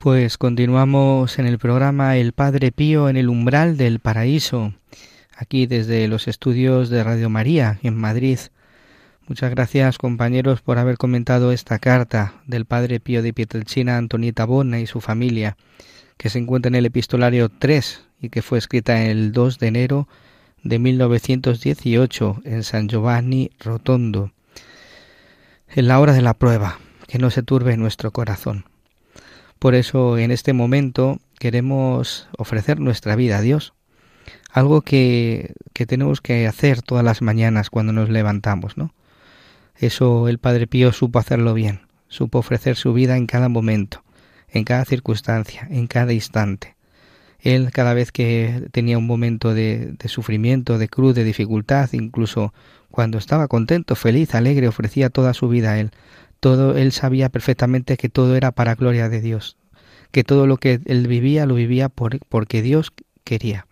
Pues 0.00 0.38
continuamos 0.38 1.38
en 1.38 1.46
el 1.46 1.58
programa 1.58 2.16
El 2.16 2.32
Padre 2.32 2.72
Pío 2.72 3.10
en 3.10 3.18
el 3.18 3.28
umbral 3.28 3.76
del 3.76 3.98
paraíso, 3.98 4.72
aquí 5.36 5.66
desde 5.66 6.08
los 6.08 6.26
estudios 6.26 6.88
de 6.88 7.04
Radio 7.04 7.28
María 7.28 7.78
en 7.82 7.98
Madrid. 7.98 8.38
Muchas 9.28 9.50
gracias 9.50 9.98
compañeros 9.98 10.62
por 10.62 10.78
haber 10.78 10.96
comentado 10.96 11.52
esta 11.52 11.78
carta 11.78 12.32
del 12.46 12.64
Padre 12.64 12.98
Pío 12.98 13.22
de 13.22 13.34
Pietrelcina 13.34 13.98
Antonieta 13.98 14.46
Bona 14.46 14.80
y 14.80 14.86
su 14.86 15.02
familia, 15.02 15.58
que 16.16 16.30
se 16.30 16.38
encuentra 16.38 16.68
en 16.68 16.76
el 16.76 16.86
epistolario 16.86 17.50
3 17.50 18.02
y 18.22 18.30
que 18.30 18.40
fue 18.40 18.56
escrita 18.56 19.04
el 19.04 19.32
2 19.32 19.58
de 19.58 19.66
enero 19.66 20.08
de 20.62 20.78
1918 20.78 22.40
en 22.46 22.62
San 22.62 22.88
Giovanni 22.88 23.50
Rotondo. 23.60 24.32
En 25.68 25.88
la 25.88 26.00
hora 26.00 26.14
de 26.14 26.22
la 26.22 26.32
prueba, 26.32 26.78
que 27.06 27.18
no 27.18 27.28
se 27.28 27.42
turbe 27.42 27.76
nuestro 27.76 28.12
corazón. 28.12 28.69
Por 29.60 29.74
eso 29.74 30.16
en 30.16 30.30
este 30.30 30.54
momento 30.54 31.20
queremos 31.38 32.28
ofrecer 32.38 32.80
nuestra 32.80 33.14
vida 33.14 33.36
a 33.36 33.40
Dios, 33.42 33.74
algo 34.50 34.80
que, 34.80 35.52
que 35.74 35.84
tenemos 35.84 36.22
que 36.22 36.46
hacer 36.46 36.80
todas 36.80 37.04
las 37.04 37.20
mañanas 37.20 37.68
cuando 37.68 37.92
nos 37.92 38.08
levantamos, 38.08 38.78
¿no? 38.78 38.94
Eso 39.76 40.28
el 40.28 40.38
Padre 40.38 40.66
Pío 40.66 40.92
supo 40.92 41.18
hacerlo 41.18 41.52
bien, 41.52 41.82
supo 42.08 42.38
ofrecer 42.38 42.74
su 42.76 42.94
vida 42.94 43.18
en 43.18 43.26
cada 43.26 43.50
momento, 43.50 44.02
en 44.48 44.64
cada 44.64 44.86
circunstancia, 44.86 45.68
en 45.70 45.86
cada 45.88 46.14
instante. 46.14 46.76
Él 47.38 47.70
cada 47.70 47.92
vez 47.92 48.12
que 48.12 48.66
tenía 48.72 48.96
un 48.96 49.06
momento 49.06 49.52
de, 49.52 49.92
de 49.98 50.08
sufrimiento, 50.08 50.78
de 50.78 50.88
cruz, 50.88 51.14
de 51.14 51.24
dificultad, 51.24 51.90
incluso 51.92 52.54
cuando 52.90 53.18
estaba 53.18 53.46
contento, 53.46 53.94
feliz, 53.94 54.34
alegre, 54.34 54.68
ofrecía 54.68 55.10
toda 55.10 55.34
su 55.34 55.48
vida 55.48 55.72
a 55.72 55.80
Él. 55.80 55.90
Todo, 56.40 56.76
Él 56.76 56.92
sabía 56.92 57.28
perfectamente 57.28 57.96
que 57.96 58.08
todo 58.08 58.36
era 58.36 58.52
para 58.52 58.74
gloria 58.74 59.08
de 59.08 59.20
Dios, 59.20 59.56
que 60.10 60.24
todo 60.24 60.46
lo 60.46 60.56
que 60.56 60.80
Él 60.86 61.06
vivía 61.06 61.46
lo 61.46 61.54
vivía 61.54 61.88
por, 61.88 62.18
porque 62.26 62.62
Dios 62.62 62.92
quería. 63.24 63.66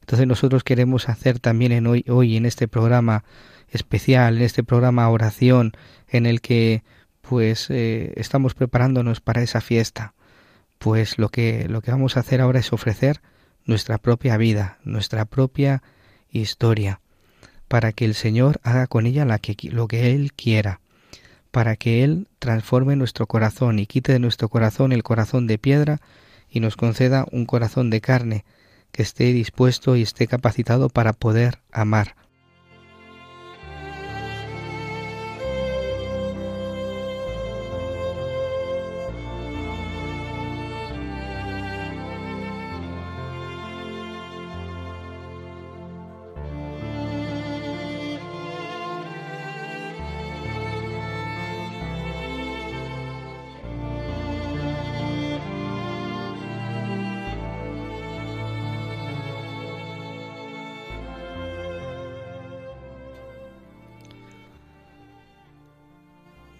Entonces 0.00 0.26
nosotros 0.26 0.64
queremos 0.64 1.08
hacer 1.08 1.38
también 1.38 1.72
en 1.72 1.86
hoy, 1.86 2.04
hoy 2.08 2.36
en 2.36 2.46
este 2.46 2.68
programa 2.68 3.24
especial, 3.68 4.38
en 4.38 4.42
este 4.42 4.64
programa 4.64 5.10
oración, 5.10 5.72
en 6.08 6.24
el 6.24 6.40
que 6.40 6.82
pues 7.20 7.68
eh, 7.68 8.14
estamos 8.16 8.54
preparándonos 8.54 9.20
para 9.20 9.42
esa 9.42 9.60
fiesta 9.60 10.14
pues 10.78 11.18
lo 11.18 11.28
que, 11.28 11.66
lo 11.68 11.82
que 11.82 11.90
vamos 11.90 12.16
a 12.16 12.20
hacer 12.20 12.40
ahora 12.40 12.60
es 12.60 12.72
ofrecer 12.72 13.20
nuestra 13.64 13.98
propia 13.98 14.36
vida, 14.36 14.78
nuestra 14.84 15.24
propia 15.24 15.82
historia, 16.30 17.00
para 17.66 17.92
que 17.92 18.04
el 18.04 18.14
Señor 18.14 18.60
haga 18.62 18.86
con 18.86 19.06
ella 19.06 19.26
lo 19.26 19.88
que 19.88 20.14
Él 20.14 20.32
quiera, 20.32 20.80
para 21.50 21.76
que 21.76 22.04
Él 22.04 22.28
transforme 22.38 22.96
nuestro 22.96 23.26
corazón 23.26 23.78
y 23.78 23.86
quite 23.86 24.12
de 24.12 24.18
nuestro 24.18 24.48
corazón 24.48 24.92
el 24.92 25.02
corazón 25.02 25.46
de 25.46 25.58
piedra 25.58 26.00
y 26.50 26.60
nos 26.60 26.76
conceda 26.76 27.26
un 27.30 27.46
corazón 27.46 27.90
de 27.90 28.00
carne 28.00 28.44
que 28.92 29.02
esté 29.02 29.32
dispuesto 29.32 29.96
y 29.96 30.02
esté 30.02 30.26
capacitado 30.26 30.88
para 30.88 31.12
poder 31.12 31.60
amar, 31.72 32.16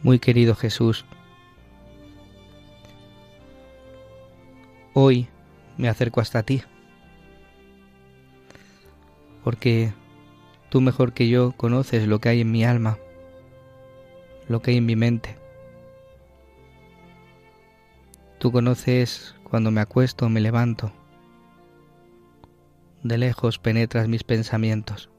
Muy 0.09 0.20
querido 0.20 0.54
Jesús, 0.54 1.04
hoy 4.94 5.28
me 5.76 5.90
acerco 5.90 6.22
hasta 6.22 6.42
ti, 6.42 6.62
porque 9.44 9.92
tú 10.70 10.80
mejor 10.80 11.12
que 11.12 11.28
yo 11.28 11.52
conoces 11.52 12.09
lo 12.09 12.20
que 12.20 12.30
hay 12.30 12.40
en 12.40 12.50
mi 12.50 12.64
alma, 12.64 12.96
lo 14.48 14.62
que 14.62 14.70
hay 14.70 14.78
en 14.78 14.86
mi 14.86 14.96
mente. 14.96 15.36
Tú 18.38 18.50
conoces 18.50 19.34
cuando 19.44 19.70
me 19.70 19.82
acuesto 19.82 20.30
me 20.30 20.40
levanto. 20.40 20.90
De 23.02 23.18
lejos 23.18 23.59
penetras 23.59 24.09
mis 24.09 24.24
pensamientos. 24.24 25.11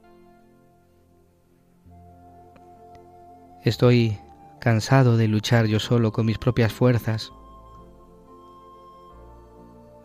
Estoy 3.62 4.18
cansado 4.60 5.16
de 5.16 5.26
luchar 5.26 5.66
yo 5.66 5.80
solo 5.80 6.12
con 6.12 6.26
mis 6.26 6.38
propias 6.38 6.72
fuerzas, 6.72 7.32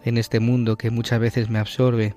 en 0.03 0.17
este 0.17 0.39
mundo 0.39 0.77
que 0.77 0.91
muchas 0.91 1.19
veces 1.19 1.49
me 1.49 1.59
absorbe, 1.59 2.15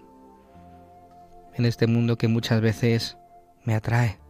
en 1.54 1.64
este 1.64 1.86
mundo 1.86 2.16
que 2.16 2.28
muchas 2.28 2.60
veces 2.60 3.18
me 3.64 3.74
atrae. 3.74 4.20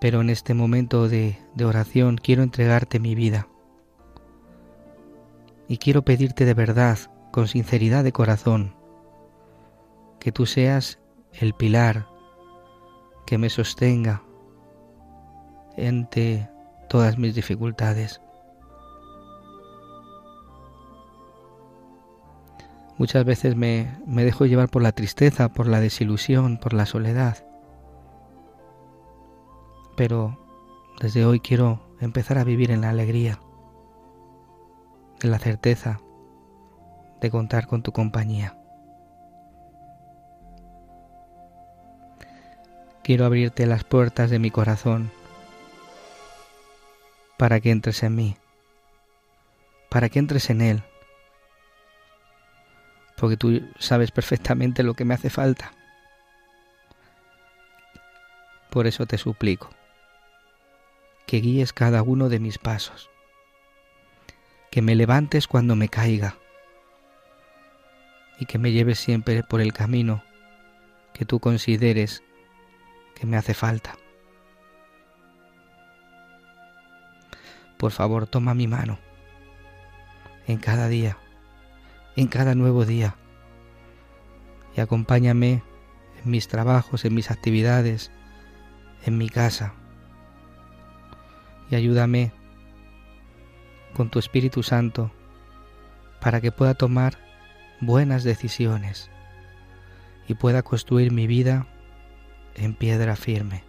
Pero 0.00 0.20
en 0.20 0.30
este 0.30 0.54
momento 0.54 1.08
de, 1.08 1.38
oración 1.64 2.16
quiero 2.16 2.42
entregarte 2.42 3.00
mi 3.00 3.14
vida 3.14 3.48
y 5.68 5.78
quiero 5.78 6.02
pedirte 6.02 6.44
de 6.44 6.54
verdad, 6.54 6.98
con 7.30 7.46
sinceridad 7.46 8.04
de 8.04 8.12
corazón, 8.12 8.74
que 10.18 10.32
tú 10.32 10.46
seas 10.46 10.98
el 11.32 11.52
pilar 11.52 12.08
que 13.26 13.36
me 13.36 13.50
sostenga, 13.50 14.22
ante 15.86 16.48
todas 16.88 17.18
mis 17.18 17.34
dificultades. 17.34 18.20
Muchas 22.96 23.24
veces 23.24 23.54
me, 23.54 23.96
me 24.06 24.24
dejo 24.24 24.46
llevar 24.46 24.68
por 24.68 24.82
la 24.82 24.92
tristeza, 24.92 25.50
por 25.50 25.68
la 25.68 25.80
desilusión, 25.80 26.58
por 26.58 26.72
la 26.72 26.84
soledad. 26.84 27.44
Pero 29.96 30.38
desde 31.00 31.24
hoy 31.24 31.38
quiero 31.38 31.80
empezar 32.00 32.38
a 32.38 32.44
vivir 32.44 32.72
en 32.72 32.80
la 32.80 32.90
alegría, 32.90 33.38
en 35.22 35.30
la 35.30 35.38
certeza 35.38 36.00
de 37.20 37.30
contar 37.30 37.68
con 37.68 37.82
tu 37.82 37.92
compañía. 37.92 38.56
Quiero 43.02 43.24
abrirte 43.24 43.64
las 43.66 43.84
puertas 43.84 44.28
de 44.28 44.38
mi 44.38 44.50
corazón 44.50 45.10
para 47.38 47.60
que 47.60 47.70
entres 47.70 48.02
en 48.02 48.14
mí, 48.14 48.36
para 49.88 50.10
que 50.10 50.18
entres 50.18 50.50
en 50.50 50.60
Él, 50.60 50.82
porque 53.16 53.36
tú 53.36 53.62
sabes 53.78 54.10
perfectamente 54.10 54.82
lo 54.82 54.94
que 54.94 55.04
me 55.04 55.14
hace 55.14 55.30
falta. 55.30 55.72
Por 58.70 58.86
eso 58.86 59.06
te 59.06 59.16
suplico 59.16 59.70
que 61.26 61.38
guíes 61.40 61.72
cada 61.72 62.02
uno 62.02 62.28
de 62.28 62.40
mis 62.40 62.58
pasos, 62.58 63.08
que 64.70 64.82
me 64.82 64.94
levantes 64.94 65.46
cuando 65.46 65.76
me 65.76 65.88
caiga 65.88 66.36
y 68.38 68.46
que 68.46 68.58
me 68.58 68.72
lleves 68.72 68.98
siempre 68.98 69.42
por 69.42 69.60
el 69.60 69.72
camino 69.72 70.22
que 71.14 71.24
tú 71.24 71.40
consideres 71.40 72.22
que 73.14 73.26
me 73.26 73.36
hace 73.36 73.54
falta. 73.54 73.96
Por 77.78 77.92
favor 77.92 78.26
toma 78.26 78.54
mi 78.54 78.66
mano. 78.66 78.98
En 80.46 80.58
cada 80.58 80.88
día, 80.88 81.16
en 82.16 82.26
cada 82.26 82.54
nuevo 82.54 82.84
día, 82.84 83.16
y 84.76 84.80
acompáñame 84.80 85.62
en 86.22 86.30
mis 86.30 86.48
trabajos, 86.48 87.04
en 87.04 87.14
mis 87.14 87.30
actividades, 87.30 88.10
en 89.04 89.18
mi 89.18 89.28
casa, 89.28 89.74
y 91.70 91.76
ayúdame 91.76 92.32
con 93.94 94.10
tu 94.10 94.18
Espíritu 94.18 94.62
Santo 94.62 95.10
para 96.20 96.40
que 96.40 96.52
pueda 96.52 96.74
tomar 96.74 97.18
buenas 97.80 98.24
decisiones 98.24 99.10
y 100.26 100.34
pueda 100.34 100.62
construir 100.62 101.12
mi 101.12 101.26
vida 101.26 101.66
en 102.54 102.74
piedra 102.74 103.16
firme. 103.16 103.64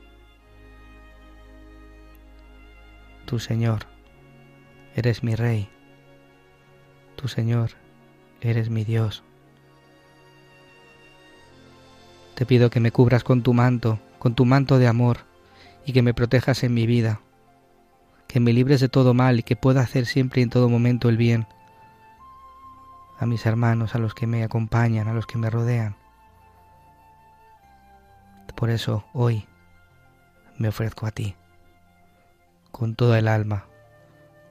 Tu 3.26 3.40
Señor, 3.40 3.86
eres 5.00 5.24
mi 5.24 5.34
Rey. 5.36 5.70
Tu 7.16 7.28
Señor, 7.28 7.72
eres 8.42 8.70
mi 8.70 8.84
Dios. 8.84 9.24
Te 12.36 12.46
pido 12.46 12.70
que 12.70 12.80
me 12.80 12.92
cubras 12.92 13.24
con 13.24 13.42
tu 13.42 13.54
manto, 13.54 14.00
con 14.20 14.36
tu 14.36 14.46
manto 14.46 14.78
de 14.78 14.88
amor, 14.88 15.20
y 15.86 15.94
que 15.94 16.02
me 16.02 16.14
protejas 16.14 16.64
en 16.64 16.74
mi 16.74 16.86
vida, 16.86 17.22
que 18.28 18.40
me 18.40 18.54
libres 18.54 18.82
de 18.82 18.90
todo 18.90 19.14
mal 19.14 19.40
y 19.40 19.44
que 19.44 19.56
pueda 19.56 19.82
hacer 19.82 20.06
siempre 20.06 20.42
y 20.42 20.44
en 20.44 20.50
todo 20.50 20.70
momento 20.70 21.10
el 21.10 21.18
bien 21.18 21.48
a 23.20 23.26
mis 23.26 23.46
hermanos, 23.46 23.96
a 23.96 24.00
los 24.00 24.14
que 24.14 24.28
me 24.28 24.44
acompañan, 24.44 25.08
a 25.08 25.14
los 25.14 25.26
que 25.26 25.38
me 25.38 25.50
rodean. 25.50 25.96
Por 28.56 28.70
eso 28.70 29.06
hoy 29.14 29.46
me 30.58 30.70
ofrezco 30.70 31.06
a 31.06 31.12
ti, 31.12 31.36
con 32.72 32.96
toda 32.96 33.20
el 33.20 33.28
alma, 33.28 33.66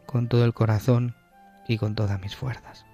con 0.09 0.27
todo 0.27 0.47
el 0.47 0.55
corazón 0.55 1.15
y 1.69 1.77
con 1.77 1.95
todas 1.95 2.19
mis 2.19 2.35
fuerzas. 2.35 2.88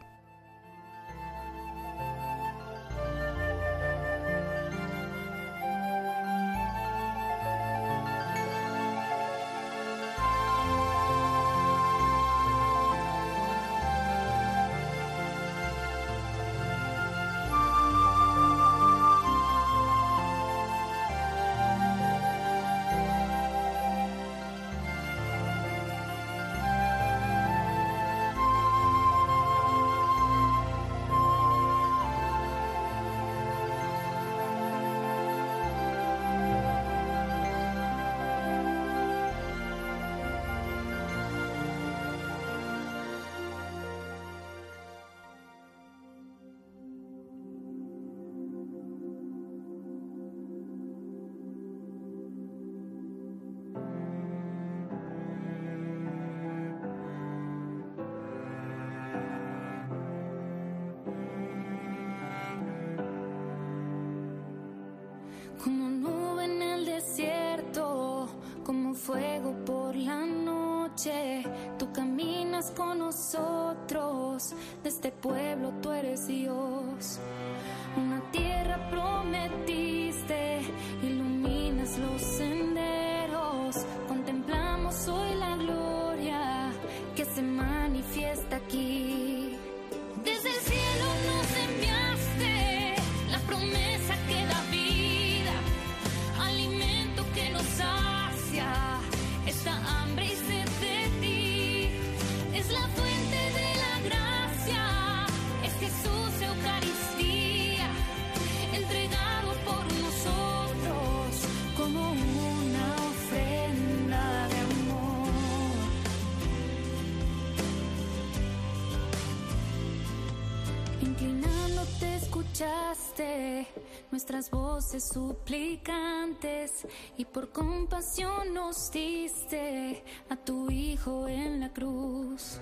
Suplicantes 125.00 126.86
y 127.16 127.24
por 127.24 127.50
compasión 127.50 128.54
nos 128.54 128.90
diste 128.90 130.04
a 130.28 130.36
tu 130.36 130.70
Hijo 130.70 131.28
en 131.28 131.60
la 131.60 131.72
cruz, 131.72 132.60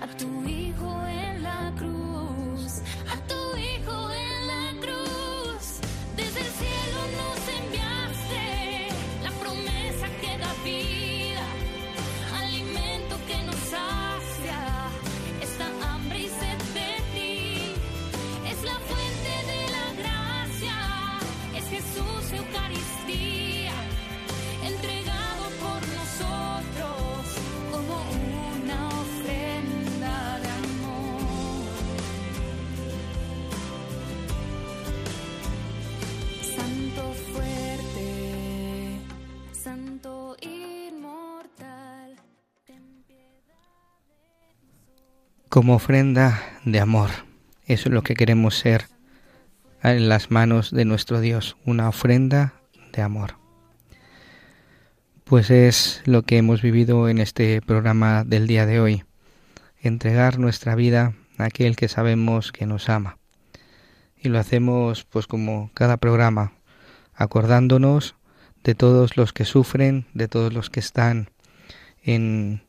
a 0.00 0.06
tu 0.16 0.44
Hijo 0.44 1.06
en 1.06 1.42
la 1.42 1.74
cruz, 1.76 2.80
a 3.10 3.16
tu 3.26 3.56
Hijo 3.56 4.10
en 4.10 4.18
la 4.18 4.23
como 45.54 45.76
ofrenda 45.76 46.42
de 46.64 46.80
amor. 46.80 47.10
Eso 47.64 47.88
es 47.88 47.94
lo 47.94 48.02
que 48.02 48.16
queremos 48.16 48.58
ser 48.58 48.88
en 49.84 50.08
las 50.08 50.32
manos 50.32 50.72
de 50.72 50.84
nuestro 50.84 51.20
Dios, 51.20 51.56
una 51.64 51.88
ofrenda 51.88 52.54
de 52.92 53.02
amor. 53.02 53.36
Pues 55.22 55.52
es 55.52 56.02
lo 56.06 56.22
que 56.22 56.38
hemos 56.38 56.60
vivido 56.60 57.08
en 57.08 57.18
este 57.18 57.62
programa 57.62 58.24
del 58.24 58.48
día 58.48 58.66
de 58.66 58.80
hoy, 58.80 59.04
entregar 59.80 60.40
nuestra 60.40 60.74
vida 60.74 61.14
a 61.38 61.44
aquel 61.44 61.76
que 61.76 61.86
sabemos 61.86 62.50
que 62.50 62.66
nos 62.66 62.88
ama. 62.88 63.18
Y 64.20 64.30
lo 64.30 64.40
hacemos 64.40 65.04
pues 65.04 65.28
como 65.28 65.70
cada 65.72 65.98
programa, 65.98 66.54
acordándonos 67.14 68.16
de 68.64 68.74
todos 68.74 69.16
los 69.16 69.32
que 69.32 69.44
sufren, 69.44 70.06
de 70.14 70.26
todos 70.26 70.52
los 70.52 70.68
que 70.68 70.80
están 70.80 71.30
en, 72.02 72.64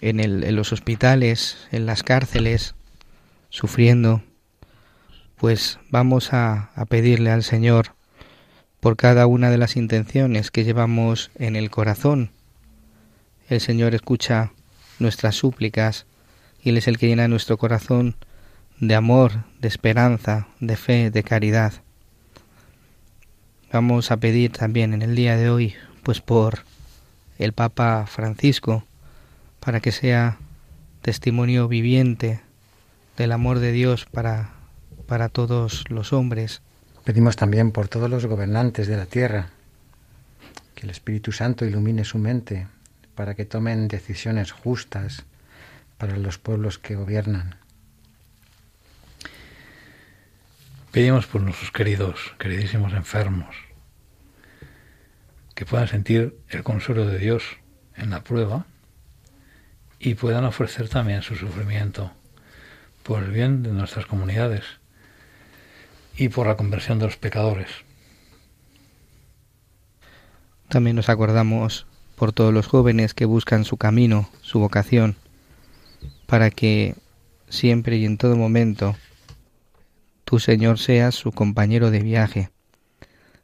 en, 0.00 0.56
los 0.56 0.72
hospitales, 0.72 1.56
en 1.72 1.86
las 1.86 2.02
cárceles, 2.02 2.74
sufriendo, 3.48 4.22
pues 5.36 5.78
vamos 5.90 6.32
a, 6.32 6.70
a 6.74 6.84
pedirle 6.86 7.30
al 7.30 7.42
Señor 7.42 7.94
por 8.80 8.96
cada 8.96 9.26
una 9.26 9.50
de 9.50 9.58
las 9.58 9.76
intenciones 9.76 10.50
que 10.50 10.64
llevamos 10.64 11.30
en 11.36 11.56
el 11.56 11.70
corazón. 11.70 12.30
El 13.48 13.60
Señor 13.60 13.94
escucha 13.94 14.52
nuestras 14.98 15.34
súplicas 15.34 16.06
y 16.62 16.70
Él 16.70 16.78
es 16.78 16.88
el 16.88 16.98
que 16.98 17.08
llena 17.08 17.28
nuestro 17.28 17.58
corazón 17.58 18.16
de 18.78 18.94
amor, 18.94 19.44
de 19.60 19.68
esperanza, 19.68 20.48
de 20.60 20.76
fe, 20.76 21.10
de 21.10 21.22
caridad. 21.22 21.74
Vamos 23.72 24.10
a 24.10 24.16
pedir 24.16 24.52
también 24.52 24.94
en 24.94 25.02
el 25.02 25.14
día 25.14 25.36
de 25.36 25.50
hoy, 25.50 25.74
pues 26.02 26.20
por 26.20 26.64
el 27.38 27.52
Papa 27.52 28.06
Francisco, 28.06 28.84
para 29.60 29.80
que 29.80 29.92
sea 29.92 30.38
testimonio 31.02 31.68
viviente 31.68 32.40
del 33.16 33.32
amor 33.32 33.58
de 33.58 33.72
Dios 33.72 34.06
para, 34.06 34.50
para 35.06 35.28
todos 35.28 35.84
los 35.90 36.12
hombres. 36.12 36.62
Pedimos 37.04 37.36
también 37.36 37.70
por 37.70 37.88
todos 37.88 38.10
los 38.10 38.26
gobernantes 38.26 38.88
de 38.88 38.96
la 38.96 39.06
tierra, 39.06 39.50
que 40.74 40.86
el 40.86 40.90
Espíritu 40.90 41.32
Santo 41.32 41.64
ilumine 41.64 42.04
su 42.04 42.18
mente 42.18 42.66
para 43.14 43.34
que 43.34 43.44
tomen 43.44 43.88
decisiones 43.88 44.52
justas 44.52 45.24
para 45.98 46.16
los 46.16 46.38
pueblos 46.38 46.78
que 46.78 46.96
gobiernan. 46.96 47.56
Pedimos 50.90 51.26
por 51.26 51.42
nuestros 51.42 51.70
queridos, 51.70 52.34
queridísimos 52.38 52.94
enfermos, 52.94 53.54
que 55.54 55.66
puedan 55.66 55.86
sentir 55.86 56.36
el 56.48 56.62
consuelo 56.62 57.06
de 57.06 57.18
Dios 57.18 57.44
en 57.94 58.10
la 58.10 58.24
prueba 58.24 58.66
y 60.00 60.14
puedan 60.14 60.44
ofrecer 60.44 60.88
también 60.88 61.20
su 61.20 61.36
sufrimiento 61.36 62.10
por 63.02 63.22
el 63.22 63.30
bien 63.30 63.62
de 63.62 63.70
nuestras 63.70 64.06
comunidades 64.06 64.64
y 66.16 66.30
por 66.30 66.46
la 66.46 66.56
conversión 66.56 66.98
de 66.98 67.04
los 67.04 67.18
pecadores. 67.18 67.68
También 70.68 70.96
nos 70.96 71.08
acordamos 71.08 71.86
por 72.16 72.32
todos 72.32 72.52
los 72.52 72.66
jóvenes 72.66 73.12
que 73.12 73.26
buscan 73.26 73.64
su 73.64 73.76
camino, 73.76 74.30
su 74.40 74.58
vocación, 74.58 75.16
para 76.26 76.50
que 76.50 76.94
siempre 77.48 77.96
y 77.96 78.06
en 78.06 78.16
todo 78.16 78.36
momento 78.36 78.96
tú, 80.24 80.38
Señor, 80.38 80.78
seas 80.78 81.14
su 81.14 81.32
compañero 81.32 81.90
de 81.90 82.00
viaje, 82.00 82.50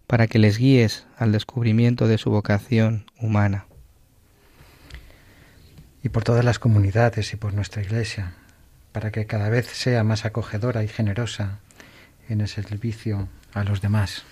para 0.07 0.27
que 0.27 0.39
les 0.39 0.59
guíes 0.59 1.07
al 1.19 1.33
descubrimiento 1.33 2.07
de 2.07 2.17
su 2.17 2.31
vocación 2.31 3.07
humana. 3.21 3.67
Y 6.07 6.09
por 6.09 6.23
todas 6.23 6.45
las 6.45 6.61
comunidades 6.61 7.33
y 7.33 7.37
por 7.37 7.53
nuestra 7.53 7.83
Iglesia, 7.83 8.35
para 8.93 9.11
que 9.11 9.27
cada 9.27 9.49
vez 9.49 9.67
sea 9.67 10.05
más 10.05 10.25
acogedora 10.25 10.85
y 10.85 10.89
generosa 10.89 11.59
en 12.29 12.41
el 12.41 12.47
servicio 12.47 13.29
a 13.53 13.65
los 13.65 13.81
demás. 13.81 14.23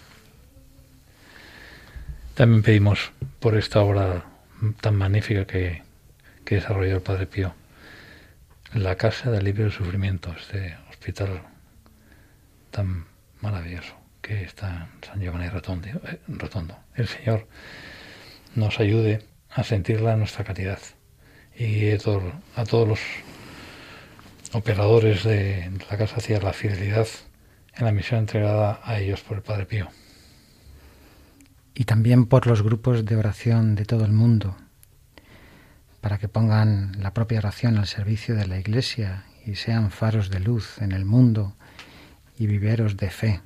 También 2.35 2.63
pedimos 2.63 3.11
por 3.41 3.57
esta 3.57 3.81
obra 3.81 4.25
tan 4.81 4.95
magnífica 4.95 5.49
que, 5.49 5.83
desarrolló 6.45 6.95
el 6.95 7.03
Padre 7.03 7.27
Pío, 7.27 7.57
la 8.73 8.95
Casa 8.95 9.33
de 9.33 9.39
Alivio 9.39 9.65
del 9.65 9.73
Sufrimiento, 9.73 10.33
este 10.39 10.77
hospital 10.91 11.43
tan 12.71 13.07
maravilloso 13.41 13.97
que 14.23 14.45
está 14.45 14.91
en 14.95 15.05
San 15.05 15.21
Giovanni 15.21 15.49
Rotondo. 15.49 15.89
eh. 16.05 16.21
El 16.95 17.09
Señor 17.09 17.49
nos 18.55 18.79
ayude 18.79 19.27
a 19.51 19.65
sentirla 19.65 20.13
en 20.13 20.21
nuestra 20.21 20.45
caridad 20.45 20.79
y 21.57 21.91
a, 21.91 21.99
todo- 21.99 22.33
a 22.57 22.65
todos 22.65 22.89
los 22.89 23.01
operadores 24.53 25.25
de 25.25 25.71
la 25.91 25.97
casa 25.99 26.17
hacia 26.17 26.41
la 26.41 26.53
fidelidad 26.53 27.07
en 27.77 27.85
la 27.85 27.93
misión 27.93 28.21
entregada 28.21 28.81
a 28.85 28.99
ellos 29.01 29.21
por 29.23 29.37
el 29.39 29.43
Padre 29.43 29.67
Pío. 29.67 29.89
y 31.77 31.85
también 31.87 32.27
por 32.27 32.47
los 32.47 32.63
grupos 32.63 33.05
de 33.05 33.17
oración 33.17 33.75
de 33.75 33.85
todo 33.85 34.05
el 34.05 34.13
mundo, 34.13 34.57
para 36.01 36.19
que 36.19 36.29
pongan 36.29 36.93
la 37.03 37.13
propia 37.13 37.39
oración 37.41 37.79
al 37.79 37.89
servicio 37.89 38.37
de 38.37 38.47
la 38.47 38.61
Iglesia 38.61 39.25
y 39.45 39.57
sean 39.57 39.91
faros 39.91 40.31
de 40.31 40.39
luz 40.39 40.79
en 40.81 40.93
el 40.93 41.05
mundo 41.05 41.57
y 42.39 42.47
viveros 42.47 42.97
de 42.97 43.11
fe. 43.11 43.41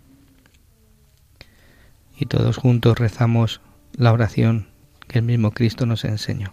Y 2.19 2.27
todos 2.27 2.59
juntos 2.59 2.99
rezamos 2.99 3.63
la 3.95 4.13
oración 4.13 4.69
que 5.09 5.21
el 5.21 5.25
mismo 5.25 5.53
Cristo 5.53 5.87
nos 5.87 6.05
enseñó. 6.05 6.53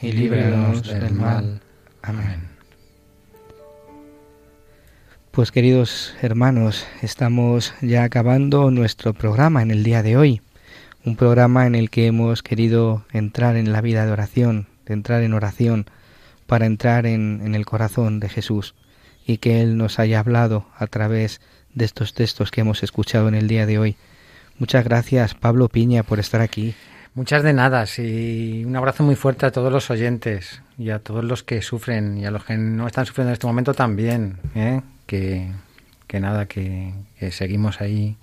y 0.00 0.12
líbranos 0.12 0.82
del 0.82 1.12
mal. 1.12 1.60
Amén. 2.02 2.48
Pues 5.30 5.52
queridos 5.52 6.14
hermanos, 6.20 6.86
estamos 7.02 7.74
ya 7.80 8.04
acabando 8.04 8.70
nuestro 8.70 9.14
programa 9.14 9.62
en 9.62 9.70
el 9.70 9.84
día 9.84 10.02
de 10.02 10.16
hoy, 10.16 10.42
un 11.04 11.16
programa 11.16 11.66
en 11.66 11.74
el 11.74 11.90
que 11.90 12.06
hemos 12.06 12.42
querido 12.42 13.04
entrar 13.12 13.56
en 13.56 13.72
la 13.72 13.80
vida 13.80 14.04
de 14.04 14.12
oración, 14.12 14.66
de 14.86 14.94
entrar 14.94 15.22
en 15.22 15.34
oración, 15.34 15.86
para 16.46 16.66
entrar 16.66 17.06
en, 17.06 17.40
en 17.44 17.54
el 17.54 17.66
corazón 17.66 18.20
de 18.20 18.28
Jesús 18.28 18.74
y 19.26 19.38
que 19.38 19.60
Él 19.60 19.76
nos 19.76 19.98
haya 19.98 20.20
hablado 20.20 20.66
a 20.76 20.86
través 20.86 21.40
de 21.74 21.84
estos 21.84 22.14
textos 22.14 22.50
que 22.50 22.62
hemos 22.62 22.82
escuchado 22.82 23.28
en 23.28 23.34
el 23.34 23.46
día 23.46 23.66
de 23.66 23.78
hoy. 23.78 23.96
Muchas 24.58 24.82
gracias, 24.84 25.34
Pablo 25.34 25.68
Piña, 25.68 26.02
por 26.02 26.18
estar 26.18 26.40
aquí. 26.40 26.74
Muchas 27.14 27.42
de 27.42 27.52
nada, 27.52 27.84
y 27.98 28.64
un 28.64 28.76
abrazo 28.76 29.02
muy 29.02 29.16
fuerte 29.16 29.46
a 29.46 29.50
todos 29.50 29.72
los 29.72 29.90
oyentes 29.90 30.62
y 30.78 30.90
a 30.90 31.00
todos 31.00 31.24
los 31.24 31.42
que 31.42 31.62
sufren 31.62 32.16
y 32.18 32.26
a 32.26 32.30
los 32.30 32.44
que 32.44 32.56
no 32.56 32.86
están 32.86 33.06
sufriendo 33.06 33.30
en 33.30 33.32
este 33.32 33.46
momento 33.46 33.74
también, 33.74 34.38
¿eh? 34.54 34.82
que, 35.06 35.50
que 36.06 36.20
nada, 36.20 36.46
que, 36.46 36.94
que 37.18 37.32
seguimos 37.32 37.80
ahí 37.80 38.16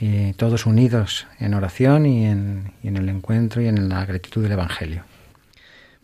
eh, 0.00 0.34
todos 0.36 0.66
unidos 0.66 1.26
en 1.38 1.54
oración 1.54 2.06
y 2.06 2.26
en, 2.26 2.72
y 2.82 2.88
en 2.88 2.96
el 2.96 3.08
encuentro 3.08 3.62
y 3.62 3.68
en 3.68 3.88
la 3.88 4.04
gratitud 4.04 4.42
del 4.42 4.52
Evangelio. 4.52 5.04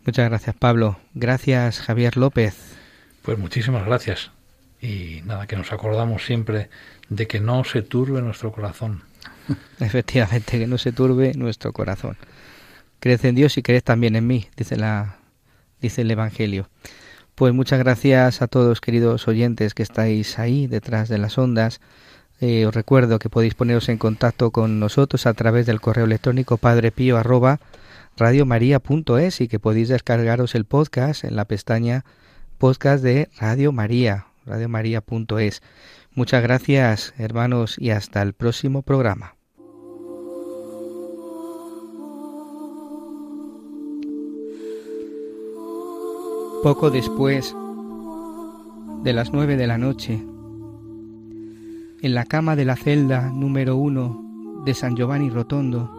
Muchas 0.05 0.29
gracias, 0.29 0.55
Pablo. 0.55 0.97
Gracias, 1.13 1.81
Javier 1.81 2.15
López. 2.15 2.55
Pues 3.21 3.37
muchísimas 3.37 3.85
gracias. 3.85 4.31
Y 4.81 5.21
nada, 5.25 5.47
que 5.47 5.57
nos 5.57 5.73
acordamos 5.73 6.25
siempre 6.25 6.69
de 7.09 7.27
que 7.27 7.39
no 7.39 7.63
se 7.63 7.81
turbe 7.81 8.21
nuestro 8.21 8.51
corazón. 8.51 9.03
Efectivamente, 9.79 10.59
que 10.59 10.67
no 10.67 10.77
se 10.77 10.91
turbe 10.91 11.33
nuestro 11.35 11.73
corazón. 11.73 12.17
Creed 12.99 13.25
en 13.25 13.35
Dios 13.35 13.57
y 13.57 13.61
creed 13.61 13.83
también 13.83 14.15
en 14.15 14.27
mí, 14.27 14.47
dice, 14.57 14.75
la, 14.75 15.17
dice 15.81 16.01
el 16.01 16.11
Evangelio. 16.11 16.69
Pues 17.35 17.53
muchas 17.53 17.79
gracias 17.79 18.41
a 18.41 18.47
todos, 18.47 18.81
queridos 18.81 19.27
oyentes, 19.27 19.73
que 19.73 19.83
estáis 19.83 20.39
ahí 20.39 20.67
detrás 20.67 21.07
de 21.07 21.17
las 21.17 21.37
ondas. 21.37 21.79
Eh, 22.41 22.65
os 22.65 22.73
recuerdo 22.73 23.19
que 23.19 23.29
podéis 23.29 23.55
poneros 23.55 23.89
en 23.89 23.97
contacto 23.97 24.51
con 24.51 24.79
nosotros 24.79 25.25
a 25.25 25.33
través 25.33 25.65
del 25.65 25.79
correo 25.81 26.05
electrónico 26.05 26.57
padrepío 26.57 27.17
arroba 27.17 27.59
radiomaria.es 28.17 29.41
y 29.41 29.47
que 29.47 29.59
podéis 29.59 29.87
descargaros 29.87 30.55
el 30.55 30.65
podcast 30.65 31.23
en 31.23 31.37
la 31.37 31.45
pestaña 31.45 32.03
podcast 32.57 33.01
de 33.01 33.29
Radio 33.39 33.71
María, 33.71 34.27
radiomaria.es. 34.45 35.61
Muchas 36.13 36.43
gracias, 36.43 37.13
hermanos, 37.17 37.77
y 37.79 37.91
hasta 37.91 38.21
el 38.21 38.33
próximo 38.33 38.81
programa. 38.81 39.38
Poco 46.61 46.89
después 46.91 47.55
de 49.03 49.13
las 49.13 49.31
nueve 49.31 49.55
de 49.55 49.65
la 49.65 49.77
noche, 49.77 50.21
en 52.01 52.13
la 52.13 52.25
cama 52.25 52.57
de 52.57 52.65
la 52.65 52.75
celda 52.75 53.31
número 53.31 53.77
uno 53.77 54.61
de 54.65 54.73
San 54.73 54.97
Giovanni 54.97 55.29
Rotondo, 55.29 55.89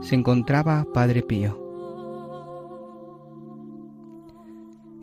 se 0.00 0.14
encontraba 0.14 0.86
Padre 0.94 1.22
Pío. 1.22 1.60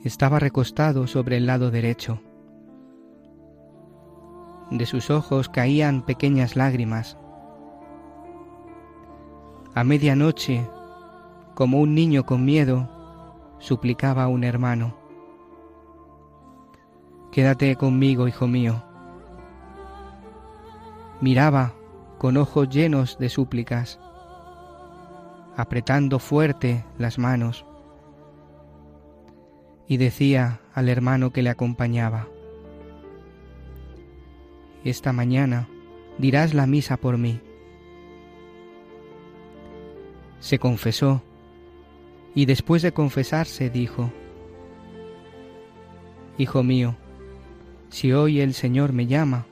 Estaba 0.03 0.39
recostado 0.39 1.05
sobre 1.05 1.37
el 1.37 1.45
lado 1.45 1.69
derecho. 1.69 2.19
De 4.71 4.87
sus 4.87 5.11
ojos 5.11 5.47
caían 5.47 6.01
pequeñas 6.01 6.55
lágrimas. 6.55 7.17
A 9.75 9.83
medianoche, 9.83 10.67
como 11.53 11.79
un 11.79 11.93
niño 11.93 12.25
con 12.25 12.43
miedo, 12.43 13.00
suplicaba 13.61 14.23
a 14.23 14.27
un 14.27 14.43
hermano. 14.43 14.95
Quédate 17.31 17.75
conmigo, 17.77 18.27
hijo 18.27 18.47
mío. 18.47 18.83
Miraba 21.21 21.73
con 22.17 22.37
ojos 22.37 22.67
llenos 22.69 23.17
de 23.19 23.29
súplicas, 23.29 23.99
apretando 25.55 26.19
fuerte 26.19 26.83
las 26.97 27.19
manos, 27.19 27.65
y 29.87 29.97
decía 29.97 30.59
al 30.73 30.89
hermano 30.89 31.31
que 31.31 31.43
le 31.43 31.49
acompañaba, 31.49 32.27
Esta 34.83 35.13
mañana 35.13 35.67
dirás 36.17 36.55
la 36.55 36.65
misa 36.65 36.97
por 36.97 37.19
mí. 37.19 37.39
Se 40.39 40.57
confesó 40.57 41.21
y 42.33 42.45
después 42.45 42.81
de 42.81 42.93
confesarse 42.93 43.69
dijo, 43.69 44.11
Hijo 46.37 46.63
mío, 46.63 46.95
si 47.89 48.13
hoy 48.13 48.39
el 48.39 48.53
Señor 48.53 48.93
me 48.93 49.05
llama, 49.05 49.45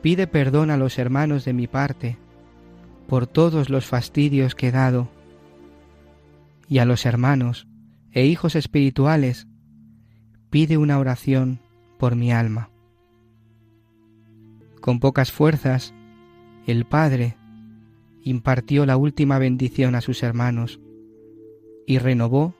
pide 0.00 0.26
perdón 0.26 0.70
a 0.70 0.76
los 0.76 0.98
hermanos 0.98 1.44
de 1.44 1.52
mi 1.52 1.66
parte 1.66 2.18
por 3.08 3.26
todos 3.26 3.70
los 3.70 3.86
fastidios 3.86 4.54
que 4.54 4.68
he 4.68 4.72
dado, 4.72 5.08
y 6.68 6.78
a 6.78 6.84
los 6.84 7.06
hermanos 7.06 7.66
e 8.12 8.26
hijos 8.26 8.56
espirituales, 8.56 9.46
pide 10.50 10.76
una 10.78 10.98
oración 10.98 11.60
por 11.98 12.16
mi 12.16 12.32
alma. 12.32 12.70
Con 14.80 15.00
pocas 15.00 15.32
fuerzas, 15.32 15.94
el 16.66 16.84
Padre 16.84 17.36
impartió 18.22 18.86
la 18.86 18.96
última 18.96 19.38
bendición 19.38 19.94
a 19.94 20.00
sus 20.00 20.22
hermanos, 20.22 20.80
y 21.86 21.98
renovó 21.98 22.54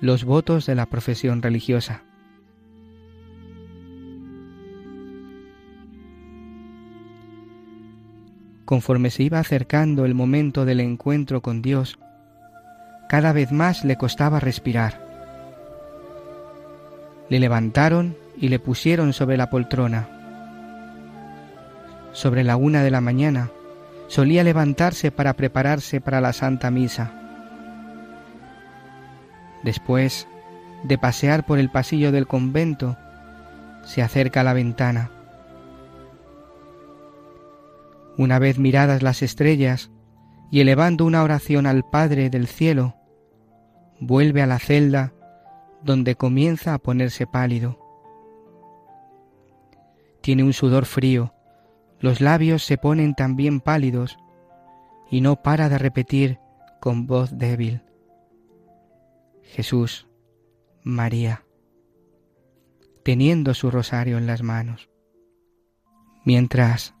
los 0.00 0.24
votos 0.24 0.66
de 0.66 0.74
la 0.74 0.86
profesión 0.86 1.42
religiosa. 1.42 2.02
Conforme 8.64 9.10
se 9.10 9.22
iba 9.22 9.38
acercando 9.38 10.04
el 10.04 10.14
momento 10.14 10.64
del 10.64 10.80
encuentro 10.80 11.40
con 11.40 11.62
Dios, 11.62 11.98
cada 13.08 13.32
vez 13.32 13.50
más 13.50 13.84
le 13.84 13.96
costaba 13.96 14.40
respirar. 14.40 15.02
Le 17.30 17.40
levantaron 17.40 18.16
y 18.36 18.48
le 18.48 18.58
pusieron 18.58 19.12
sobre 19.14 19.38
la 19.38 19.48
poltrona. 19.48 20.08
Sobre 22.12 22.44
la 22.44 22.56
una 22.56 22.82
de 22.82 22.90
la 22.90 23.00
mañana 23.00 23.50
solía 24.06 24.44
levantarse 24.44 25.10
para 25.10 25.32
prepararse 25.34 26.00
para 26.00 26.20
la 26.20 26.32
Santa 26.32 26.70
Misa. 26.70 27.17
Después 29.68 30.26
de 30.82 30.96
pasear 30.96 31.44
por 31.44 31.58
el 31.58 31.68
pasillo 31.68 32.10
del 32.10 32.26
convento, 32.26 32.96
se 33.84 34.00
acerca 34.00 34.40
a 34.40 34.42
la 34.42 34.54
ventana. 34.54 35.10
Una 38.16 38.38
vez 38.38 38.58
miradas 38.58 39.02
las 39.02 39.20
estrellas 39.20 39.90
y 40.50 40.60
elevando 40.60 41.04
una 41.04 41.22
oración 41.22 41.66
al 41.66 41.84
Padre 41.84 42.30
del 42.30 42.46
cielo, 42.46 42.94
vuelve 44.00 44.40
a 44.40 44.46
la 44.46 44.58
celda 44.58 45.12
donde 45.82 46.14
comienza 46.14 46.72
a 46.72 46.78
ponerse 46.78 47.26
pálido. 47.26 47.78
Tiene 50.22 50.44
un 50.44 50.54
sudor 50.54 50.86
frío, 50.86 51.34
los 52.00 52.22
labios 52.22 52.64
se 52.64 52.78
ponen 52.78 53.14
también 53.14 53.60
pálidos 53.60 54.16
y 55.10 55.20
no 55.20 55.42
para 55.42 55.68
de 55.68 55.76
repetir 55.76 56.38
con 56.80 57.06
voz 57.06 57.36
débil. 57.36 57.82
Jesús, 59.48 60.06
María, 60.84 61.44
teniendo 63.02 63.54
su 63.54 63.70
rosario 63.70 64.18
en 64.18 64.26
las 64.26 64.42
manos. 64.42 64.90
Mientras 66.24 66.94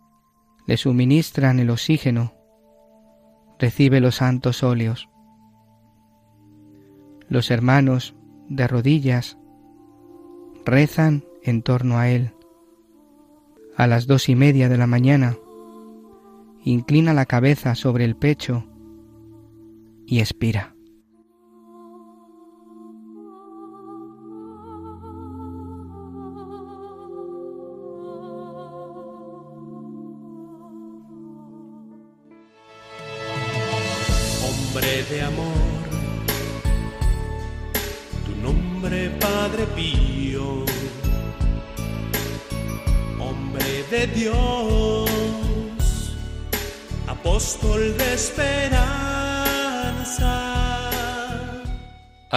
le 0.66 0.78
suministran 0.78 1.60
el 1.60 1.68
oxígeno, 1.68 2.32
recibe 3.58 4.00
los 4.00 4.16
santos 4.16 4.62
óleos. 4.62 5.10
Los 7.28 7.50
hermanos, 7.50 8.16
de 8.48 8.66
rodillas, 8.66 9.38
rezan 10.64 11.24
en 11.42 11.62
torno 11.62 11.98
a 11.98 12.08
él. 12.08 12.32
A 13.76 13.86
las 13.86 14.06
dos 14.06 14.30
y 14.30 14.34
media 14.34 14.70
de 14.70 14.78
la 14.78 14.86
mañana, 14.86 15.36
inclina 16.64 17.12
la 17.12 17.26
cabeza 17.26 17.74
sobre 17.74 18.06
el 18.06 18.16
pecho 18.16 18.64
y 20.06 20.20
expira. 20.20 20.77